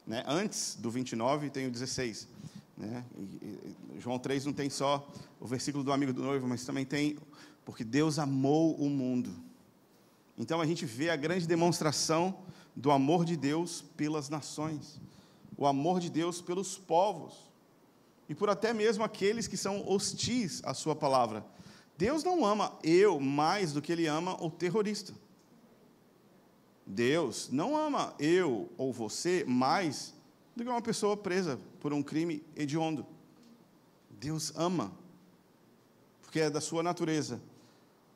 né, 0.07 0.23
antes 0.28 0.75
do 0.75 0.89
29, 0.89 1.51
tem 1.51 1.67
o 1.67 1.71
16. 1.71 2.28
Né? 2.75 3.05
João 3.99 4.17
3 4.17 4.45
não 4.45 4.53
tem 4.53 4.71
só 4.71 5.07
o 5.39 5.45
versículo 5.45 5.84
do 5.84 5.93
amigo 5.93 6.11
do 6.11 6.23
noivo, 6.23 6.47
mas 6.47 6.65
também 6.65 6.84
tem, 6.84 7.15
porque 7.63 7.84
Deus 7.84 8.17
amou 8.17 8.75
o 8.75 8.89
mundo. 8.89 9.32
Então 10.36 10.59
a 10.61 10.65
gente 10.65 10.84
vê 10.84 11.11
a 11.11 11.15
grande 11.15 11.47
demonstração 11.47 12.39
do 12.78 12.91
amor 12.91 13.25
de 13.25 13.36
Deus 13.36 13.84
pelas 13.97 14.30
nações, 14.30 15.01
o 15.57 15.65
amor 15.65 15.99
de 15.99 16.11
Deus 16.11 16.39
pelos 16.41 16.78
povos 16.78 17.34
e 18.30 18.36
por 18.36 18.51
até 18.51 18.71
mesmo 18.71 19.03
aqueles 19.03 19.47
que 19.47 19.57
são 19.57 19.84
hostis 19.89 20.61
à 20.63 20.75
sua 20.75 20.95
palavra. 20.95 21.43
Deus 21.97 22.23
não 22.23 22.45
ama 22.45 22.78
eu 22.84 23.19
mais 23.19 23.73
do 23.73 23.82
que 23.82 23.91
ele 23.91 24.05
ama 24.05 24.38
o 24.39 24.51
terrorista. 24.51 25.11
Deus 26.86 27.49
não 27.51 27.75
ama 27.75 28.13
eu 28.19 28.69
ou 28.78 28.93
você 28.93 29.43
mais 29.43 30.13
do 30.55 30.63
que 30.63 30.69
uma 30.69 30.82
pessoa 30.82 31.17
presa 31.17 31.59
por 31.80 31.91
um 31.91 32.03
crime 32.03 32.43
hediondo. 32.55 33.03
Deus 34.11 34.53
ama, 34.55 34.91
porque 36.21 36.41
é 36.41 36.49
da 36.49 36.61
sua 36.61 36.84
natureza. 36.84 37.41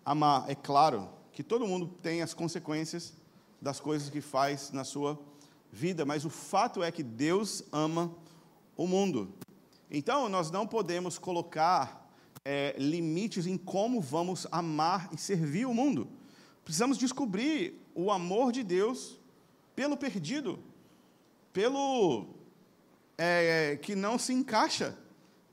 Amar, 0.05 0.47
é 0.47 0.53
claro 0.53 1.09
que 1.32 1.41
todo 1.41 1.66
mundo 1.66 1.88
tem 2.03 2.22
as 2.22 2.36
consequências 2.36 3.20
das 3.62 3.80
coisas 3.80 4.09
que 4.09 4.22
faz 4.22 4.72
na 4.72 4.84
sua 4.84 5.20
vida, 5.72 6.03
mas 6.05 6.26
o 6.26 6.30
fato 6.30 6.82
é 6.82 6.91
que 6.91 7.03
Deus 7.03 7.64
ama 7.72 8.14
o 8.76 8.88
mundo. 8.88 9.34
Então, 9.89 10.28
nós 10.28 10.49
não 10.49 10.66
podemos 10.66 11.18
colocar 11.18 12.09
é, 12.43 12.76
limites 12.78 13.45
em 13.45 13.57
como 13.57 14.01
vamos 14.01 14.47
amar 14.51 15.09
e 15.14 15.18
servir 15.18 15.66
o 15.66 15.74
mundo. 15.74 16.07
Precisamos 16.64 16.97
descobrir 16.97 17.80
o 17.93 18.12
amor 18.12 18.51
de 18.51 18.64
Deus 18.64 19.20
pelo 19.76 19.95
perdido, 19.95 20.59
pelo 21.53 22.28
é, 23.18 23.78
que 23.82 23.95
não 23.95 24.18
se 24.18 24.34
encaixa, 24.34 24.97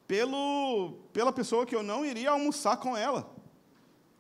pelo, 0.07 0.95
pela 1.13 1.33
pessoa 1.33 1.67
que 1.67 1.75
eu 1.77 1.83
não 1.83 2.05
iria 2.05 2.31
almoçar 2.31 2.79
com 2.79 2.97
ela, 2.97 3.31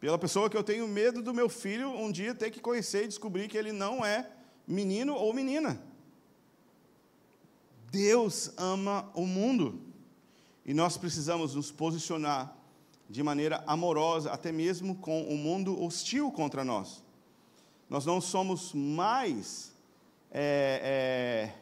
pela 0.00 0.18
pessoa 0.18 0.48
que 0.48 0.56
eu 0.56 0.62
tenho 0.62 0.86
medo 0.86 1.22
do 1.22 1.34
meu 1.34 1.48
filho 1.48 1.90
um 1.90 2.10
dia 2.10 2.34
ter 2.34 2.50
que 2.50 2.60
conhecer 2.60 3.04
e 3.04 3.08
descobrir 3.08 3.48
que 3.48 3.56
ele 3.56 3.72
não 3.72 4.04
é 4.04 4.30
menino 4.66 5.14
ou 5.14 5.32
menina. 5.32 5.80
Deus 7.90 8.52
ama 8.56 9.10
o 9.14 9.26
mundo 9.26 9.80
e 10.64 10.74
nós 10.74 10.96
precisamos 10.96 11.54
nos 11.54 11.72
posicionar 11.72 12.54
de 13.08 13.22
maneira 13.22 13.64
amorosa, 13.66 14.30
até 14.30 14.52
mesmo 14.52 14.94
com 14.96 15.22
o 15.22 15.36
mundo 15.36 15.82
hostil 15.82 16.30
contra 16.30 16.62
nós. 16.62 17.02
Nós 17.88 18.04
não 18.04 18.20
somos 18.20 18.74
mais 18.74 19.72
é, 20.30 21.54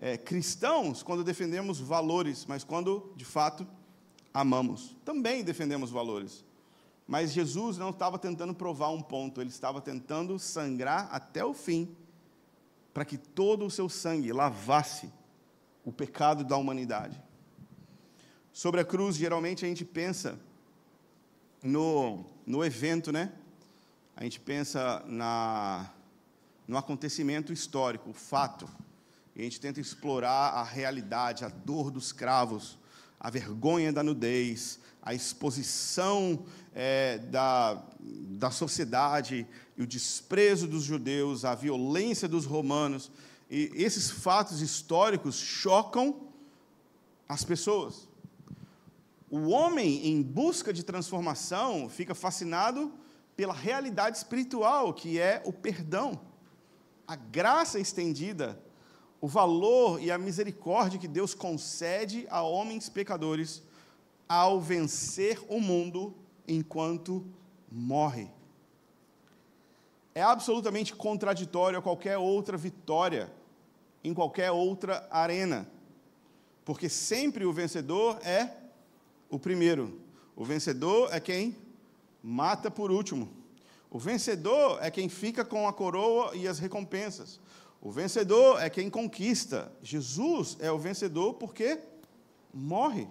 é, 0.00 0.12
é, 0.12 0.18
cristãos 0.18 1.02
quando 1.02 1.24
defendemos 1.24 1.80
valores, 1.80 2.44
mas 2.46 2.62
quando, 2.62 3.10
de 3.16 3.24
fato, 3.24 3.66
amamos. 4.34 4.94
Também 5.02 5.42
defendemos 5.42 5.90
valores. 5.90 6.44
Mas 7.12 7.30
Jesus 7.30 7.76
não 7.76 7.90
estava 7.90 8.18
tentando 8.18 8.54
provar 8.54 8.88
um 8.88 9.02
ponto, 9.02 9.42
ele 9.42 9.50
estava 9.50 9.82
tentando 9.82 10.38
sangrar 10.38 11.10
até 11.12 11.44
o 11.44 11.52
fim, 11.52 11.94
para 12.94 13.04
que 13.04 13.18
todo 13.18 13.66
o 13.66 13.70
seu 13.70 13.86
sangue 13.86 14.32
lavasse 14.32 15.12
o 15.84 15.92
pecado 15.92 16.42
da 16.42 16.56
humanidade. 16.56 17.22
Sobre 18.50 18.80
a 18.80 18.84
cruz, 18.86 19.14
geralmente 19.14 19.62
a 19.62 19.68
gente 19.68 19.84
pensa 19.84 20.40
no, 21.62 22.24
no 22.46 22.64
evento, 22.64 23.12
né? 23.12 23.30
a 24.16 24.24
gente 24.24 24.40
pensa 24.40 25.04
na, 25.06 25.90
no 26.66 26.78
acontecimento 26.78 27.52
histórico, 27.52 28.08
o 28.08 28.14
fato, 28.14 28.66
e 29.36 29.42
a 29.42 29.44
gente 29.44 29.60
tenta 29.60 29.78
explorar 29.78 30.54
a 30.54 30.62
realidade, 30.62 31.44
a 31.44 31.50
dor 31.50 31.90
dos 31.90 32.10
cravos, 32.10 32.78
a 33.20 33.28
vergonha 33.28 33.92
da 33.92 34.02
nudez, 34.02 34.80
a 35.02 35.12
exposição 35.12 36.42
é, 36.74 37.18
da, 37.18 37.82
da 38.00 38.50
sociedade 38.50 39.46
o 39.82 39.86
desprezo 39.86 40.66
dos 40.66 40.84
judeus, 40.84 41.44
a 41.44 41.54
violência 41.54 42.28
dos 42.28 42.44
romanos. 42.44 43.10
E 43.50 43.70
esses 43.74 44.10
fatos 44.10 44.60
históricos 44.60 45.36
chocam 45.36 46.28
as 47.28 47.44
pessoas. 47.44 48.08
O 49.30 49.48
homem, 49.48 50.06
em 50.06 50.22
busca 50.22 50.72
de 50.72 50.82
transformação, 50.82 51.88
fica 51.88 52.14
fascinado 52.14 52.92
pela 53.36 53.54
realidade 53.54 54.16
espiritual, 54.16 54.92
que 54.92 55.18
é 55.18 55.42
o 55.44 55.52
perdão, 55.52 56.20
a 57.06 57.16
graça 57.16 57.80
estendida, 57.80 58.60
o 59.20 59.26
valor 59.26 60.00
e 60.02 60.10
a 60.10 60.18
misericórdia 60.18 60.98
que 60.98 61.08
Deus 61.08 61.32
concede 61.34 62.26
a 62.30 62.42
homens 62.42 62.88
pecadores 62.88 63.62
ao 64.28 64.60
vencer 64.60 65.42
o 65.48 65.60
mundo 65.60 66.14
enquanto 66.54 67.24
morre. 67.70 68.28
É 70.14 70.22
absolutamente 70.22 70.94
contraditório 70.94 71.78
a 71.78 71.82
qualquer 71.82 72.18
outra 72.18 72.56
vitória 72.56 73.32
em 74.04 74.12
qualquer 74.12 74.50
outra 74.50 75.06
arena, 75.10 75.68
porque 76.64 76.88
sempre 76.88 77.44
o 77.44 77.52
vencedor 77.52 78.18
é 78.22 78.50
o 79.30 79.38
primeiro. 79.38 80.00
O 80.34 80.44
vencedor 80.44 81.12
é 81.12 81.20
quem 81.20 81.56
mata 82.22 82.70
por 82.70 82.90
último. 82.90 83.28
O 83.90 83.98
vencedor 83.98 84.78
é 84.82 84.90
quem 84.90 85.08
fica 85.08 85.44
com 85.44 85.68
a 85.68 85.72
coroa 85.72 86.34
e 86.34 86.48
as 86.48 86.58
recompensas. 86.58 87.38
O 87.80 87.90
vencedor 87.90 88.60
é 88.62 88.70
quem 88.70 88.88
conquista. 88.88 89.72
Jesus 89.82 90.56
é 90.60 90.70
o 90.70 90.78
vencedor 90.78 91.34
porque 91.34 91.78
morre. 92.52 93.08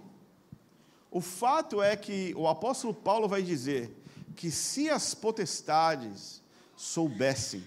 O 1.12 1.20
fato 1.20 1.82
é 1.82 1.94
que 1.94 2.32
o 2.34 2.48
apóstolo 2.48 2.94
Paulo 2.94 3.28
vai 3.28 3.42
dizer 3.42 3.94
que 4.34 4.50
se 4.50 4.88
as 4.88 5.14
potestades 5.14 6.42
soubessem 6.74 7.62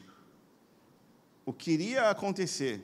o 1.46 1.54
que 1.54 1.70
iria 1.70 2.10
acontecer 2.10 2.84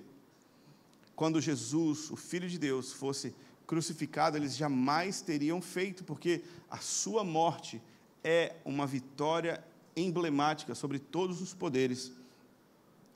quando 1.16 1.42
Jesus, 1.42 2.12
o 2.12 2.16
Filho 2.16 2.48
de 2.48 2.60
Deus, 2.60 2.94
fosse 2.94 3.34
crucificado, 3.66 4.38
eles 4.38 4.56
jamais 4.56 5.20
teriam 5.20 5.60
feito, 5.62 6.04
porque 6.04 6.44
a 6.70 6.78
sua 6.78 7.24
morte 7.24 7.82
é 8.24 8.56
uma 8.64 8.86
vitória 8.86 9.64
emblemática 9.96 10.76
sobre 10.76 11.00
todos 11.00 11.42
os 11.42 11.56
poderes 11.56 12.12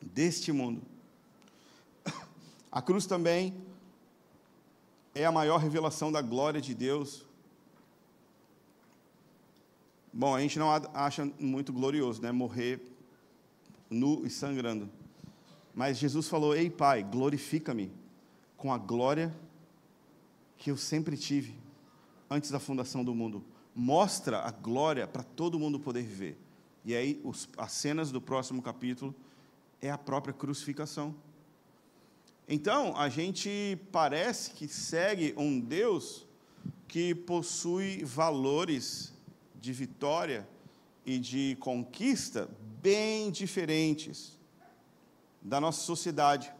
deste 0.02 0.52
mundo. 0.52 0.82
A 2.72 2.82
cruz 2.82 3.06
também 3.06 3.56
é 5.16 5.26
a 5.26 5.32
maior 5.32 5.58
revelação 5.58 6.12
da 6.12 6.22
glória 6.22 6.60
de 6.60 6.74
Deus. 6.76 7.25
Bom, 10.18 10.34
a 10.34 10.40
gente 10.40 10.58
não 10.58 10.72
acha 10.94 11.30
muito 11.38 11.72
glorioso, 11.72 12.22
né? 12.22 12.32
Morrer 12.32 12.82
nu 13.90 14.26
e 14.26 14.30
sangrando. 14.30 14.90
Mas 15.76 15.98
Jesus 15.98 16.28
falou: 16.28 16.56
Ei, 16.56 16.70
Pai, 16.70 17.04
glorifica-me 17.04 17.92
com 18.56 18.74
a 18.74 18.78
glória 18.78 19.36
que 20.58 20.72
eu 20.72 20.78
sempre 20.78 21.18
tive 21.18 21.54
antes 22.30 22.50
da 22.50 22.60
fundação 22.60 23.04
do 23.04 23.14
mundo 23.14 23.44
mostra 23.76 24.40
a 24.40 24.52
glória 24.52 25.06
para 25.06 25.22
todo 25.22 25.60
mundo 25.60 25.78
poder 25.78 26.04
ver. 26.04 26.40
E 26.86 26.96
aí, 26.96 27.20
os, 27.24 27.50
as 27.58 27.74
cenas 27.74 28.10
do 28.10 28.22
próximo 28.22 28.62
capítulo 28.62 29.14
é 29.82 29.92
a 29.92 29.98
própria 29.98 30.34
crucificação. 30.34 31.14
Então, 32.48 32.96
a 32.96 33.10
gente 33.10 33.78
parece 33.92 34.52
que 34.52 34.68
segue 34.68 35.34
um 35.36 35.60
Deus 35.60 36.26
que 36.88 37.14
possui 37.14 38.04
valores 38.06 39.14
de 39.66 39.74
vitória 39.74 40.48
e 41.04 41.18
de 41.18 41.58
conquista 41.60 42.48
bem 42.84 43.32
diferentes 43.32 44.38
da 45.42 45.60
nossa 45.60 45.82
sociedade. 45.82 46.54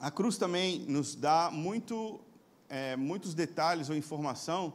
A 0.00 0.10
cruz 0.10 0.36
também 0.36 0.80
nos 0.80 1.14
dá 1.14 1.52
muito, 1.52 2.20
é, 2.68 2.96
muitos 2.96 3.32
detalhes 3.32 3.88
ou 3.88 3.94
informação 3.94 4.74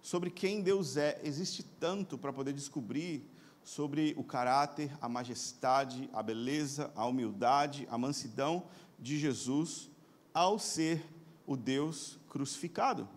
sobre 0.00 0.30
quem 0.30 0.62
Deus 0.62 0.96
é. 0.96 1.20
Existe 1.24 1.64
tanto 1.64 2.16
para 2.16 2.32
poder 2.32 2.52
descobrir 2.52 3.28
sobre 3.64 4.14
o 4.16 4.22
caráter, 4.22 4.96
a 5.00 5.08
majestade, 5.08 6.08
a 6.12 6.22
beleza, 6.22 6.92
a 6.94 7.04
humildade, 7.04 7.84
a 7.90 7.98
mansidão 7.98 8.62
de 8.96 9.18
Jesus 9.18 9.90
ao 10.32 10.56
ser 10.56 11.04
o 11.48 11.56
Deus 11.56 12.16
crucificado. 12.28 13.08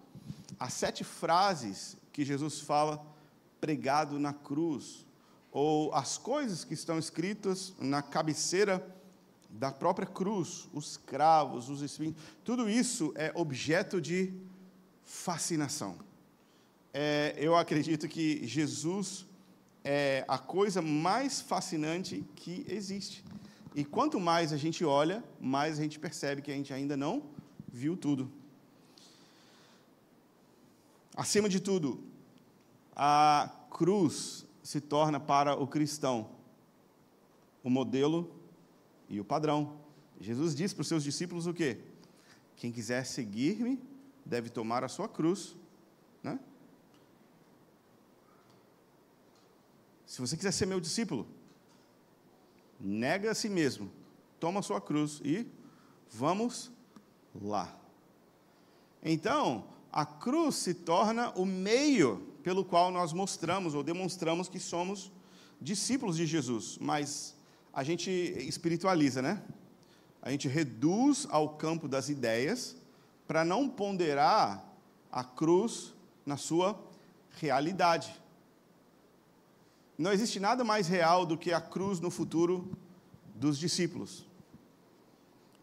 As 0.59 0.73
sete 0.73 1.03
frases 1.03 1.97
que 2.11 2.23
Jesus 2.23 2.59
fala 2.59 3.05
pregado 3.59 4.19
na 4.19 4.33
cruz, 4.33 5.05
ou 5.51 5.93
as 5.93 6.17
coisas 6.17 6.63
que 6.63 6.73
estão 6.73 6.97
escritas 6.97 7.73
na 7.79 8.01
cabeceira 8.01 8.85
da 9.49 9.71
própria 9.71 10.07
cruz, 10.07 10.67
os 10.73 10.97
cravos, 10.97 11.69
os 11.69 11.81
espinhos, 11.81 12.15
tudo 12.43 12.69
isso 12.69 13.13
é 13.15 13.31
objeto 13.35 14.01
de 14.01 14.33
fascinação. 15.03 15.97
É, 16.93 17.35
eu 17.37 17.55
acredito 17.55 18.07
que 18.07 18.45
Jesus 18.47 19.25
é 19.83 20.25
a 20.27 20.37
coisa 20.37 20.81
mais 20.81 21.41
fascinante 21.41 22.25
que 22.35 22.65
existe. 22.67 23.23
E 23.75 23.83
quanto 23.83 24.19
mais 24.19 24.53
a 24.53 24.57
gente 24.57 24.85
olha, 24.85 25.23
mais 25.39 25.79
a 25.79 25.83
gente 25.83 25.99
percebe 25.99 26.41
que 26.41 26.51
a 26.51 26.55
gente 26.55 26.73
ainda 26.73 26.95
não 26.95 27.23
viu 27.71 27.97
tudo. 27.97 28.31
Acima 31.15 31.47
de 31.47 31.59
tudo, 31.59 32.03
a 32.95 33.49
cruz 33.69 34.45
se 34.63 34.81
torna 34.81 35.19
para 35.19 35.55
o 35.55 35.67
cristão 35.67 36.29
o 37.63 37.69
modelo 37.69 38.33
e 39.07 39.19
o 39.19 39.25
padrão. 39.25 39.77
Jesus 40.19 40.55
disse 40.55 40.73
para 40.73 40.81
os 40.81 40.87
seus 40.87 41.03
discípulos 41.03 41.47
o 41.47 41.53
quê? 41.53 41.79
Quem 42.55 42.71
quiser 42.71 43.05
seguir-me 43.05 43.81
deve 44.25 44.49
tomar 44.49 44.83
a 44.83 44.87
sua 44.87 45.07
cruz, 45.07 45.55
né? 46.21 46.39
Se 50.05 50.21
você 50.21 50.37
quiser 50.37 50.51
ser 50.51 50.65
meu 50.65 50.79
discípulo, 50.79 51.27
nega 52.79 53.31
a 53.31 53.35
si 53.35 53.49
mesmo, 53.49 53.91
toma 54.39 54.59
a 54.59 54.63
sua 54.63 54.79
cruz 54.79 55.21
e 55.23 55.47
vamos 56.11 56.71
lá. 57.33 57.75
Então, 59.01 59.72
a 59.93 60.07
cruz 60.07 60.55
se 60.55 60.73
torna 60.73 61.29
o 61.35 61.45
meio 61.45 62.17
pelo 62.41 62.65
qual 62.65 62.91
nós 62.91 63.13
mostramos 63.13 63.75
ou 63.75 63.83
demonstramos 63.83 64.49
que 64.49 64.59
somos 64.59 65.11
discípulos 65.61 66.17
de 66.17 66.25
Jesus, 66.25 66.79
mas 66.81 67.35
a 67.71 67.83
gente 67.83 68.09
espiritualiza, 68.09 69.21
né? 69.21 69.43
A 70.19 70.31
gente 70.31 70.47
reduz 70.47 71.27
ao 71.29 71.57
campo 71.57 71.87
das 71.87 72.09
ideias 72.09 72.75
para 73.27 73.45
não 73.45 73.69
ponderar 73.69 74.65
a 75.11 75.23
cruz 75.23 75.93
na 76.25 76.37
sua 76.37 76.77
realidade. 77.39 78.19
Não 79.95 80.11
existe 80.11 80.39
nada 80.39 80.63
mais 80.63 80.87
real 80.87 81.23
do 81.23 81.37
que 81.37 81.53
a 81.53 81.61
cruz 81.61 81.99
no 81.99 82.09
futuro 82.09 82.75
dos 83.35 83.59
discípulos. 83.59 84.25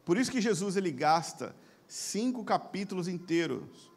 Por 0.04 0.16
isso 0.16 0.30
que 0.30 0.40
Jesus 0.40 0.76
ele 0.76 0.92
gasta 0.92 1.54
cinco 1.88 2.44
capítulos 2.44 3.08
inteiros 3.08 3.89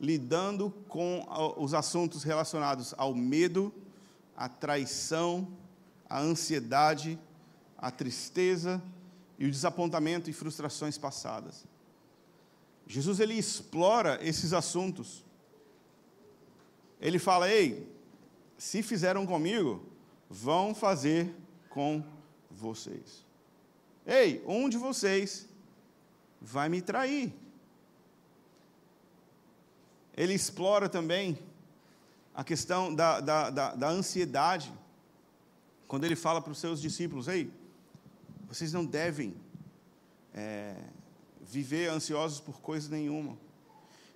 lidando 0.00 0.70
com 0.88 1.26
os 1.58 1.74
assuntos 1.74 2.22
relacionados 2.22 2.94
ao 2.96 3.14
medo, 3.14 3.72
à 4.34 4.48
traição, 4.48 5.46
à 6.08 6.20
ansiedade, 6.20 7.18
à 7.76 7.90
tristeza 7.90 8.82
e 9.38 9.46
o 9.46 9.50
desapontamento 9.50 10.30
e 10.30 10.32
frustrações 10.32 10.96
passadas. 10.96 11.64
Jesus 12.86 13.20
ele 13.20 13.34
explora 13.34 14.18
esses 14.22 14.52
assuntos. 14.52 15.22
Ele 17.00 17.18
fala: 17.18 17.50
"Ei, 17.50 17.86
se 18.56 18.82
fizeram 18.82 19.26
comigo, 19.26 19.82
vão 20.28 20.74
fazer 20.74 21.34
com 21.68 22.04
vocês. 22.50 23.24
Ei, 24.06 24.42
um 24.46 24.68
de 24.68 24.76
vocês 24.76 25.48
vai 26.40 26.68
me 26.68 26.82
trair. 26.82 27.32
Ele 30.20 30.34
explora 30.34 30.86
também 30.86 31.38
a 32.34 32.44
questão 32.44 32.94
da, 32.94 33.20
da, 33.20 33.48
da, 33.48 33.74
da 33.74 33.88
ansiedade, 33.88 34.70
quando 35.88 36.04
ele 36.04 36.14
fala 36.14 36.42
para 36.42 36.52
os 36.52 36.58
seus 36.58 36.78
discípulos: 36.78 37.26
Ei, 37.26 37.50
vocês 38.46 38.70
não 38.70 38.84
devem 38.84 39.34
é, 40.34 40.76
viver 41.40 41.88
ansiosos 41.88 42.38
por 42.38 42.60
coisa 42.60 42.90
nenhuma. 42.90 43.38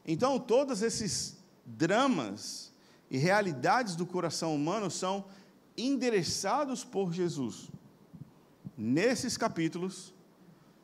Então, 0.07 0.39
todos 0.39 0.83
esses 0.83 1.39
dramas 1.65 2.71
e 3.11 3.17
realidades 3.17 3.97
do 3.97 4.05
coração 4.05 4.55
humano 4.55 4.91
são 4.91 5.25
endereçados 5.75 6.85
por 6.85 7.15
Jesus 7.15 7.71
nesses 8.77 9.39
capítulos 9.39 10.13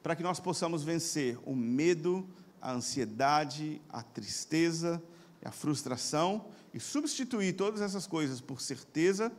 para 0.02 0.16
que 0.16 0.22
nós 0.22 0.40
possamos 0.40 0.82
vencer 0.82 1.38
o 1.44 1.54
medo, 1.54 2.26
a 2.60 2.72
ansiedade, 2.72 3.82
a 3.90 4.02
tristeza, 4.02 5.02
a 5.44 5.50
frustração 5.50 6.46
e 6.72 6.80
substituir 6.80 7.54
todas 7.54 7.80
essas 7.80 8.06
coisas 8.06 8.40
por 8.40 8.60
certeza, 8.60 9.32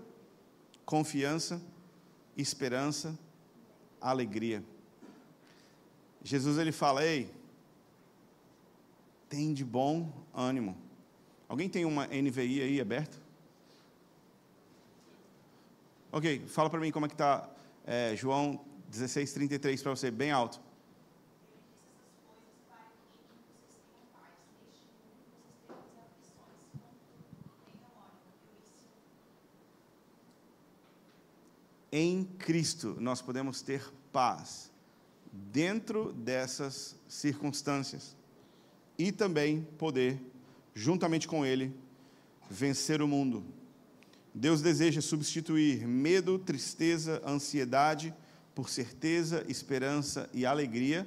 confiança, 0.85 1.61
esperança, 2.35 3.17
alegria. 3.99 4.63
Jesus 6.23 6.57
ele 6.57 6.71
fala: 6.71 7.05
"Ei, 7.05 7.31
tem 9.29 9.53
de 9.53 9.63
bom 9.63 10.11
ânimo. 10.33 10.77
Alguém 11.47 11.69
tem 11.69 11.85
uma 11.85 12.05
NVI 12.07 12.61
aí 12.61 12.81
aberta? 12.81 13.17
Ok, 16.11 16.45
fala 16.47 16.69
para 16.69 16.79
mim 16.81 16.91
como 16.91 17.05
é 17.05 17.09
que 17.09 17.15
está 17.15 17.49
é, 17.85 18.15
João 18.15 18.59
16:33 18.91 19.81
para 19.81 19.91
você, 19.91 20.11
bem 20.11 20.31
alto. 20.31 20.59
Em 31.91 32.23
Cristo 32.23 32.95
nós 32.99 33.21
podemos 33.21 33.61
ter 33.61 33.83
paz 34.13 34.71
dentro 35.31 36.13
dessas 36.13 36.95
circunstâncias 37.07 38.15
e 38.97 39.11
também 39.11 39.67
poder 39.77 40.21
juntamente 40.73 41.27
com 41.27 41.45
Ele, 41.45 41.75
vencer 42.49 43.01
o 43.01 43.07
mundo. 43.07 43.43
Deus 44.33 44.61
deseja 44.61 45.01
substituir 45.01 45.85
medo, 45.85 46.39
tristeza, 46.39 47.21
ansiedade 47.25 48.13
por 48.55 48.69
certeza, 48.69 49.45
esperança 49.47 50.29
e 50.33 50.45
alegria 50.45 51.05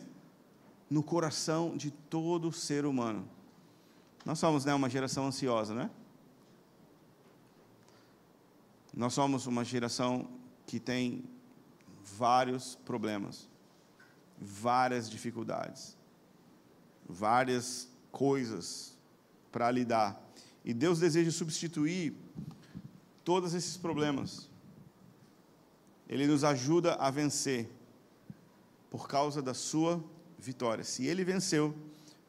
no 0.90 1.02
coração 1.02 1.76
de 1.76 1.90
todo 1.90 2.52
ser 2.52 2.84
humano. 2.84 3.28
Nós 4.24 4.38
somos 4.38 4.64
né, 4.64 4.74
uma 4.74 4.88
geração 4.88 5.26
ansiosa, 5.26 5.74
né? 5.74 5.90
Nós 8.96 9.12
somos 9.12 9.46
uma 9.46 9.64
geração 9.64 10.28
que 10.66 10.80
tem 10.80 11.24
vários 12.16 12.74
problemas, 12.84 13.48
várias 14.38 15.10
dificuldades, 15.10 15.96
várias 17.08 17.88
coisas 18.10 18.96
para 19.50 19.70
lidar. 19.70 20.20
E 20.64 20.72
Deus 20.72 20.98
deseja 20.98 21.30
substituir 21.30 22.14
todos 23.24 23.54
esses 23.54 23.76
problemas. 23.76 24.48
Ele 26.08 26.26
nos 26.26 26.44
ajuda 26.44 26.94
a 26.94 27.10
vencer 27.10 27.70
por 28.90 29.08
causa 29.08 29.42
da 29.42 29.54
sua 29.54 30.02
vitória. 30.38 30.84
Se 30.84 31.06
ele 31.06 31.24
venceu, 31.24 31.74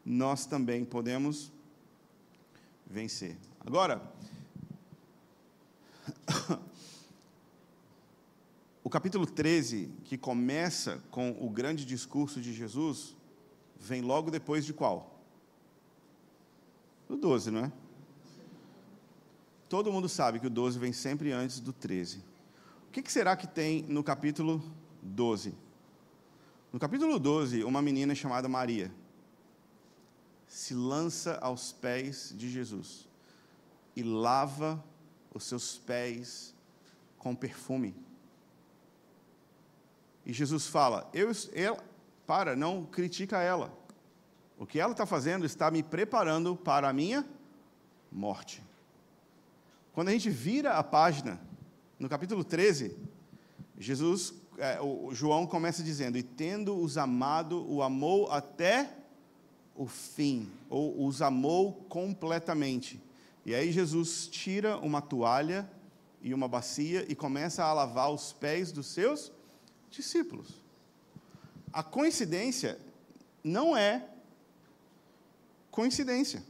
nós 0.06 0.46
também 0.46 0.86
podemos 0.86 1.52
vencer. 2.86 3.38
Agora, 3.60 4.02
o 8.86 8.90
capítulo 8.90 9.26
13, 9.26 9.92
que 10.04 10.16
começa 10.16 11.04
com 11.10 11.36
o 11.42 11.50
grande 11.50 11.84
discurso 11.84 12.40
de 12.40 12.54
Jesus, 12.54 13.16
vem 13.80 14.04
logo 14.04 14.30
depois 14.30 14.64
de 14.64 14.74
qual? 14.74 15.20
O 17.10 17.16
12, 17.16 17.50
não 17.50 17.66
é? 17.66 17.72
todo 19.68 19.92
mundo 19.92 20.08
sabe 20.08 20.40
que 20.40 20.46
o 20.46 20.50
12 20.52 20.78
vem 20.78 20.94
sempre 20.94 21.32
antes 21.32 21.60
do 21.60 21.74
13. 21.74 22.24
O 22.88 22.92
que 22.92 23.12
será 23.12 23.36
que 23.36 23.48
tem 23.48 23.82
no 23.90 24.04
capítulo 24.04 24.64
12? 25.02 25.56
No 26.72 26.80
capítulo 26.80 27.20
12, 27.20 27.64
uma 27.64 27.82
menina 27.82 28.14
chamada 28.14 28.48
Maria 28.48 28.94
se 30.48 30.76
lança 30.76 31.40
aos 31.42 31.74
pés 31.74 32.34
de 32.38 32.52
Jesus 32.52 33.10
e 33.96 34.04
lava 34.04 34.82
os 35.34 35.44
seus 35.44 35.76
pés 35.76 36.54
com 37.18 37.36
perfume. 37.36 38.05
E 40.26 40.34
Jesus 40.34 40.68
fala: 40.68 41.10
eu, 41.14 41.32
ela, 41.54 41.78
para, 42.26 42.56
não 42.56 42.86
critica 42.86 43.42
ela. 43.42 43.72
O 44.58 44.66
que 44.66 44.80
ela 44.80 44.94
está 44.94 45.06
fazendo 45.06 45.46
está 45.46 45.70
me 45.70 45.84
preparando 45.84 46.56
para 46.56 46.90
a 46.90 46.94
minha 46.94 47.26
morte. 48.12 48.64
Quando 49.94 50.10
a 50.10 50.12
gente 50.12 50.30
vira 50.30 50.74
a 50.74 50.84
página, 50.84 51.40
no 52.00 52.10
capítulo 52.10 52.44
13, 52.44 52.98
Jesus, 53.78 54.34
é, 54.58 54.80
o 54.82 55.14
João 55.14 55.46
começa 55.46 55.84
dizendo: 55.84 56.18
E 56.18 56.24
tendo-os 56.24 56.98
amado, 56.98 57.70
o 57.70 57.84
amou 57.84 58.32
até 58.32 58.90
o 59.76 59.86
fim, 59.86 60.50
ou 60.70 61.06
os 61.06 61.22
amou 61.22 61.74
completamente. 61.90 63.02
E 63.46 63.54
aí 63.54 63.72
Jesus 63.72 64.28
tira 64.28 64.78
uma 64.78 65.02
toalha 65.02 65.70
e 66.22 66.34
uma 66.34 66.48
bacia 66.48 67.06
e 67.08 67.14
começa 67.14 67.64
a 67.64 67.74
lavar 67.74 68.12
os 68.12 68.34
pés 68.34 68.72
dos 68.72 68.88
seus 68.88 69.32
discípulos. 69.96 70.62
A 71.72 71.84
coincidência 71.84 72.80
não 73.44 73.76
é 73.76 74.08
coincidência. 75.72 76.44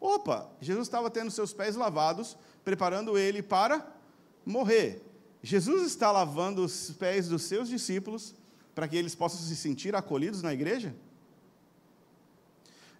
Opa, 0.00 0.50
Jesus 0.60 0.86
estava 0.86 1.10
tendo 1.10 1.30
seus 1.30 1.52
pés 1.52 1.76
lavados, 1.76 2.36
preparando 2.64 3.18
ele 3.18 3.42
para 3.42 3.86
morrer. 4.44 5.02
Jesus 5.42 5.86
está 5.86 6.10
lavando 6.10 6.64
os 6.64 6.90
pés 6.92 7.28
dos 7.28 7.42
seus 7.42 7.68
discípulos 7.68 8.34
para 8.74 8.88
que 8.88 8.96
eles 8.96 9.14
possam 9.14 9.40
se 9.40 9.54
sentir 9.56 9.94
acolhidos 9.94 10.42
na 10.42 10.52
igreja? 10.52 10.94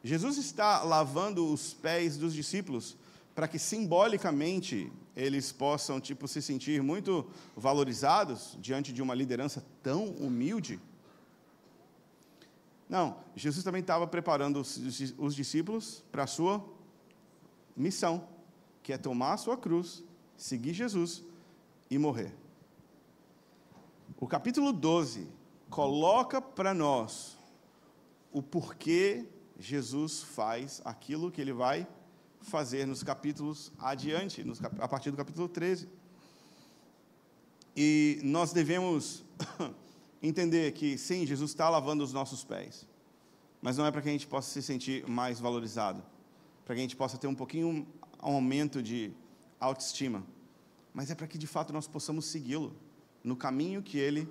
Jesus 0.04 0.36
está 0.36 0.82
lavando 0.82 1.46
os 1.52 1.72
pés 1.72 2.16
dos 2.16 2.34
discípulos 2.34 2.96
para 3.34 3.48
que 3.48 3.58
simbolicamente 3.58 4.92
eles 5.16 5.52
possam 5.52 6.00
tipo 6.00 6.26
se 6.28 6.40
sentir 6.40 6.82
muito 6.82 7.28
valorizados 7.56 8.56
diante 8.60 8.92
de 8.92 9.02
uma 9.02 9.14
liderança 9.14 9.64
tão 9.82 10.06
humilde? 10.06 10.80
Não, 12.88 13.16
Jesus 13.34 13.64
também 13.64 13.80
estava 13.80 14.06
preparando 14.06 14.60
os, 14.60 14.78
os 15.16 15.34
discípulos 15.34 16.04
para 16.12 16.24
a 16.24 16.26
sua 16.26 16.62
missão, 17.74 18.28
que 18.82 18.92
é 18.92 18.98
tomar 18.98 19.34
a 19.34 19.38
sua 19.38 19.56
cruz, 19.56 20.04
seguir 20.36 20.74
Jesus 20.74 21.22
e 21.90 21.96
morrer. 21.96 22.34
O 24.20 24.26
capítulo 24.26 24.72
12 24.72 25.26
coloca 25.70 26.40
para 26.40 26.74
nós 26.74 27.38
o 28.30 28.42
porquê 28.42 29.26
Jesus 29.58 30.22
faz 30.22 30.82
aquilo 30.84 31.30
que 31.30 31.40
ele 31.40 31.52
vai 31.52 31.80
fazer 31.80 32.01
nos 32.86 33.02
capítulos 33.02 33.72
adiante, 33.78 34.44
nos, 34.44 34.62
a 34.62 34.88
partir 34.88 35.10
do 35.10 35.16
capítulo 35.16 35.48
13. 35.48 35.88
E 37.76 38.20
nós 38.22 38.52
devemos 38.52 39.24
entender 40.22 40.72
que, 40.72 40.98
sim, 40.98 41.26
Jesus 41.26 41.50
está 41.50 41.68
lavando 41.68 42.04
os 42.04 42.12
nossos 42.12 42.44
pés, 42.44 42.86
mas 43.60 43.76
não 43.76 43.86
é 43.86 43.90
para 43.90 44.02
que 44.02 44.08
a 44.08 44.12
gente 44.12 44.26
possa 44.26 44.50
se 44.50 44.62
sentir 44.62 45.08
mais 45.08 45.40
valorizado, 45.40 46.02
para 46.64 46.74
que 46.74 46.80
a 46.80 46.82
gente 46.82 46.96
possa 46.96 47.16
ter 47.16 47.26
um 47.26 47.34
pouquinho 47.34 47.68
um 47.68 47.86
aumento 48.18 48.82
de 48.82 49.12
autoestima, 49.58 50.24
mas 50.92 51.10
é 51.10 51.14
para 51.14 51.26
que 51.26 51.38
de 51.38 51.46
fato 51.46 51.72
nós 51.72 51.86
possamos 51.86 52.26
segui-lo 52.26 52.76
no 53.24 53.36
caminho 53.36 53.82
que 53.82 53.98
ele 53.98 54.28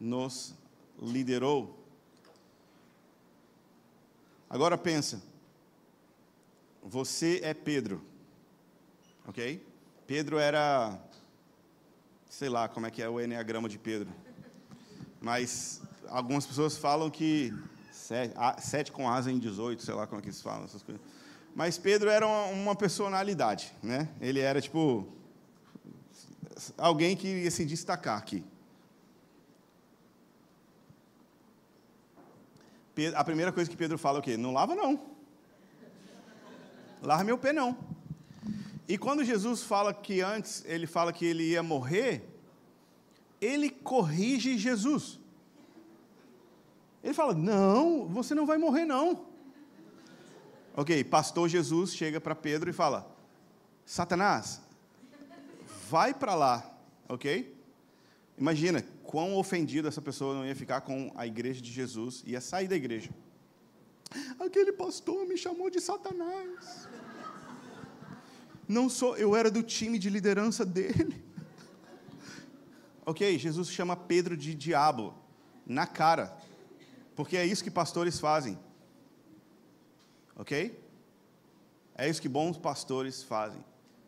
nos 0.00 0.54
liderou. 1.00 1.84
Agora 4.48 4.76
pensa, 4.78 5.22
você 6.88 7.40
é 7.42 7.52
Pedro, 7.52 8.00
ok? 9.26 9.60
Pedro 10.06 10.38
era, 10.38 10.96
sei 12.30 12.48
lá 12.48 12.68
como 12.68 12.86
é 12.86 12.90
que 12.92 13.02
é 13.02 13.08
o 13.08 13.20
enneagrama 13.20 13.68
de 13.68 13.76
Pedro, 13.76 14.08
mas 15.20 15.82
algumas 16.08 16.46
pessoas 16.46 16.76
falam 16.76 17.10
que 17.10 17.52
sete, 17.90 18.92
com 18.92 19.10
asa 19.10 19.32
em 19.32 19.38
18, 19.38 19.82
sei 19.82 19.94
lá 19.94 20.06
como 20.06 20.20
é 20.20 20.22
que 20.22 20.28
eles 20.28 20.40
falam 20.40 20.64
essas 20.64 20.82
coisas. 20.82 21.02
Mas 21.56 21.76
Pedro 21.76 22.08
era 22.08 22.24
uma, 22.24 22.44
uma 22.46 22.76
personalidade, 22.76 23.74
né? 23.82 24.08
Ele 24.20 24.38
era 24.38 24.60
tipo 24.60 25.08
alguém 26.78 27.16
que 27.16 27.26
ia 27.26 27.50
se 27.50 27.64
destacar 27.64 28.16
aqui. 28.16 28.44
a 33.14 33.22
primeira 33.24 33.52
coisa 33.52 33.68
que 33.68 33.76
Pedro 33.76 33.98
fala 33.98 34.18
é 34.18 34.20
o 34.20 34.22
quê? 34.22 34.36
Não 34.38 34.52
lava 34.54 34.74
não. 34.74 35.16
Lava 37.02 37.24
meu 37.24 37.38
pé 37.38 37.52
não. 37.52 37.76
E 38.88 38.96
quando 38.96 39.24
Jesus 39.24 39.62
fala 39.62 39.92
que 39.92 40.20
antes, 40.20 40.64
ele 40.66 40.86
fala 40.86 41.12
que 41.12 41.24
ele 41.24 41.42
ia 41.50 41.62
morrer, 41.62 42.22
ele 43.40 43.68
corrige 43.70 44.56
Jesus. 44.56 45.18
Ele 47.02 47.14
fala: 47.14 47.34
Não, 47.34 48.06
você 48.08 48.34
não 48.34 48.46
vai 48.46 48.58
morrer, 48.58 48.84
não. 48.84 49.26
Ok, 50.76 51.02
pastor 51.04 51.48
Jesus 51.48 51.94
chega 51.94 52.20
para 52.20 52.34
Pedro 52.34 52.70
e 52.70 52.72
fala: 52.72 53.10
Satanás, 53.84 54.60
vai 55.88 56.12
para 56.12 56.34
lá, 56.34 56.78
ok? 57.08 57.56
Imagina 58.38 58.84
quão 59.02 59.36
ofendido 59.36 59.88
essa 59.88 60.02
pessoa 60.02 60.34
não 60.34 60.44
ia 60.44 60.54
ficar 60.54 60.82
com 60.82 61.10
a 61.16 61.26
igreja 61.26 61.62
de 61.62 61.72
Jesus, 61.72 62.22
ia 62.26 62.40
sair 62.40 62.68
da 62.68 62.76
igreja. 62.76 63.10
Aquele 64.38 64.72
pastor 64.72 65.26
me 65.26 65.36
chamou 65.36 65.70
de 65.70 65.80
Satanás. 65.80 66.88
Não 68.68 68.88
sou, 68.88 69.16
eu 69.16 69.36
era 69.36 69.50
do 69.50 69.62
time 69.62 69.98
de 69.98 70.10
liderança 70.10 70.64
dele. 70.64 71.24
Ok, 73.04 73.38
Jesus 73.38 73.70
chama 73.70 73.96
Pedro 73.96 74.36
de 74.36 74.54
diabo 74.54 75.14
na 75.64 75.86
cara, 75.86 76.36
porque 77.14 77.36
é 77.36 77.46
isso 77.46 77.62
que 77.62 77.70
pastores 77.70 78.18
fazem. 78.18 78.58
Ok? 80.34 80.78
É 81.94 82.08
isso 82.08 82.20
que 82.20 82.28
bons 82.28 82.58
pastores 82.58 83.22
fazem. 83.22 83.64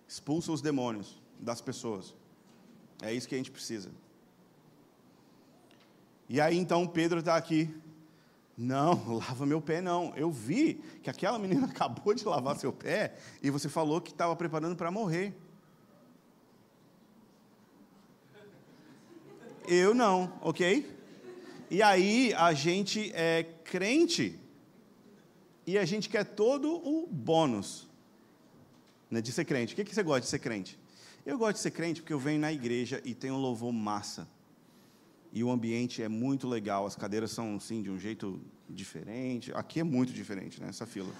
Expulsam 0.07 0.53
os 0.53 0.61
demônios 0.61 1.23
das 1.39 1.61
pessoas. 1.61 2.15
É 3.01 3.13
isso 3.15 3.29
que 3.29 3.35
a 3.35 3.39
gente 3.39 3.51
precisa. 3.51 3.91
E 6.29 6.41
aí 6.41 6.59
então 6.59 6.87
Pedro 6.87 7.21
está 7.21 7.37
aqui. 7.37 7.75
Não, 8.59 8.91
lava 9.19 9.47
meu 9.47 9.63
pé 9.63 9.81
não. 9.81 10.13
Eu 10.17 10.33
vi 10.33 10.83
que 11.01 11.09
aquela 11.09 11.39
menina 11.39 11.67
acabou 11.71 12.13
de 12.13 12.25
lavar 12.25 12.57
seu 12.57 12.73
pé 12.73 13.15
e 13.41 13.49
você 13.49 13.69
falou 13.69 14.01
que 14.01 14.11
estava 14.11 14.35
preparando 14.35 14.75
para 14.75 14.91
morrer. 14.91 15.33
Eu 19.69 19.95
não, 19.95 20.33
ok? 20.41 20.99
E 21.71 21.83
aí 21.83 22.33
a 22.35 22.55
gente 22.55 23.13
é 23.15 23.45
crente 23.63 24.41
e 25.67 25.77
a 25.77 25.85
gente 25.85 26.09
quer 26.09 26.25
todo 26.25 26.75
o 26.75 27.07
bônus 27.07 27.87
né, 29.11 29.21
de 29.21 29.31
ser 29.31 29.45
crente. 29.45 29.75
O 29.75 29.77
que, 29.77 29.85
que 29.85 29.95
você 29.95 30.03
gosta 30.03 30.23
de 30.23 30.29
ser 30.29 30.39
crente? 30.39 30.79
Eu 31.25 31.37
gosto 31.37 31.57
de 31.57 31.61
ser 31.61 31.71
crente 31.71 32.01
porque 32.01 32.15
eu 32.15 32.19
venho 32.19 32.41
na 32.41 32.51
igreja 32.51 33.03
e 33.05 33.15
tenho 33.15 33.35
um 33.35 33.39
louvor 33.39 33.71
massa 33.71 34.27
e 35.33 35.45
o 35.45 35.51
ambiente 35.51 36.03
é 36.03 36.09
muito 36.09 36.49
legal. 36.49 36.87
As 36.87 36.97
cadeiras 36.97 37.31
são 37.31 37.57
assim 37.57 37.83
de 37.83 37.91
um 37.91 37.99
jeito 37.99 38.41
diferente. 38.68 39.53
Aqui 39.55 39.81
é 39.81 39.85
muito 39.85 40.12
diferente, 40.12 40.61
né? 40.61 40.68
Essa 40.68 40.87
fila. 40.87 41.12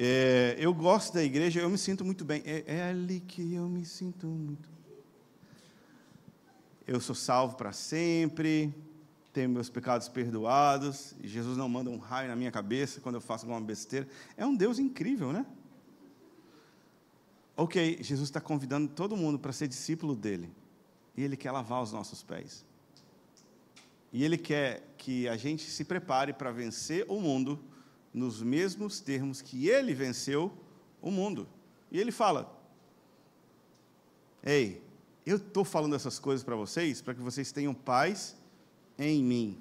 É, 0.00 0.54
eu 0.58 0.72
gosto 0.72 1.14
da 1.14 1.24
igreja, 1.24 1.60
eu 1.60 1.68
me 1.68 1.76
sinto 1.76 2.04
muito 2.04 2.24
bem. 2.24 2.40
É, 2.44 2.64
é 2.66 2.82
ali 2.84 3.18
que 3.18 3.54
eu 3.54 3.68
me 3.68 3.84
sinto 3.84 4.28
muito. 4.28 4.68
Eu 6.86 7.00
sou 7.00 7.14
salvo 7.14 7.56
para 7.56 7.72
sempre, 7.72 8.72
tenho 9.32 9.50
meus 9.50 9.68
pecados 9.68 10.08
perdoados, 10.08 11.14
e 11.22 11.28
Jesus 11.28 11.56
não 11.56 11.68
manda 11.68 11.90
um 11.90 11.98
raio 11.98 12.28
na 12.28 12.36
minha 12.36 12.50
cabeça 12.50 13.00
quando 13.00 13.16
eu 13.16 13.20
faço 13.20 13.44
alguma 13.44 13.60
besteira. 13.60 14.08
É 14.36 14.46
um 14.46 14.54
Deus 14.54 14.78
incrível, 14.78 15.32
né? 15.32 15.44
Ok, 17.60 17.98
Jesus 18.00 18.28
está 18.28 18.40
convidando 18.40 18.86
todo 18.86 19.16
mundo 19.16 19.36
para 19.36 19.52
ser 19.52 19.66
discípulo 19.66 20.14
dele. 20.14 20.48
E 21.16 21.24
ele 21.24 21.36
quer 21.36 21.50
lavar 21.50 21.82
os 21.82 21.90
nossos 21.90 22.22
pés. 22.22 22.64
E 24.12 24.22
ele 24.22 24.38
quer 24.38 24.94
que 24.96 25.26
a 25.28 25.36
gente 25.36 25.68
se 25.68 25.84
prepare 25.84 26.32
para 26.32 26.52
vencer 26.52 27.04
o 27.08 27.20
mundo 27.20 27.58
nos 28.14 28.40
mesmos 28.40 29.00
termos 29.00 29.42
que 29.42 29.68
ele 29.68 29.92
venceu 29.92 30.52
o 31.02 31.10
mundo. 31.10 31.48
E 31.90 31.98
ele 31.98 32.12
fala: 32.12 32.56
Ei, 34.40 34.80
eu 35.26 35.38
estou 35.38 35.64
falando 35.64 35.96
essas 35.96 36.16
coisas 36.16 36.44
para 36.44 36.54
vocês 36.54 37.02
para 37.02 37.12
que 37.12 37.20
vocês 37.20 37.50
tenham 37.50 37.74
paz 37.74 38.36
em 38.96 39.20
mim. 39.20 39.58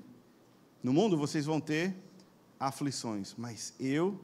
No 0.83 0.93
mundo 0.93 1.17
vocês 1.17 1.47
vão 1.47 1.59
ter 1.59 1.95
aflições, 2.59 3.33
mas 3.35 3.73
eu 3.79 4.23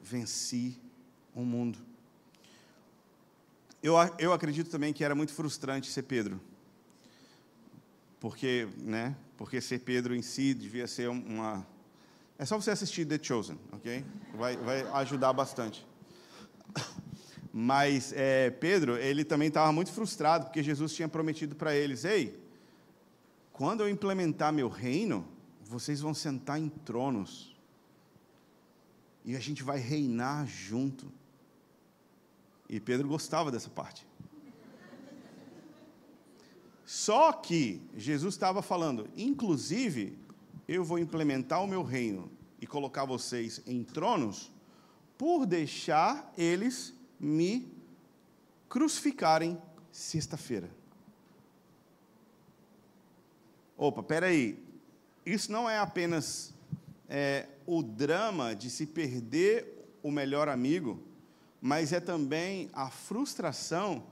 venci 0.00 0.80
o 1.34 1.42
mundo. 1.42 1.89
Eu, 3.82 3.94
eu 4.18 4.32
acredito 4.32 4.70
também 4.70 4.92
que 4.92 5.02
era 5.02 5.14
muito 5.14 5.32
frustrante 5.32 5.90
ser 5.90 6.02
Pedro. 6.02 6.40
Porque, 8.20 8.68
né? 8.76 9.16
Porque 9.36 9.60
ser 9.60 9.78
Pedro 9.80 10.14
em 10.14 10.20
si 10.20 10.52
devia 10.52 10.86
ser 10.86 11.08
uma. 11.08 11.66
É 12.38 12.44
só 12.44 12.60
você 12.60 12.70
assistir 12.70 13.06
The 13.06 13.18
Chosen, 13.22 13.58
ok? 13.72 14.04
Vai, 14.34 14.56
vai 14.58 14.82
ajudar 15.00 15.32
bastante. 15.32 15.86
Mas 17.52 18.12
é, 18.14 18.50
Pedro, 18.50 18.96
ele 18.96 19.24
também 19.24 19.48
estava 19.48 19.72
muito 19.72 19.90
frustrado, 19.90 20.46
porque 20.46 20.62
Jesus 20.62 20.92
tinha 20.92 21.08
prometido 21.08 21.56
para 21.56 21.74
eles: 21.74 22.04
Ei, 22.04 22.38
quando 23.50 23.80
eu 23.80 23.88
implementar 23.88 24.52
meu 24.52 24.68
reino, 24.68 25.26
vocês 25.62 26.00
vão 26.00 26.12
sentar 26.12 26.60
em 26.60 26.68
tronos. 26.68 27.56
E 29.24 29.36
a 29.36 29.40
gente 29.40 29.62
vai 29.62 29.78
reinar 29.78 30.46
junto. 30.46 31.12
E 32.72 32.78
Pedro 32.78 33.08
gostava 33.08 33.50
dessa 33.50 33.68
parte. 33.68 34.06
Só 36.86 37.32
que 37.32 37.82
Jesus 37.96 38.34
estava 38.34 38.62
falando, 38.62 39.08
inclusive, 39.16 40.16
eu 40.68 40.84
vou 40.84 40.96
implementar 40.96 41.64
o 41.64 41.66
meu 41.66 41.82
reino 41.82 42.30
e 42.60 42.68
colocar 42.68 43.04
vocês 43.04 43.60
em 43.66 43.82
tronos 43.82 44.52
por 45.18 45.46
deixar 45.46 46.32
eles 46.38 46.94
me 47.18 47.68
crucificarem 48.68 49.60
sexta-feira. 49.90 50.70
Opa, 53.76 54.00
peraí. 54.00 54.62
Isso 55.26 55.50
não 55.50 55.68
é 55.68 55.78
apenas 55.78 56.54
é, 57.08 57.48
o 57.66 57.82
drama 57.82 58.54
de 58.54 58.70
se 58.70 58.86
perder 58.86 59.88
o 60.04 60.10
melhor 60.10 60.48
amigo, 60.48 61.09
mas 61.60 61.92
é 61.92 62.00
também 62.00 62.70
a 62.72 62.90
frustração 62.90 64.04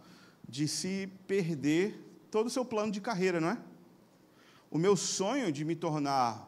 de 0.49 0.68
se 0.68 1.09
perder 1.26 2.26
todo 2.30 2.46
o 2.46 2.51
seu 2.51 2.64
plano 2.64 2.92
de 2.92 3.01
carreira, 3.01 3.40
não 3.40 3.51
é? 3.51 3.59
O 4.70 4.76
meu 4.76 4.96
sonho 4.96 5.51
de 5.51 5.64
me 5.64 5.74
tornar 5.74 6.46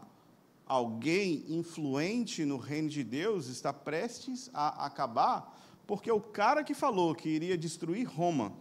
alguém 0.66 1.44
influente 1.48 2.44
no 2.44 2.56
reino 2.58 2.88
de 2.88 3.02
Deus 3.02 3.46
está 3.46 3.72
prestes 3.72 4.50
a 4.52 4.86
acabar, 4.86 5.58
porque 5.86 6.12
o 6.12 6.20
cara 6.20 6.62
que 6.62 6.74
falou 6.74 7.14
que 7.14 7.28
iria 7.28 7.56
destruir 7.56 8.06
Roma 8.06 8.52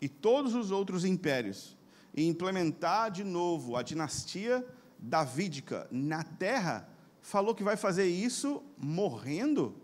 e 0.00 0.08
todos 0.08 0.54
os 0.54 0.70
outros 0.70 1.04
impérios 1.04 1.76
e 2.14 2.26
implementar 2.26 3.10
de 3.10 3.22
novo 3.22 3.76
a 3.76 3.82
dinastia 3.82 4.66
davídica 4.98 5.86
na 5.90 6.22
terra, 6.22 6.88
falou 7.20 7.54
que 7.54 7.62
vai 7.62 7.76
fazer 7.76 8.06
isso 8.06 8.62
morrendo 8.78 9.74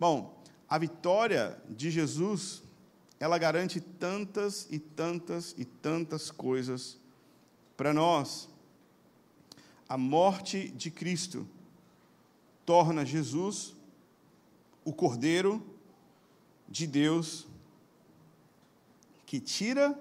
Bom, 0.00 0.42
a 0.66 0.78
vitória 0.78 1.60
de 1.68 1.90
Jesus, 1.90 2.62
ela 3.18 3.36
garante 3.36 3.82
tantas 3.82 4.66
e 4.70 4.78
tantas 4.78 5.54
e 5.58 5.66
tantas 5.66 6.30
coisas 6.30 6.98
para 7.76 7.92
nós. 7.92 8.48
A 9.86 9.98
morte 9.98 10.70
de 10.70 10.90
Cristo 10.90 11.46
torna 12.64 13.04
Jesus 13.04 13.76
o 14.86 14.94
Cordeiro 14.94 15.62
de 16.66 16.86
Deus 16.86 17.46
que 19.26 19.38
tira 19.38 19.94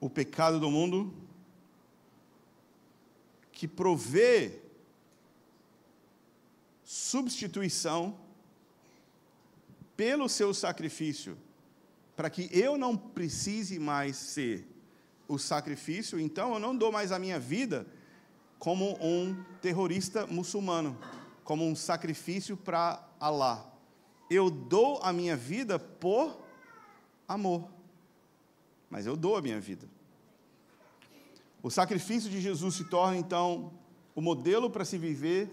o 0.00 0.10
pecado 0.10 0.58
do 0.58 0.68
mundo, 0.68 1.14
que 3.52 3.68
provê 3.68 4.60
substituição 6.82 8.18
pelo 10.02 10.28
seu 10.28 10.52
sacrifício, 10.52 11.38
para 12.16 12.28
que 12.28 12.48
eu 12.50 12.76
não 12.76 12.96
precise 12.96 13.78
mais 13.78 14.16
ser 14.16 14.66
o 15.28 15.38
sacrifício, 15.38 16.18
então 16.18 16.52
eu 16.54 16.58
não 16.58 16.76
dou 16.76 16.90
mais 16.90 17.12
a 17.12 17.20
minha 17.20 17.38
vida 17.38 17.86
como 18.58 18.98
um 19.00 19.40
terrorista 19.60 20.26
muçulmano, 20.26 20.98
como 21.44 21.64
um 21.64 21.76
sacrifício 21.76 22.56
para 22.56 23.08
Allah. 23.20 23.64
Eu 24.28 24.50
dou 24.50 24.98
a 25.04 25.12
minha 25.12 25.36
vida 25.36 25.78
por 25.78 26.36
amor. 27.28 27.70
Mas 28.90 29.06
eu 29.06 29.16
dou 29.16 29.36
a 29.36 29.40
minha 29.40 29.60
vida. 29.60 29.88
O 31.62 31.70
sacrifício 31.70 32.28
de 32.28 32.40
Jesus 32.40 32.74
se 32.74 32.86
torna 32.86 33.16
então 33.16 33.72
o 34.16 34.20
modelo 34.20 34.68
para 34.68 34.84
se 34.84 34.98
viver, 34.98 35.48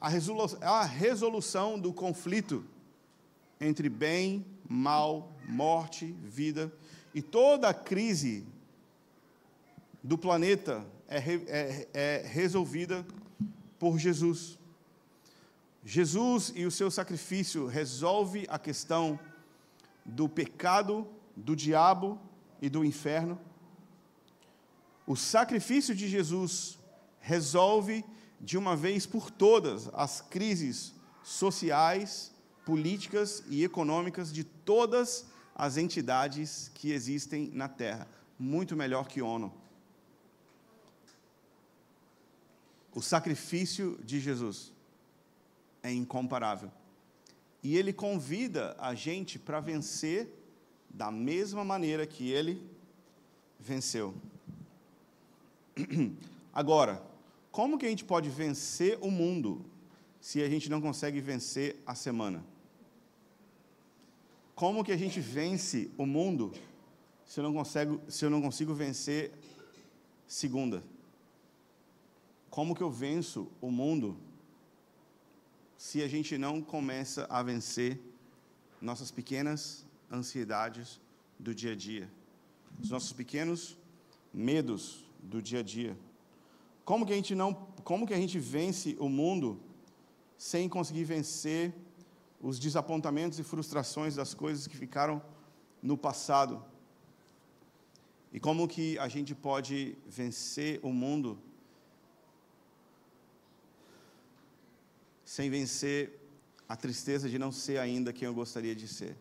a 0.00 0.84
resolução 0.86 1.78
do 1.78 1.92
conflito 1.92 2.64
entre 3.60 3.88
bem, 3.88 4.44
mal, 4.68 5.36
morte, 5.46 6.06
vida. 6.22 6.72
E 7.14 7.20
toda 7.20 7.68
a 7.68 7.74
crise 7.74 8.46
do 10.02 10.16
planeta 10.16 10.86
é, 11.08 11.18
é, 11.18 11.88
é 11.92 12.26
resolvida 12.26 13.04
por 13.78 13.98
Jesus. 13.98 14.58
Jesus 15.84 16.52
e 16.54 16.64
o 16.64 16.70
seu 16.70 16.90
sacrifício 16.90 17.66
resolve 17.66 18.46
a 18.48 18.58
questão 18.58 19.18
do 20.04 20.28
pecado, 20.28 21.06
do 21.36 21.56
diabo 21.56 22.18
e 22.60 22.68
do 22.68 22.84
inferno. 22.84 23.40
O 25.06 25.16
sacrifício 25.16 25.94
de 25.94 26.08
Jesus 26.08 26.78
resolve 27.18 28.04
de 28.40 28.56
uma 28.56 28.76
vez 28.76 29.06
por 29.06 29.30
todas 29.30 29.88
as 29.92 30.20
crises 30.20 30.94
sociais, 31.22 32.32
políticas 32.64 33.42
e 33.48 33.64
econômicas 33.64 34.32
de 34.32 34.44
todas 34.44 35.26
as 35.54 35.76
entidades 35.76 36.70
que 36.74 36.92
existem 36.92 37.50
na 37.52 37.68
Terra, 37.68 38.08
muito 38.38 38.76
melhor 38.76 39.06
que 39.08 39.20
ONU. 39.20 39.52
O 42.94 43.00
sacrifício 43.00 43.98
de 44.04 44.18
Jesus 44.18 44.72
é 45.82 45.92
incomparável. 45.92 46.70
E 47.62 47.76
ele 47.76 47.92
convida 47.92 48.74
a 48.78 48.94
gente 48.94 49.38
para 49.38 49.60
vencer 49.60 50.28
da 50.88 51.10
mesma 51.10 51.64
maneira 51.64 52.06
que 52.06 52.30
ele 52.30 52.66
venceu. 53.58 54.14
Agora, 56.52 57.02
como 57.52 57.78
que 57.78 57.86
a 57.86 57.88
gente 57.88 58.04
pode 58.04 58.28
vencer 58.28 58.98
o 59.00 59.10
mundo 59.10 59.64
se 60.20 60.42
a 60.42 60.48
gente 60.48 60.68
não 60.68 60.80
consegue 60.80 61.20
vencer 61.20 61.82
a 61.86 61.94
semana? 61.94 62.44
Como 64.54 64.84
que 64.84 64.92
a 64.92 64.96
gente 64.96 65.20
vence 65.20 65.90
o 65.96 66.04
mundo 66.04 66.52
se 67.24 67.40
eu 67.40 67.44
não 67.44 67.54
consigo, 67.54 68.00
se 68.08 68.24
eu 68.24 68.30
não 68.30 68.42
consigo 68.42 68.74
vencer 68.74 69.32
segunda? 70.26 70.82
Como 72.50 72.74
que 72.74 72.82
eu 72.82 72.90
venço 72.90 73.50
o 73.60 73.70
mundo 73.70 74.16
se 75.78 76.02
a 76.02 76.08
gente 76.08 76.36
não 76.36 76.60
começa 76.60 77.26
a 77.30 77.42
vencer 77.42 77.98
nossas 78.82 79.10
pequenas 79.10 79.86
ansiedades 80.12 81.00
do 81.38 81.54
dia 81.54 81.72
a 81.72 81.76
dia, 81.76 82.10
os 82.82 82.90
nossos 82.90 83.12
pequenos 83.12 83.78
medos 84.34 85.08
do 85.22 85.40
dia 85.40 85.60
a 85.60 85.62
dia? 85.62 85.96
Como 86.84 87.06
que 87.06 87.12
a 87.12 87.16
gente 87.16 87.34
não, 87.34 87.54
como 87.84 88.06
que 88.06 88.12
a 88.12 88.18
gente 88.18 88.38
vence 88.38 88.94
o 88.98 89.08
mundo 89.08 89.58
sem 90.40 90.70
conseguir 90.70 91.04
vencer 91.04 91.74
os 92.40 92.58
desapontamentos 92.58 93.38
e 93.38 93.42
frustrações 93.42 94.14
das 94.14 94.32
coisas 94.32 94.66
que 94.66 94.74
ficaram 94.74 95.22
no 95.82 95.98
passado. 95.98 96.64
E 98.32 98.40
como 98.40 98.66
que 98.66 98.98
a 98.98 99.06
gente 99.06 99.34
pode 99.34 99.98
vencer 100.08 100.80
o 100.82 100.94
mundo 100.94 101.38
sem 105.26 105.50
vencer 105.50 106.18
a 106.66 106.74
tristeza 106.74 107.28
de 107.28 107.38
não 107.38 107.52
ser 107.52 107.78
ainda 107.78 108.10
quem 108.10 108.24
eu 108.24 108.32
gostaria 108.32 108.74
de 108.74 108.88
ser. 108.88 109.14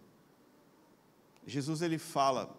Jesus 1.45 1.82
ele 1.82 1.97
fala 1.97 2.57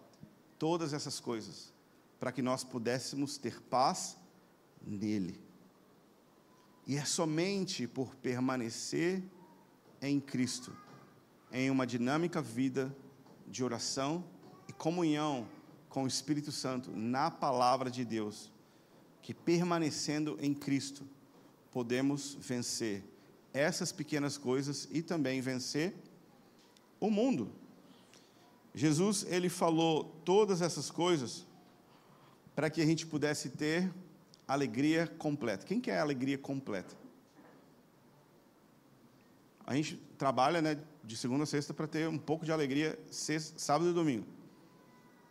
todas 0.59 0.93
essas 0.93 1.19
coisas 1.19 1.73
para 2.19 2.31
que 2.31 2.43
nós 2.43 2.63
pudéssemos 2.63 3.39
ter 3.39 3.59
paz 3.59 4.15
nele. 4.85 5.50
E 6.85 6.97
é 6.97 7.05
somente 7.05 7.87
por 7.87 8.15
permanecer 8.15 9.23
em 10.01 10.19
Cristo, 10.19 10.75
em 11.51 11.69
uma 11.69 11.85
dinâmica 11.85 12.41
vida 12.41 12.95
de 13.47 13.63
oração 13.63 14.23
e 14.67 14.73
comunhão 14.73 15.47
com 15.89 16.03
o 16.03 16.07
Espírito 16.07 16.51
Santo 16.51 16.91
na 16.95 17.29
palavra 17.29 17.91
de 17.91 18.03
Deus, 18.03 18.51
que 19.21 19.33
permanecendo 19.33 20.37
em 20.41 20.53
Cristo, 20.53 21.05
podemos 21.71 22.35
vencer 22.39 23.03
essas 23.53 23.91
pequenas 23.91 24.37
coisas 24.37 24.87
e 24.91 25.01
também 25.01 25.41
vencer 25.41 25.93
o 26.99 27.09
mundo. 27.09 27.51
Jesus, 28.73 29.25
ele 29.27 29.49
falou 29.49 30.05
todas 30.23 30.61
essas 30.61 30.89
coisas 30.89 31.45
para 32.55 32.69
que 32.69 32.81
a 32.81 32.85
gente 32.85 33.05
pudesse 33.05 33.49
ter 33.49 33.91
alegria 34.53 35.07
completa. 35.07 35.65
Quem 35.65 35.79
quer 35.79 35.99
alegria 35.99 36.37
completa? 36.37 36.95
a 39.71 39.75
gente 39.75 39.95
trabalha 40.17 40.61
né, 40.61 40.77
de 41.01 41.15
segunda 41.15 41.43
a 41.43 41.47
sexta 41.47 41.73
para 41.73 41.87
ter 41.87 42.07
um 42.07 42.17
pouco 42.17 42.43
de 42.43 42.51
alegria 42.51 42.99
sexta, 43.09 43.57
sábado 43.57 43.89
e 43.89 43.93
domingo. 43.93 44.25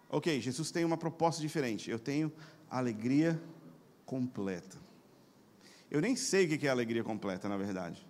Ok, 0.09 0.41
Jesus 0.41 0.71
tem 0.71 0.83
uma 0.83 0.97
proposta 0.97 1.43
diferente. 1.43 1.91
Eu 1.91 1.99
tenho 1.99 2.33
alegria 2.71 3.41
completa. 4.07 4.79
Eu 5.91 6.01
nem 6.01 6.17
sei 6.17 6.47
o 6.47 6.59
que 6.59 6.67
é 6.67 6.71
alegria 6.71 7.05
completa, 7.05 7.51
na 7.51 7.57
verdade. 7.59 8.07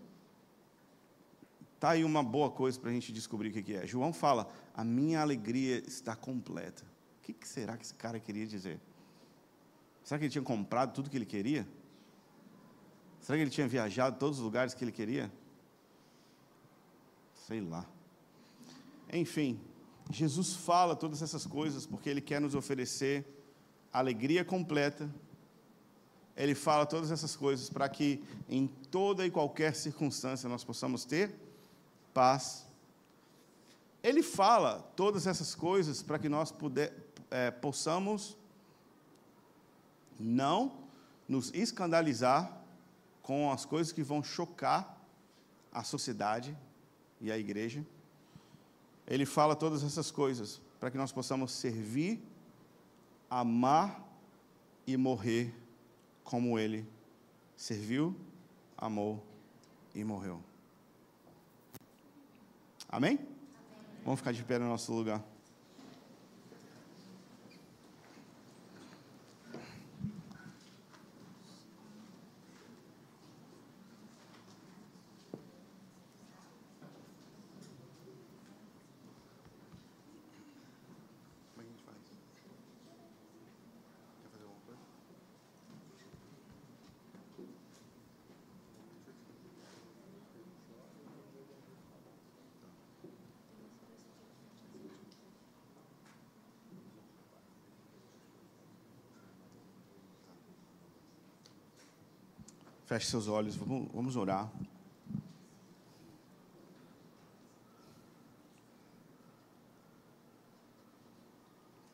Está 1.75 1.91
aí 1.91 2.05
uma 2.05 2.23
boa 2.23 2.51
coisa 2.51 2.79
para 2.79 2.91
a 2.91 2.93
gente 2.93 3.13
descobrir 3.13 3.49
o 3.49 3.53
que 3.53 3.75
é. 3.75 3.85
João 3.85 4.13
fala: 4.13 4.49
a 4.73 4.85
minha 4.85 5.21
alegria 5.21 5.83
está 5.87 6.15
completa. 6.15 6.85
O 7.19 7.33
que 7.33 7.49
será 7.49 7.77
que 7.77 7.85
esse 7.85 7.95
cara 7.95 8.21
queria 8.21 8.47
dizer? 8.47 8.79
Será 10.03 10.19
que 10.19 10.25
ele 10.25 10.33
tinha 10.33 10.43
comprado 10.43 10.93
tudo 10.93 11.11
que 11.11 11.17
ele 11.17 11.27
queria? 11.27 11.67
Será 13.21 13.37
que 13.37 13.43
ele 13.43 13.51
tinha 13.51 13.69
viajado 13.69 14.19
todos 14.19 14.39
os 14.39 14.45
lugares 14.45 14.75
que 14.75 14.83
ele 14.83 14.93
queria? 14.93 15.31
Sei 17.47 17.61
lá. 17.61 17.87
Enfim, 19.13 19.61
Jesus 20.11 20.55
fala 20.55 20.97
todas 20.97 21.23
essas 21.23 21.47
coisas 21.47 21.87
porque 21.87 22.09
ele 22.09 22.21
quer 22.21 22.41
nos 22.41 22.55
oferecer 22.55 23.25
alegria 23.93 24.45
completa. 24.45 25.11
Ele 26.37 26.55
fala 26.55 26.87
todas 26.87 27.11
essas 27.11 27.37
coisas 27.37 27.69
para 27.69 27.89
que 27.89 28.23
em 28.49 28.67
toda 28.67 29.27
e 29.27 29.31
qualquer 29.31 29.75
circunstância 29.75 30.49
nós 30.49 30.65
possamos 30.65 31.05
ter 31.05 31.35
paz. 32.15 32.67
Ele 34.03 34.23
fala 34.23 34.81
todas 34.97 35.27
essas 35.27 35.55
coisas 35.55 36.03
para 36.03 36.19
que 36.19 36.29
nós 36.29 36.51
puder, 36.51 36.97
é, 37.31 37.51
possamos 37.51 38.37
não 40.21 40.73
nos 41.29 41.53
escandalizar 41.55 42.61
com 43.23 43.51
as 43.51 43.65
coisas 43.65 43.93
que 43.93 44.03
vão 44.03 44.23
chocar 44.23 45.01
a 45.73 45.83
sociedade 45.83 46.57
e 47.21 47.31
a 47.31 47.39
igreja. 47.39 47.85
Ele 49.07 49.25
fala 49.25 49.57
todas 49.57 49.83
essas 49.83 50.11
coisas 50.11 50.61
para 50.79 50.91
que 50.91 50.99
nós 50.99 51.13
possamos 51.13 51.53
servir, 51.53 52.23
amar 53.29 54.05
e 54.87 54.97
morrer 54.97 55.55
como 56.25 56.59
ele 56.59 56.87
serviu, 57.57 58.17
amou 58.77 59.25
e 59.95 60.03
morreu. 60.05 60.43
Amém? 62.89 63.17
Amém. 63.17 63.31
Vamos 64.05 64.21
ficar 64.21 64.33
de 64.33 64.43
pé 64.43 64.59
no 64.59 64.67
nosso 64.67 64.93
lugar. 64.93 65.23
Feche 102.91 103.07
seus 103.07 103.29
olhos, 103.29 103.55
vamos, 103.55 104.17
orar. 104.17 104.51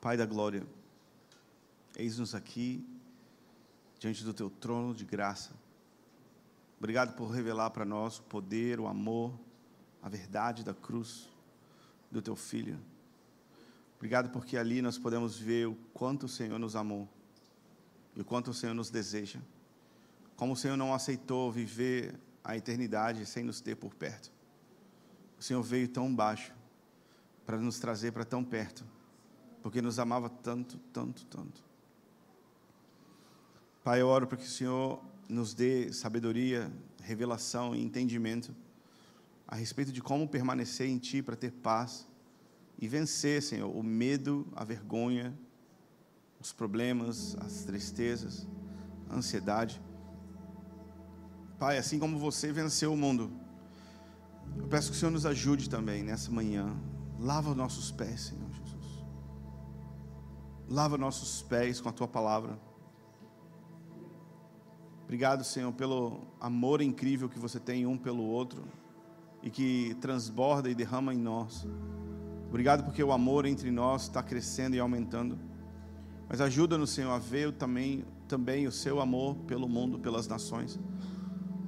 Pai 0.00 0.16
da 0.16 0.24
glória, 0.24 0.66
eis-nos 1.98 2.34
aqui 2.34 2.82
diante 3.98 4.24
do 4.24 4.32
teu 4.32 4.48
trono 4.48 4.94
de 4.94 5.04
graça. 5.04 5.52
Obrigado 6.78 7.14
por 7.14 7.26
revelar 7.26 7.68
para 7.68 7.84
nós 7.84 8.18
o 8.18 8.22
poder, 8.22 8.80
o 8.80 8.86
amor, 8.86 9.38
a 10.02 10.08
verdade 10.08 10.64
da 10.64 10.72
cruz 10.72 11.28
do 12.10 12.22
teu 12.22 12.34
filho. 12.34 12.80
Obrigado 13.96 14.30
porque 14.30 14.56
ali 14.56 14.80
nós 14.80 14.96
podemos 14.96 15.36
ver 15.36 15.68
o 15.68 15.74
quanto 15.92 16.24
o 16.24 16.28
Senhor 16.28 16.58
nos 16.58 16.74
amou 16.74 17.06
e 18.16 18.22
o 18.22 18.24
quanto 18.24 18.50
o 18.50 18.54
Senhor 18.54 18.72
nos 18.72 18.88
deseja 18.88 19.40
como 20.36 20.52
o 20.52 20.56
Senhor 20.56 20.76
não 20.76 20.92
aceitou 20.94 21.50
viver 21.50 22.14
a 22.44 22.56
eternidade 22.56 23.26
sem 23.26 23.42
nos 23.42 23.60
ter 23.60 23.74
por 23.74 23.94
perto. 23.94 24.30
O 25.38 25.42
Senhor 25.42 25.62
veio 25.62 25.88
tão 25.88 26.14
baixo 26.14 26.52
para 27.44 27.58
nos 27.58 27.78
trazer 27.78 28.12
para 28.12 28.24
tão 28.24 28.44
perto, 28.44 28.84
porque 29.62 29.82
nos 29.82 29.98
amava 29.98 30.28
tanto, 30.28 30.78
tanto, 30.92 31.24
tanto. 31.26 31.64
Pai, 33.82 34.00
eu 34.00 34.08
oro 34.08 34.26
para 34.26 34.36
que 34.36 34.44
o 34.44 34.48
Senhor 34.48 35.02
nos 35.28 35.54
dê 35.54 35.92
sabedoria, 35.92 36.72
revelação 37.02 37.74
e 37.74 37.82
entendimento 37.82 38.54
a 39.46 39.54
respeito 39.54 39.92
de 39.92 40.02
como 40.02 40.28
permanecer 40.28 40.88
em 40.88 40.98
Ti 40.98 41.22
para 41.22 41.36
ter 41.36 41.52
paz 41.52 42.06
e 42.78 42.88
vencer, 42.88 43.40
Senhor, 43.42 43.74
o 43.74 43.82
medo, 43.82 44.46
a 44.54 44.64
vergonha, 44.64 45.36
os 46.40 46.52
problemas, 46.52 47.36
as 47.36 47.64
tristezas, 47.64 48.46
a 49.08 49.16
ansiedade. 49.16 49.80
Pai, 51.58 51.78
assim 51.78 51.98
como 51.98 52.18
você 52.18 52.52
venceu 52.52 52.92
o 52.92 52.96
mundo, 52.96 53.30
eu 54.58 54.66
peço 54.68 54.90
que 54.90 54.96
o 54.96 55.00
Senhor 55.00 55.10
nos 55.10 55.24
ajude 55.24 55.70
também 55.70 56.02
nessa 56.02 56.30
manhã. 56.30 56.76
Lava 57.18 57.54
nossos 57.54 57.90
pés, 57.90 58.20
Senhor 58.20 58.50
Jesus. 58.52 59.04
Lava 60.68 60.98
nossos 60.98 61.40
pés 61.42 61.80
com 61.80 61.88
a 61.88 61.92
tua 61.92 62.06
palavra. 62.06 62.58
Obrigado, 65.04 65.44
Senhor, 65.44 65.72
pelo 65.72 66.20
amor 66.38 66.82
incrível 66.82 67.26
que 67.28 67.38
você 67.38 67.58
tem 67.58 67.86
um 67.86 67.96
pelo 67.96 68.24
outro 68.24 68.64
e 69.42 69.48
que 69.48 69.96
transborda 70.00 70.68
e 70.68 70.74
derrama 70.74 71.14
em 71.14 71.18
nós. 71.18 71.66
Obrigado 72.48 72.84
porque 72.84 73.02
o 73.02 73.12
amor 73.12 73.46
entre 73.46 73.70
nós 73.70 74.02
está 74.02 74.22
crescendo 74.22 74.76
e 74.76 74.80
aumentando. 74.80 75.38
Mas 76.28 76.40
ajuda-nos, 76.42 76.90
Senhor, 76.90 77.12
a 77.12 77.18
ver 77.18 77.52
também, 77.52 78.04
também 78.28 78.66
o 78.66 78.72
seu 78.72 79.00
amor 79.00 79.36
pelo 79.46 79.66
mundo, 79.66 79.98
pelas 79.98 80.26
nações 80.26 80.78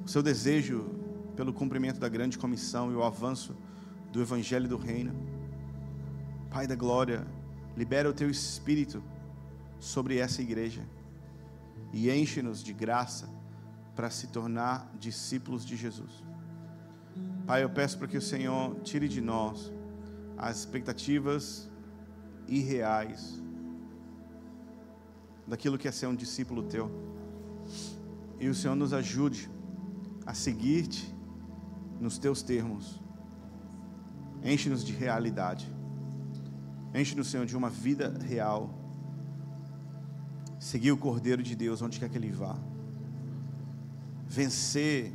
o 0.09 0.11
seu 0.11 0.23
desejo 0.23 0.87
pelo 1.37 1.53
cumprimento 1.53 2.01
da 2.01 2.09
grande 2.09 2.39
comissão 2.39 2.91
e 2.91 2.95
o 2.95 3.03
avanço 3.03 3.55
do 4.11 4.23
evangelho 4.23 4.67
do 4.67 4.79
reino. 4.79 5.13
Pai 6.49 6.67
da 6.67 6.75
glória, 6.75 7.27
libera 7.77 8.09
o 8.09 8.15
teu 8.15 8.31
espírito 8.31 9.03
sobre 9.79 10.17
essa 10.17 10.41
igreja 10.41 10.83
e 11.93 12.11
enche-nos 12.11 12.65
de 12.65 12.73
graça 12.73 13.29
para 13.95 14.09
se 14.09 14.29
tornar 14.29 14.91
discípulos 14.99 15.63
de 15.63 15.77
Jesus. 15.77 16.25
Pai, 17.47 17.63
eu 17.63 17.69
peço 17.69 17.99
para 17.99 18.09
que 18.09 18.17
o 18.17 18.23
Senhor 18.23 18.81
tire 18.81 19.09
de 19.09 19.21
nós 19.21 19.71
as 20.39 20.61
expectativas 20.61 21.69
irreais 22.47 23.43
daquilo 25.47 25.77
que 25.77 25.87
é 25.87 25.93
ser 25.93 26.07
um 26.07 26.17
discípulo 26.17 26.63
teu. 26.63 26.91
E 28.41 28.49
o 28.49 28.55
Senhor 28.55 28.75
nos 28.75 28.95
ajude 28.95 29.58
a 30.29 30.35
seguir-te 30.35 31.17
nos 31.99 32.19
teus 32.19 32.43
termos. 32.43 33.01
Enche-nos 34.45 34.85
de 34.85 34.93
realidade. 34.93 35.67
Enche-nos, 36.95 37.29
Senhor, 37.29 37.47
de 37.47 37.57
uma 37.57 37.71
vida 37.71 38.15
real. 38.23 38.75
Seguir 40.61 40.93
o 40.93 40.99
Cordeiro 40.99 41.43
de 41.43 41.57
Deus 41.57 41.81
onde 41.81 41.99
quer 41.99 42.11
que 42.11 42.19
ele 42.19 42.31
vá. 42.31 42.59
Vencer 44.27 45.15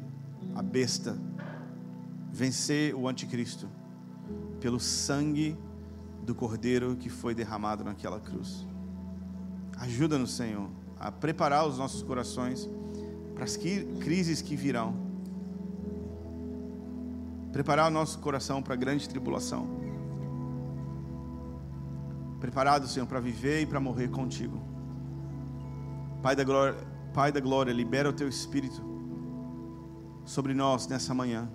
a 0.56 0.64
besta. 0.64 1.16
Vencer 2.32 2.96
o 2.96 3.08
anticristo. 3.08 3.70
Pelo 4.60 4.80
sangue 4.80 5.56
do 6.24 6.34
Cordeiro 6.34 6.96
que 6.96 7.10
foi 7.10 7.36
derramado 7.36 7.84
naquela 7.84 8.20
cruz. 8.20 8.66
Ajuda-nos, 9.78 10.32
Senhor, 10.32 10.72
a 11.00 11.12
preparar 11.12 11.68
os 11.68 11.78
nossos 11.78 12.02
corações 12.02 12.68
para 13.36 13.44
as 13.44 13.56
crises 13.56 14.42
que 14.42 14.56
virão. 14.56 15.03
Preparar 17.54 17.90
o 17.90 17.94
nosso 17.94 18.20
coração 18.20 18.62
para 18.62 18.74
a 18.74 18.78
grande 18.78 19.08
tribulação. 19.08 19.68
Preparado, 22.42 22.88
Senhor, 22.88 23.06
para 23.06 23.22
viver 23.22 23.62
e 23.62 23.66
para 23.66 23.80
morrer 23.80 24.10
contigo. 24.10 24.60
Pai 26.22 26.36
da 26.36 26.44
glória, 26.44 26.76
Pai 27.14 27.32
da 27.32 27.40
glória, 27.40 27.72
libera 27.72 28.10
o 28.10 28.14
teu 28.14 28.28
espírito 28.28 28.82
sobre 30.26 30.54
nós 30.54 30.88
nessa 30.88 31.14
manhã. 31.14 31.48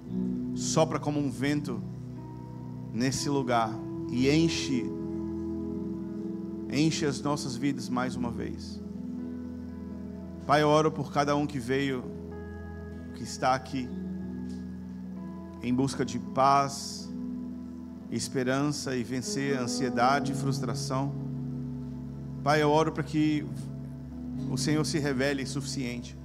Sopra 0.55 1.01
como 1.01 1.19
um 1.19 1.31
vento 1.31 1.83
nesse 2.93 3.29
lugar 3.29 3.71
e 4.09 4.31
enche 4.31 4.91
enche 6.71 7.07
as 7.07 7.21
nossas 7.21 7.57
vidas 7.57 7.89
mais 7.89 8.15
uma 8.15 8.31
vez. 8.31 8.81
Pai, 10.47 10.63
eu 10.63 10.69
oro 10.69 10.93
por 10.93 11.13
cada 11.13 11.35
um 11.35 11.47
que 11.47 11.59
veio, 11.59 12.05
que 13.15 13.23
está 13.23 13.55
aqui. 13.55 13.89
Em 15.63 15.75
busca 15.75 16.05
de 16.05 16.19
paz, 16.19 17.09
esperança 18.11 18.97
e 18.97 19.03
vencer 19.03 19.59
ansiedade 19.59 20.33
e 20.33 20.35
frustração. 20.35 21.13
Pai, 22.43 22.63
eu 22.63 22.71
oro 22.71 22.93
para 22.93 23.03
que 23.03 23.45
o 24.51 24.57
Senhor 24.57 24.85
se 24.85 24.99
revele 24.99 25.45
suficiente, 25.45 26.17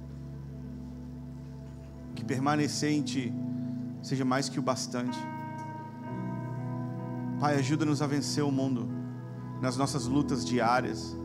que 2.14 2.24
permanecer 2.24 2.92
em 2.92 3.02
Ti 3.02 3.32
seja 4.02 4.24
mais 4.24 4.48
que 4.48 4.58
o 4.58 4.62
bastante. 4.62 5.18
Pai, 7.40 7.56
ajuda-nos 7.56 8.00
a 8.00 8.06
vencer 8.06 8.44
o 8.44 8.50
mundo 8.50 8.88
nas 9.60 9.76
nossas 9.76 10.06
lutas 10.06 10.44
diárias, 10.44 11.16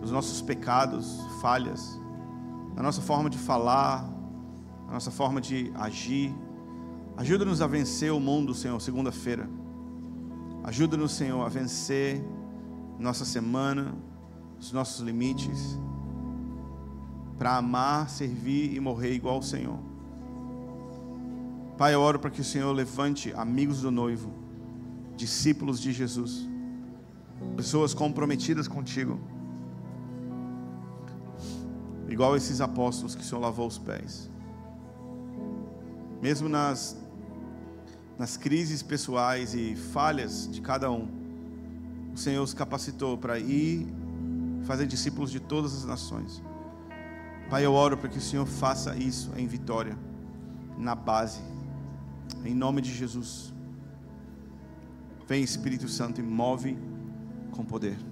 nos 0.00 0.10
nossos 0.10 0.40
pecados, 0.40 1.20
falhas, 1.40 2.00
na 2.74 2.82
nossa 2.82 3.02
forma 3.02 3.28
de 3.28 3.36
falar, 3.36 4.08
na 4.86 4.94
nossa 4.94 5.10
forma 5.10 5.40
de 5.40 5.70
agir. 5.74 6.34
Ajuda-nos 7.16 7.60
a 7.60 7.66
vencer 7.66 8.12
o 8.12 8.20
mundo, 8.20 8.54
Senhor, 8.54 8.80
segunda-feira. 8.80 9.48
Ajuda-nos, 10.64 11.12
Senhor, 11.12 11.44
a 11.44 11.48
vencer 11.48 12.22
nossa 12.98 13.24
semana, 13.24 13.94
os 14.58 14.72
nossos 14.72 15.00
limites, 15.00 15.78
para 17.38 17.56
amar, 17.56 18.10
servir 18.10 18.74
e 18.74 18.80
morrer 18.80 19.14
igual 19.14 19.36
ao 19.36 19.42
Senhor. 19.42 19.78
Pai, 21.78 21.94
eu 21.94 22.00
oro 22.00 22.18
para 22.18 22.30
que 22.30 22.42
o 22.42 22.44
Senhor 22.44 22.70
levante 22.72 23.32
amigos 23.32 23.80
do 23.80 23.90
noivo, 23.90 24.30
discípulos 25.16 25.80
de 25.80 25.92
Jesus, 25.92 26.46
pessoas 27.56 27.94
comprometidas 27.94 28.68
contigo, 28.68 29.18
igual 32.06 32.36
esses 32.36 32.60
apóstolos 32.60 33.14
que 33.14 33.22
o 33.22 33.24
Senhor 33.24 33.40
lavou 33.40 33.66
os 33.66 33.78
pés. 33.78 34.29
Mesmo 36.20 36.48
nas, 36.48 36.96
nas 38.18 38.36
crises 38.36 38.82
pessoais 38.82 39.54
e 39.54 39.74
falhas 39.74 40.48
de 40.50 40.60
cada 40.60 40.90
um, 40.90 41.08
o 42.14 42.18
Senhor 42.18 42.42
os 42.42 42.52
capacitou 42.52 43.16
para 43.16 43.38
ir 43.38 43.86
fazer 44.64 44.86
discípulos 44.86 45.30
de 45.30 45.40
todas 45.40 45.74
as 45.74 45.84
nações. 45.84 46.42
Pai, 47.48 47.64
eu 47.64 47.72
oro 47.72 47.96
para 47.96 48.08
que 48.08 48.18
o 48.18 48.22
Senhor 48.22 48.46
faça 48.46 48.96
isso 48.96 49.32
em 49.36 49.46
vitória, 49.46 49.98
na 50.76 50.94
base 50.94 51.40
em 52.44 52.54
nome 52.54 52.80
de 52.80 52.92
Jesus. 52.92 53.52
Vem 55.26 55.42
Espírito 55.42 55.88
Santo 55.88 56.20
e 56.20 56.24
move 56.24 56.76
com 57.52 57.64
poder. 57.64 58.09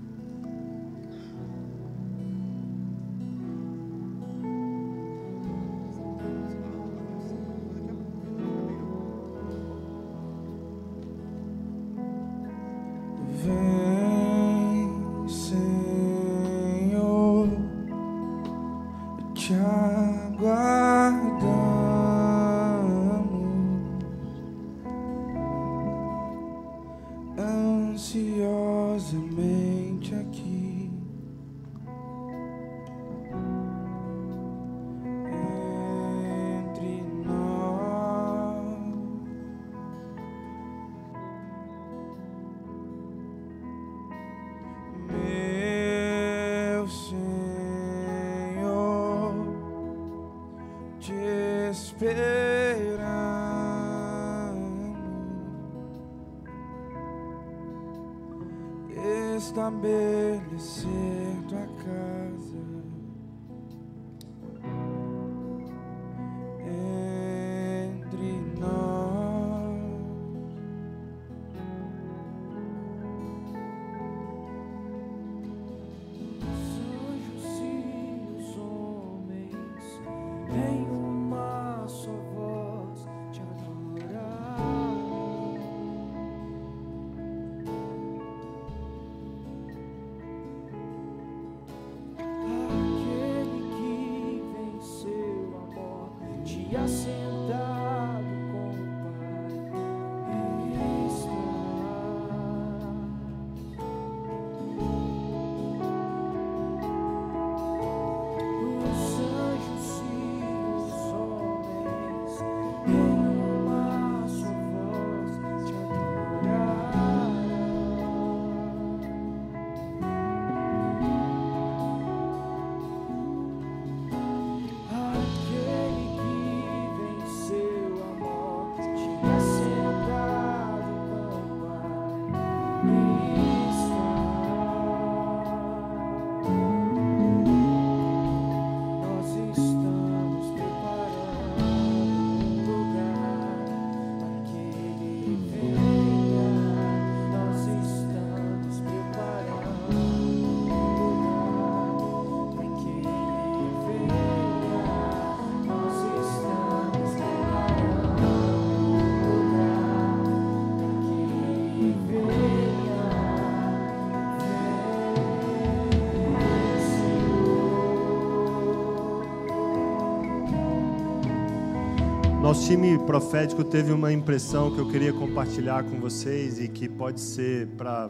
Nosso 172.48 172.66
time 172.66 172.98
profético 173.00 173.62
teve 173.62 173.92
uma 173.92 174.10
impressão 174.10 174.74
que 174.74 174.78
eu 174.78 174.88
queria 174.88 175.12
compartilhar 175.12 175.84
com 175.84 176.00
vocês 176.00 176.58
e 176.58 176.66
que 176.66 176.88
pode 176.88 177.20
ser 177.20 177.66
para 177.76 178.08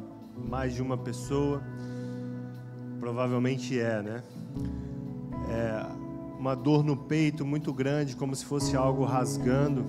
mais 0.49 0.73
de 0.77 0.81
uma 0.81 0.97
pessoa. 0.97 1.61
Provavelmente 3.01 3.81
é, 3.81 4.01
né? 4.01 4.23
É 5.51 5.85
uma 6.39 6.55
dor 6.55 6.85
no 6.85 6.97
peito 6.97 7.45
muito 7.45 7.73
grande, 7.73 8.15
como 8.15 8.33
se 8.37 8.45
fosse 8.45 8.77
algo 8.77 9.05
rasgando. 9.05 9.85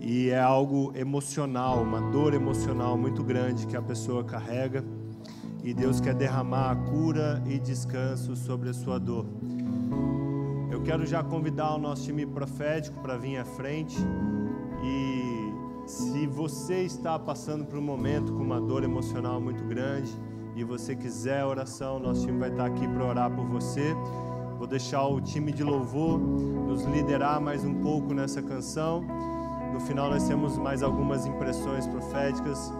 E 0.00 0.30
é 0.30 0.38
algo 0.38 0.92
emocional, 0.94 1.82
uma 1.82 2.00
dor 2.12 2.34
emocional 2.34 2.96
muito 2.96 3.24
grande 3.24 3.66
que 3.66 3.76
a 3.76 3.82
pessoa 3.82 4.22
carrega. 4.22 4.84
E 5.64 5.74
Deus 5.74 6.00
quer 6.00 6.14
derramar 6.14 6.70
a 6.70 6.76
cura 6.76 7.42
e 7.48 7.58
descanso 7.58 8.36
sobre 8.36 8.68
a 8.68 8.72
sua 8.72 9.00
dor 9.00 9.26
quero 10.84 11.06
já 11.06 11.22
convidar 11.22 11.74
o 11.74 11.78
nosso 11.78 12.04
time 12.04 12.26
profético 12.26 13.00
para 13.00 13.16
vir 13.16 13.38
à 13.38 13.44
frente. 13.44 13.96
E 14.82 15.52
se 15.86 16.26
você 16.26 16.82
está 16.82 17.18
passando 17.18 17.64
por 17.64 17.78
um 17.78 17.82
momento 17.82 18.32
com 18.32 18.42
uma 18.42 18.60
dor 18.60 18.84
emocional 18.84 19.40
muito 19.40 19.64
grande 19.64 20.12
e 20.54 20.62
você 20.62 20.94
quiser 20.94 21.44
oração, 21.44 21.98
nosso 21.98 22.26
time 22.26 22.38
vai 22.38 22.50
estar 22.50 22.66
aqui 22.66 22.86
para 22.86 23.04
orar 23.04 23.30
por 23.30 23.46
você. 23.46 23.96
Vou 24.58 24.66
deixar 24.66 25.06
o 25.06 25.20
time 25.20 25.52
de 25.52 25.64
louvor 25.64 26.18
nos 26.18 26.84
liderar 26.84 27.40
mais 27.40 27.64
um 27.64 27.74
pouco 27.74 28.12
nessa 28.12 28.42
canção. 28.42 29.02
No 29.72 29.80
final 29.80 30.10
nós 30.10 30.28
temos 30.28 30.56
mais 30.58 30.82
algumas 30.82 31.26
impressões 31.26 31.86
proféticas, 31.86 32.72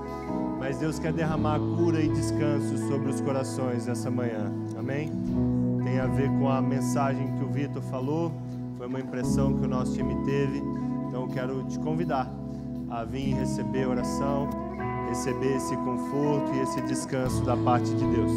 mas 0.58 0.78
Deus 0.78 0.98
quer 0.98 1.12
derramar 1.12 1.58
cura 1.58 2.00
e 2.00 2.08
descanso 2.08 2.76
sobre 2.86 3.10
os 3.10 3.20
corações 3.20 3.86
nessa 3.86 4.10
manhã. 4.10 4.52
Amém? 4.78 5.10
Tem 5.82 5.98
a 5.98 6.06
ver 6.06 6.28
com 6.30 6.48
a 6.48 6.62
mensagem 6.62 7.33
Vitor 7.54 7.82
falou, 7.84 8.32
foi 8.76 8.88
uma 8.88 8.98
impressão 8.98 9.56
que 9.56 9.64
o 9.64 9.68
nosso 9.68 9.94
time 9.94 10.16
teve. 10.24 10.60
Então 11.06 11.28
quero 11.28 11.62
te 11.64 11.78
convidar 11.78 12.28
a 12.90 13.04
vir 13.04 13.32
receber 13.34 13.86
oração, 13.86 14.48
receber 15.08 15.56
esse 15.56 15.76
conforto 15.76 16.52
e 16.52 16.60
esse 16.60 16.80
descanso 16.82 17.44
da 17.44 17.56
parte 17.56 17.88
de 17.94 18.04
Deus. 18.04 18.32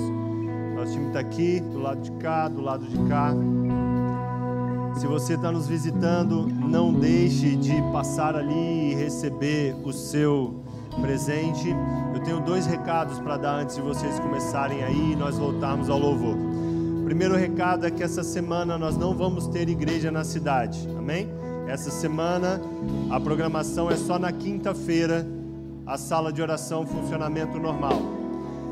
Nosso 0.76 0.94
time 0.94 1.08
está 1.08 1.20
aqui, 1.20 1.60
do 1.60 1.80
lado 1.80 2.00
de 2.02 2.12
cá, 2.12 2.48
do 2.48 2.62
lado 2.62 2.86
de 2.86 2.98
cá. 3.10 3.34
Se 4.96 5.08
você 5.08 5.34
está 5.34 5.52
nos 5.52 5.68
visitando, 5.68 6.48
não 6.48 6.94
deixe 6.94 7.56
de 7.56 7.82
passar 7.92 8.36
ali 8.36 8.92
e 8.92 8.96
receber 8.96 9.76
o 9.84 9.92
seu 9.92 10.62
presente. 11.02 11.76
Eu 12.14 12.22
tenho 12.22 12.40
dois 12.40 12.68
recados 12.68 13.20
para 13.20 13.38
dar 13.38 13.62
antes 13.62 13.76
de 13.76 13.82
vocês 13.82 14.20
começarem 14.20 14.84
aí 14.84 15.14
e 15.14 15.16
nós 15.16 15.38
voltarmos 15.38 15.90
ao 15.90 15.98
louvor. 15.98 16.47
Primeiro 17.08 17.38
recado 17.38 17.88
é 17.88 17.90
que 17.90 18.04
essa 18.04 18.22
semana 18.22 18.78
nós 18.78 18.98
não 18.98 19.16
vamos 19.16 19.48
ter 19.48 19.70
igreja 19.70 20.12
na 20.12 20.26
cidade, 20.26 20.78
amém? 21.00 21.30
Essa 21.66 21.90
semana 21.90 22.60
a 23.10 23.18
programação 23.18 23.90
é 23.90 23.96
só 23.96 24.20
na 24.20 24.30
quinta-feira, 24.30 25.26
a 25.86 25.98
sala 25.98 26.34
de 26.34 26.42
oração 26.42 26.86
funcionamento 26.86 27.58
normal. 27.58 27.98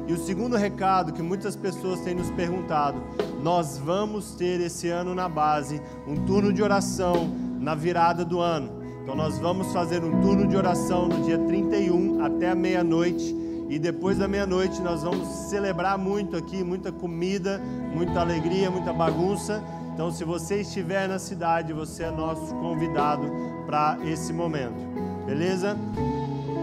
E 0.06 0.12
o 0.12 0.18
segundo 0.18 0.58
recado 0.58 1.14
que 1.14 1.22
muitas 1.22 1.56
pessoas 1.56 2.02
têm 2.02 2.14
nos 2.14 2.30
perguntado: 2.32 3.02
nós 3.42 3.78
vamos 3.78 4.36
ter 4.36 4.60
esse 4.60 4.90
ano 4.90 5.16
na 5.16 5.30
base 5.30 5.82
um 6.06 6.18
turno 6.26 6.52
de 6.52 6.62
oração 6.62 7.34
na 7.62 7.74
virada 7.74 8.26
do 8.26 8.42
ano. 8.42 8.84
Então 9.02 9.16
nós 9.16 9.40
vamos 9.40 9.72
fazer 9.72 10.04
um 10.04 10.20
turno 10.20 10.46
de 10.46 10.58
oração 10.58 11.08
no 11.08 11.24
dia 11.24 11.38
31 11.38 12.22
até 12.22 12.50
a 12.50 12.56
meia-noite. 12.56 13.45
E 13.70 13.80
depois 13.80 14.18
da 14.18 14.28
meia-noite 14.28 14.82
nós 14.82 15.04
vamos 15.04 15.28
celebrar 15.50 15.98
muito 15.98 16.38
aqui, 16.38 16.64
muita 16.64 16.92
comida, 16.92 17.60
muita 17.94 18.20
alegria, 18.20 18.70
muita 18.70 18.94
bagunça. 18.94 19.64
Então, 19.94 20.12
se 20.12 20.24
você 20.24 20.62
estiver 20.62 21.08
na 21.08 21.18
cidade, 21.18 21.72
você 21.72 22.04
é 22.04 22.12
nosso 22.12 22.54
convidado 22.56 23.32
para 23.66 23.98
esse 24.06 24.34
momento. 24.34 24.76
Beleza? 25.26 25.78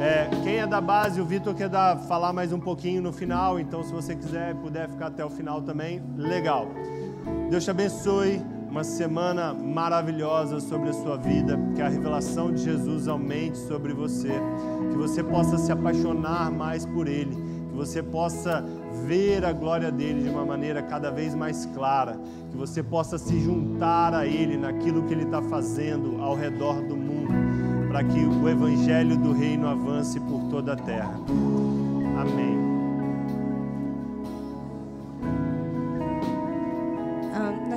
É, 0.01 0.29
quem 0.43 0.57
é 0.57 0.67
da 0.67 0.81
base, 0.81 1.21
o 1.21 1.25
Vitor 1.25 1.55
quer 1.55 1.69
dar, 1.69 1.97
falar 1.97 2.33
mais 2.33 2.53
um 2.53 2.59
pouquinho 2.59 3.01
no 3.01 3.13
final, 3.13 3.61
então 3.61 3.83
se 3.85 3.93
você 3.93 4.15
quiser 4.15 4.55
puder 4.57 4.89
ficar 4.89 5.07
até 5.07 5.25
o 5.25 5.31
final 5.31 5.63
também, 5.63 6.03
legal. 6.17 6.69
Deus 7.49 7.65
te 7.65 7.71
abençoe, 7.71 8.43
uma 8.73 8.83
semana 8.83 9.53
maravilhosa 9.53 10.59
sobre 10.59 10.89
a 10.89 10.93
sua 10.95 11.19
vida, 11.19 11.61
que 11.77 11.83
a 11.83 11.91
revelação 11.91 12.51
de 12.51 12.63
Jesus 12.65 13.07
aumente 13.07 13.59
sobre 13.59 13.93
você, 13.93 14.31
que 14.91 14.97
você 14.97 15.23
possa 15.23 15.59
se 15.59 15.71
apaixonar 15.71 16.51
mais 16.51 16.87
por 16.87 17.07
Ele, 17.07 17.37
que 17.69 17.77
você 17.77 18.03
possa 18.03 18.65
ver 19.07 19.45
a 19.45 19.53
glória 19.53 19.93
dele 19.93 20.23
de 20.23 20.31
uma 20.31 20.47
maneira 20.47 20.81
cada 20.81 21.11
vez 21.11 21.35
mais 21.35 21.67
clara, 21.67 22.19
que 22.51 22.57
você 22.57 22.83
possa 22.83 23.19
se 23.19 23.39
juntar 23.41 24.15
a 24.15 24.27
Ele 24.27 24.57
naquilo 24.57 25.03
que 25.03 25.13
Ele 25.13 25.25
está 25.25 25.43
fazendo 25.43 26.23
ao 26.23 26.35
redor 26.35 26.81
do 26.81 26.97
mundo 26.97 27.31
para 27.89 28.03
que 28.03 28.21
o 28.21 28.49
evangelho 28.49 29.19
do 29.19 29.33
reino 29.33 29.69
avance 29.69 30.19
por 30.19 30.49
toda 30.49 30.73
a 30.73 30.77
terra. 30.77 31.15
Amém. 32.19 32.72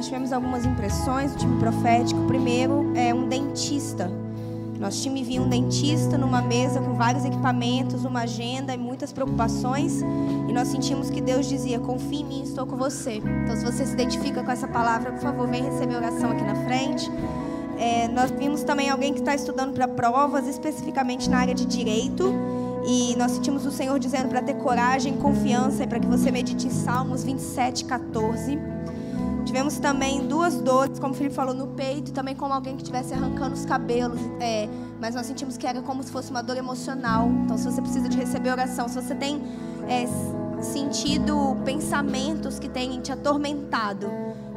Tivemos 0.05 0.31
algumas 0.31 0.65
impressões 0.65 1.31
do 1.33 1.39
time 1.39 1.59
profético. 1.59 2.21
Primeiro 2.27 2.91
é 2.95 3.13
um 3.13 3.27
dentista. 3.27 4.09
Nosso 4.79 5.01
time 5.01 5.23
viu 5.23 5.43
um 5.43 5.49
dentista 5.49 6.17
numa 6.17 6.41
mesa 6.41 6.79
com 6.79 6.93
vários 6.93 7.25
equipamentos, 7.25 8.05
uma 8.05 8.21
agenda 8.21 8.73
e 8.73 8.77
muitas 8.77 9.11
preocupações. 9.11 10.01
E 10.47 10.53
nós 10.53 10.67
sentimos 10.67 11.09
que 11.09 11.21
Deus 11.21 11.47
dizia: 11.47 11.79
Confie 11.79 12.21
em 12.21 12.25
mim, 12.25 12.43
estou 12.43 12.67
com 12.67 12.75
você. 12.75 13.17
Então, 13.17 13.55
se 13.55 13.65
você 13.65 13.85
se 13.85 13.93
identifica 13.93 14.43
com 14.43 14.51
essa 14.51 14.67
palavra, 14.67 15.11
por 15.11 15.21
favor, 15.21 15.47
vem 15.47 15.63
receber 15.63 15.95
oração 15.95 16.31
aqui 16.31 16.43
na 16.43 16.55
frente. 16.65 17.09
É, 17.77 18.07
nós 18.07 18.31
vimos 18.31 18.63
também 18.63 18.89
alguém 18.89 19.13
que 19.13 19.19
está 19.19 19.33
estudando 19.33 19.73
para 19.73 19.87
provas, 19.87 20.47
especificamente 20.47 21.29
na 21.29 21.39
área 21.39 21.53
de 21.53 21.65
direito. 21.65 22.33
E 22.85 23.15
nós 23.17 23.31
sentimos 23.31 23.65
o 23.65 23.71
Senhor 23.71 23.97
dizendo 23.97 24.29
para 24.29 24.41
ter 24.43 24.53
coragem, 24.55 25.17
confiança 25.17 25.83
e 25.83 25.87
para 25.87 25.99
que 25.99 26.05
você 26.05 26.29
medite 26.31 26.67
em 26.67 26.69
Salmos 26.69 27.23
27, 27.23 27.85
14. 27.85 28.59
Tivemos 29.45 29.77
também 29.77 30.27
duas 30.27 30.55
dores, 30.55 30.97
como 30.97 31.13
o 31.13 31.15
Felipe 31.15 31.35
falou, 31.35 31.53
no 31.53 31.67
peito, 31.67 32.11
também 32.11 32.35
como 32.35 32.51
alguém 32.51 32.75
que 32.75 32.81
estivesse 32.81 33.13
arrancando 33.13 33.53
os 33.53 33.63
cabelos. 33.63 34.19
É, 34.39 34.67
mas 34.99 35.13
nós 35.13 35.27
sentimos 35.27 35.55
que 35.55 35.67
era 35.67 35.81
como 35.83 36.01
se 36.01 36.11
fosse 36.11 36.31
uma 36.31 36.41
dor 36.41 36.57
emocional. 36.57 37.29
Então, 37.43 37.55
se 37.57 37.65
você 37.65 37.79
precisa 37.79 38.09
de 38.09 38.17
receber 38.17 38.49
oração, 38.49 38.89
se 38.89 38.95
você 38.95 39.13
tem 39.13 39.41
é, 39.87 40.07
sentido 40.63 41.55
pensamentos 41.63 42.57
que 42.57 42.67
têm 42.67 42.99
te 43.01 43.11
atormentado, 43.11 44.07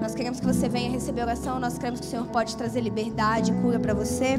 nós 0.01 0.15
queremos 0.15 0.41
que 0.41 0.47
você 0.47 0.69
venha 0.69 0.91
receber 0.91 1.23
oração, 1.23 1.61
nós 1.61 1.77
queremos 1.77 2.01
que 2.01 2.07
o 2.07 2.11
Senhor 2.11 2.27
pode 2.27 2.57
trazer 2.57 2.81
liberdade, 2.81 3.53
cura 3.61 3.79
para 3.79 3.93
você. 3.93 4.39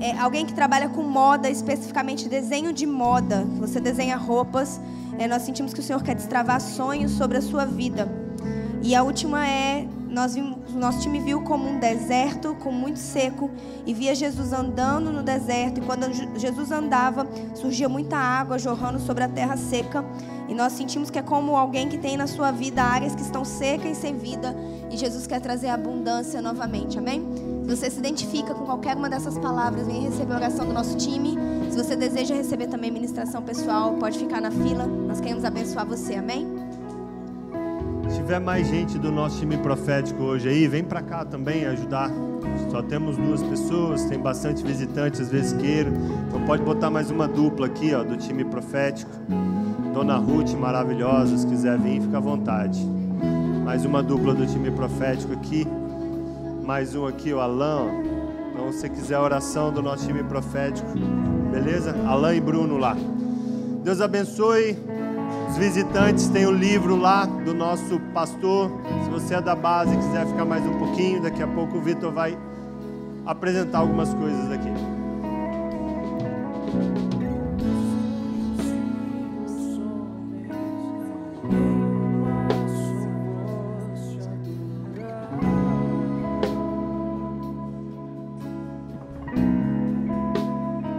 É, 0.00 0.18
alguém 0.18 0.44
que 0.44 0.52
trabalha 0.52 0.88
com 0.88 1.02
moda, 1.02 1.48
especificamente 1.48 2.28
desenho 2.28 2.72
de 2.72 2.84
moda, 2.84 3.44
você 3.60 3.78
desenha 3.78 4.16
roupas, 4.16 4.80
é, 5.18 5.28
nós 5.28 5.42
sentimos 5.42 5.72
que 5.72 5.78
o 5.78 5.82
Senhor 5.82 6.02
quer 6.02 6.16
destravar 6.16 6.60
sonhos 6.60 7.12
sobre 7.12 7.38
a 7.38 7.42
sua 7.42 7.64
vida. 7.64 8.21
E 8.82 8.94
a 8.94 9.02
última 9.02 9.46
é 9.46 9.86
nós 10.12 10.34
vimos, 10.34 10.74
nosso 10.74 11.00
time 11.00 11.20
viu 11.20 11.40
como 11.40 11.66
um 11.66 11.78
deserto 11.78 12.54
com 12.56 12.70
muito 12.70 12.98
seco 12.98 13.50
e 13.86 13.94
via 13.94 14.14
Jesus 14.14 14.52
andando 14.52 15.10
no 15.10 15.22
deserto. 15.22 15.78
E 15.78 15.80
quando 15.80 16.12
Jesus 16.38 16.70
andava, 16.70 17.26
surgia 17.54 17.88
muita 17.88 18.16
água 18.16 18.58
jorrando 18.58 18.98
sobre 19.00 19.24
a 19.24 19.28
terra 19.28 19.56
seca. 19.56 20.04
E 20.48 20.54
nós 20.54 20.72
sentimos 20.72 21.08
que 21.08 21.18
é 21.18 21.22
como 21.22 21.56
alguém 21.56 21.88
que 21.88 21.96
tem 21.96 22.16
na 22.16 22.26
sua 22.26 22.50
vida 22.50 22.82
áreas 22.82 23.14
que 23.14 23.22
estão 23.22 23.44
secas 23.44 23.96
e 23.96 24.00
sem 24.00 24.16
vida. 24.16 24.54
E 24.90 24.96
Jesus 24.96 25.26
quer 25.26 25.40
trazer 25.40 25.68
abundância 25.68 26.42
novamente. 26.42 26.98
Amém? 26.98 27.24
Se 27.62 27.76
você 27.76 27.88
se 27.88 27.98
identifica 27.98 28.52
com 28.52 28.66
qualquer 28.66 28.96
uma 28.96 29.08
dessas 29.08 29.38
palavras, 29.38 29.86
vem 29.86 30.02
receber 30.02 30.34
a 30.34 30.36
oração 30.36 30.66
do 30.66 30.72
nosso 30.74 30.96
time. 30.98 31.38
Se 31.70 31.76
você 31.76 31.96
deseja 31.96 32.34
receber 32.34 32.66
também 32.66 32.90
ministração 32.90 33.40
pessoal, 33.40 33.94
pode 33.94 34.18
ficar 34.18 34.42
na 34.42 34.50
fila. 34.50 34.86
Nós 34.86 35.20
queremos 35.20 35.44
abençoar 35.44 35.86
você. 35.86 36.16
Amém? 36.16 36.61
Se 38.08 38.16
tiver 38.16 38.40
mais 38.40 38.66
gente 38.68 38.98
do 38.98 39.10
nosso 39.10 39.38
time 39.38 39.56
profético 39.56 40.22
hoje 40.22 40.48
aí, 40.48 40.66
vem 40.66 40.84
para 40.84 41.02
cá 41.02 41.24
também 41.24 41.64
ajudar. 41.66 42.10
Só 42.70 42.82
temos 42.82 43.16
duas 43.16 43.42
pessoas, 43.42 44.04
tem 44.04 44.18
bastante 44.18 44.62
visitantes, 44.64 45.20
às 45.20 45.30
vezes 45.30 45.52
queiram. 45.54 45.92
Então 46.28 46.44
pode 46.44 46.62
botar 46.62 46.90
mais 46.90 47.10
uma 47.10 47.26
dupla 47.28 47.66
aqui, 47.66 47.94
ó, 47.94 48.02
do 48.02 48.16
time 48.16 48.44
profético. 48.44 49.10
Dona 49.94 50.16
Ruth, 50.16 50.52
maravilhosa, 50.54 51.36
se 51.36 51.46
quiser 51.46 51.78
vir, 51.78 52.00
fica 52.00 52.16
à 52.16 52.20
vontade. 52.20 52.84
Mais 53.64 53.84
uma 53.84 54.02
dupla 54.02 54.34
do 54.34 54.46
time 54.46 54.70
profético 54.70 55.32
aqui. 55.32 55.66
Mais 56.64 56.94
um 56.94 57.06
aqui, 57.06 57.32
o 57.32 57.40
Alan. 57.40 57.88
Então, 58.52 58.72
se 58.72 58.88
quiser 58.88 59.16
a 59.16 59.22
oração 59.22 59.72
do 59.72 59.82
nosso 59.82 60.06
time 60.06 60.22
profético, 60.24 60.88
beleza? 61.50 61.94
Alan 62.06 62.34
e 62.34 62.40
Bruno 62.40 62.78
lá. 62.78 62.96
Deus 63.82 64.00
abençoe. 64.00 64.76
Os 65.52 65.58
visitantes 65.58 66.28
têm 66.28 66.46
o 66.46 66.50
livro 66.50 66.96
lá 66.96 67.26
do 67.26 67.52
nosso 67.52 68.00
pastor. 68.14 68.70
Se 69.04 69.10
você 69.10 69.34
é 69.34 69.40
da 69.40 69.54
base 69.54 69.92
e 69.92 69.98
quiser 69.98 70.26
ficar 70.26 70.46
mais 70.46 70.64
um 70.64 70.78
pouquinho, 70.78 71.20
daqui 71.20 71.42
a 71.42 71.46
pouco 71.46 71.76
o 71.76 71.80
Vitor 71.82 72.10
vai 72.10 72.38
apresentar 73.26 73.80
algumas 73.80 74.14
coisas 74.14 74.50
aqui. 74.50 74.70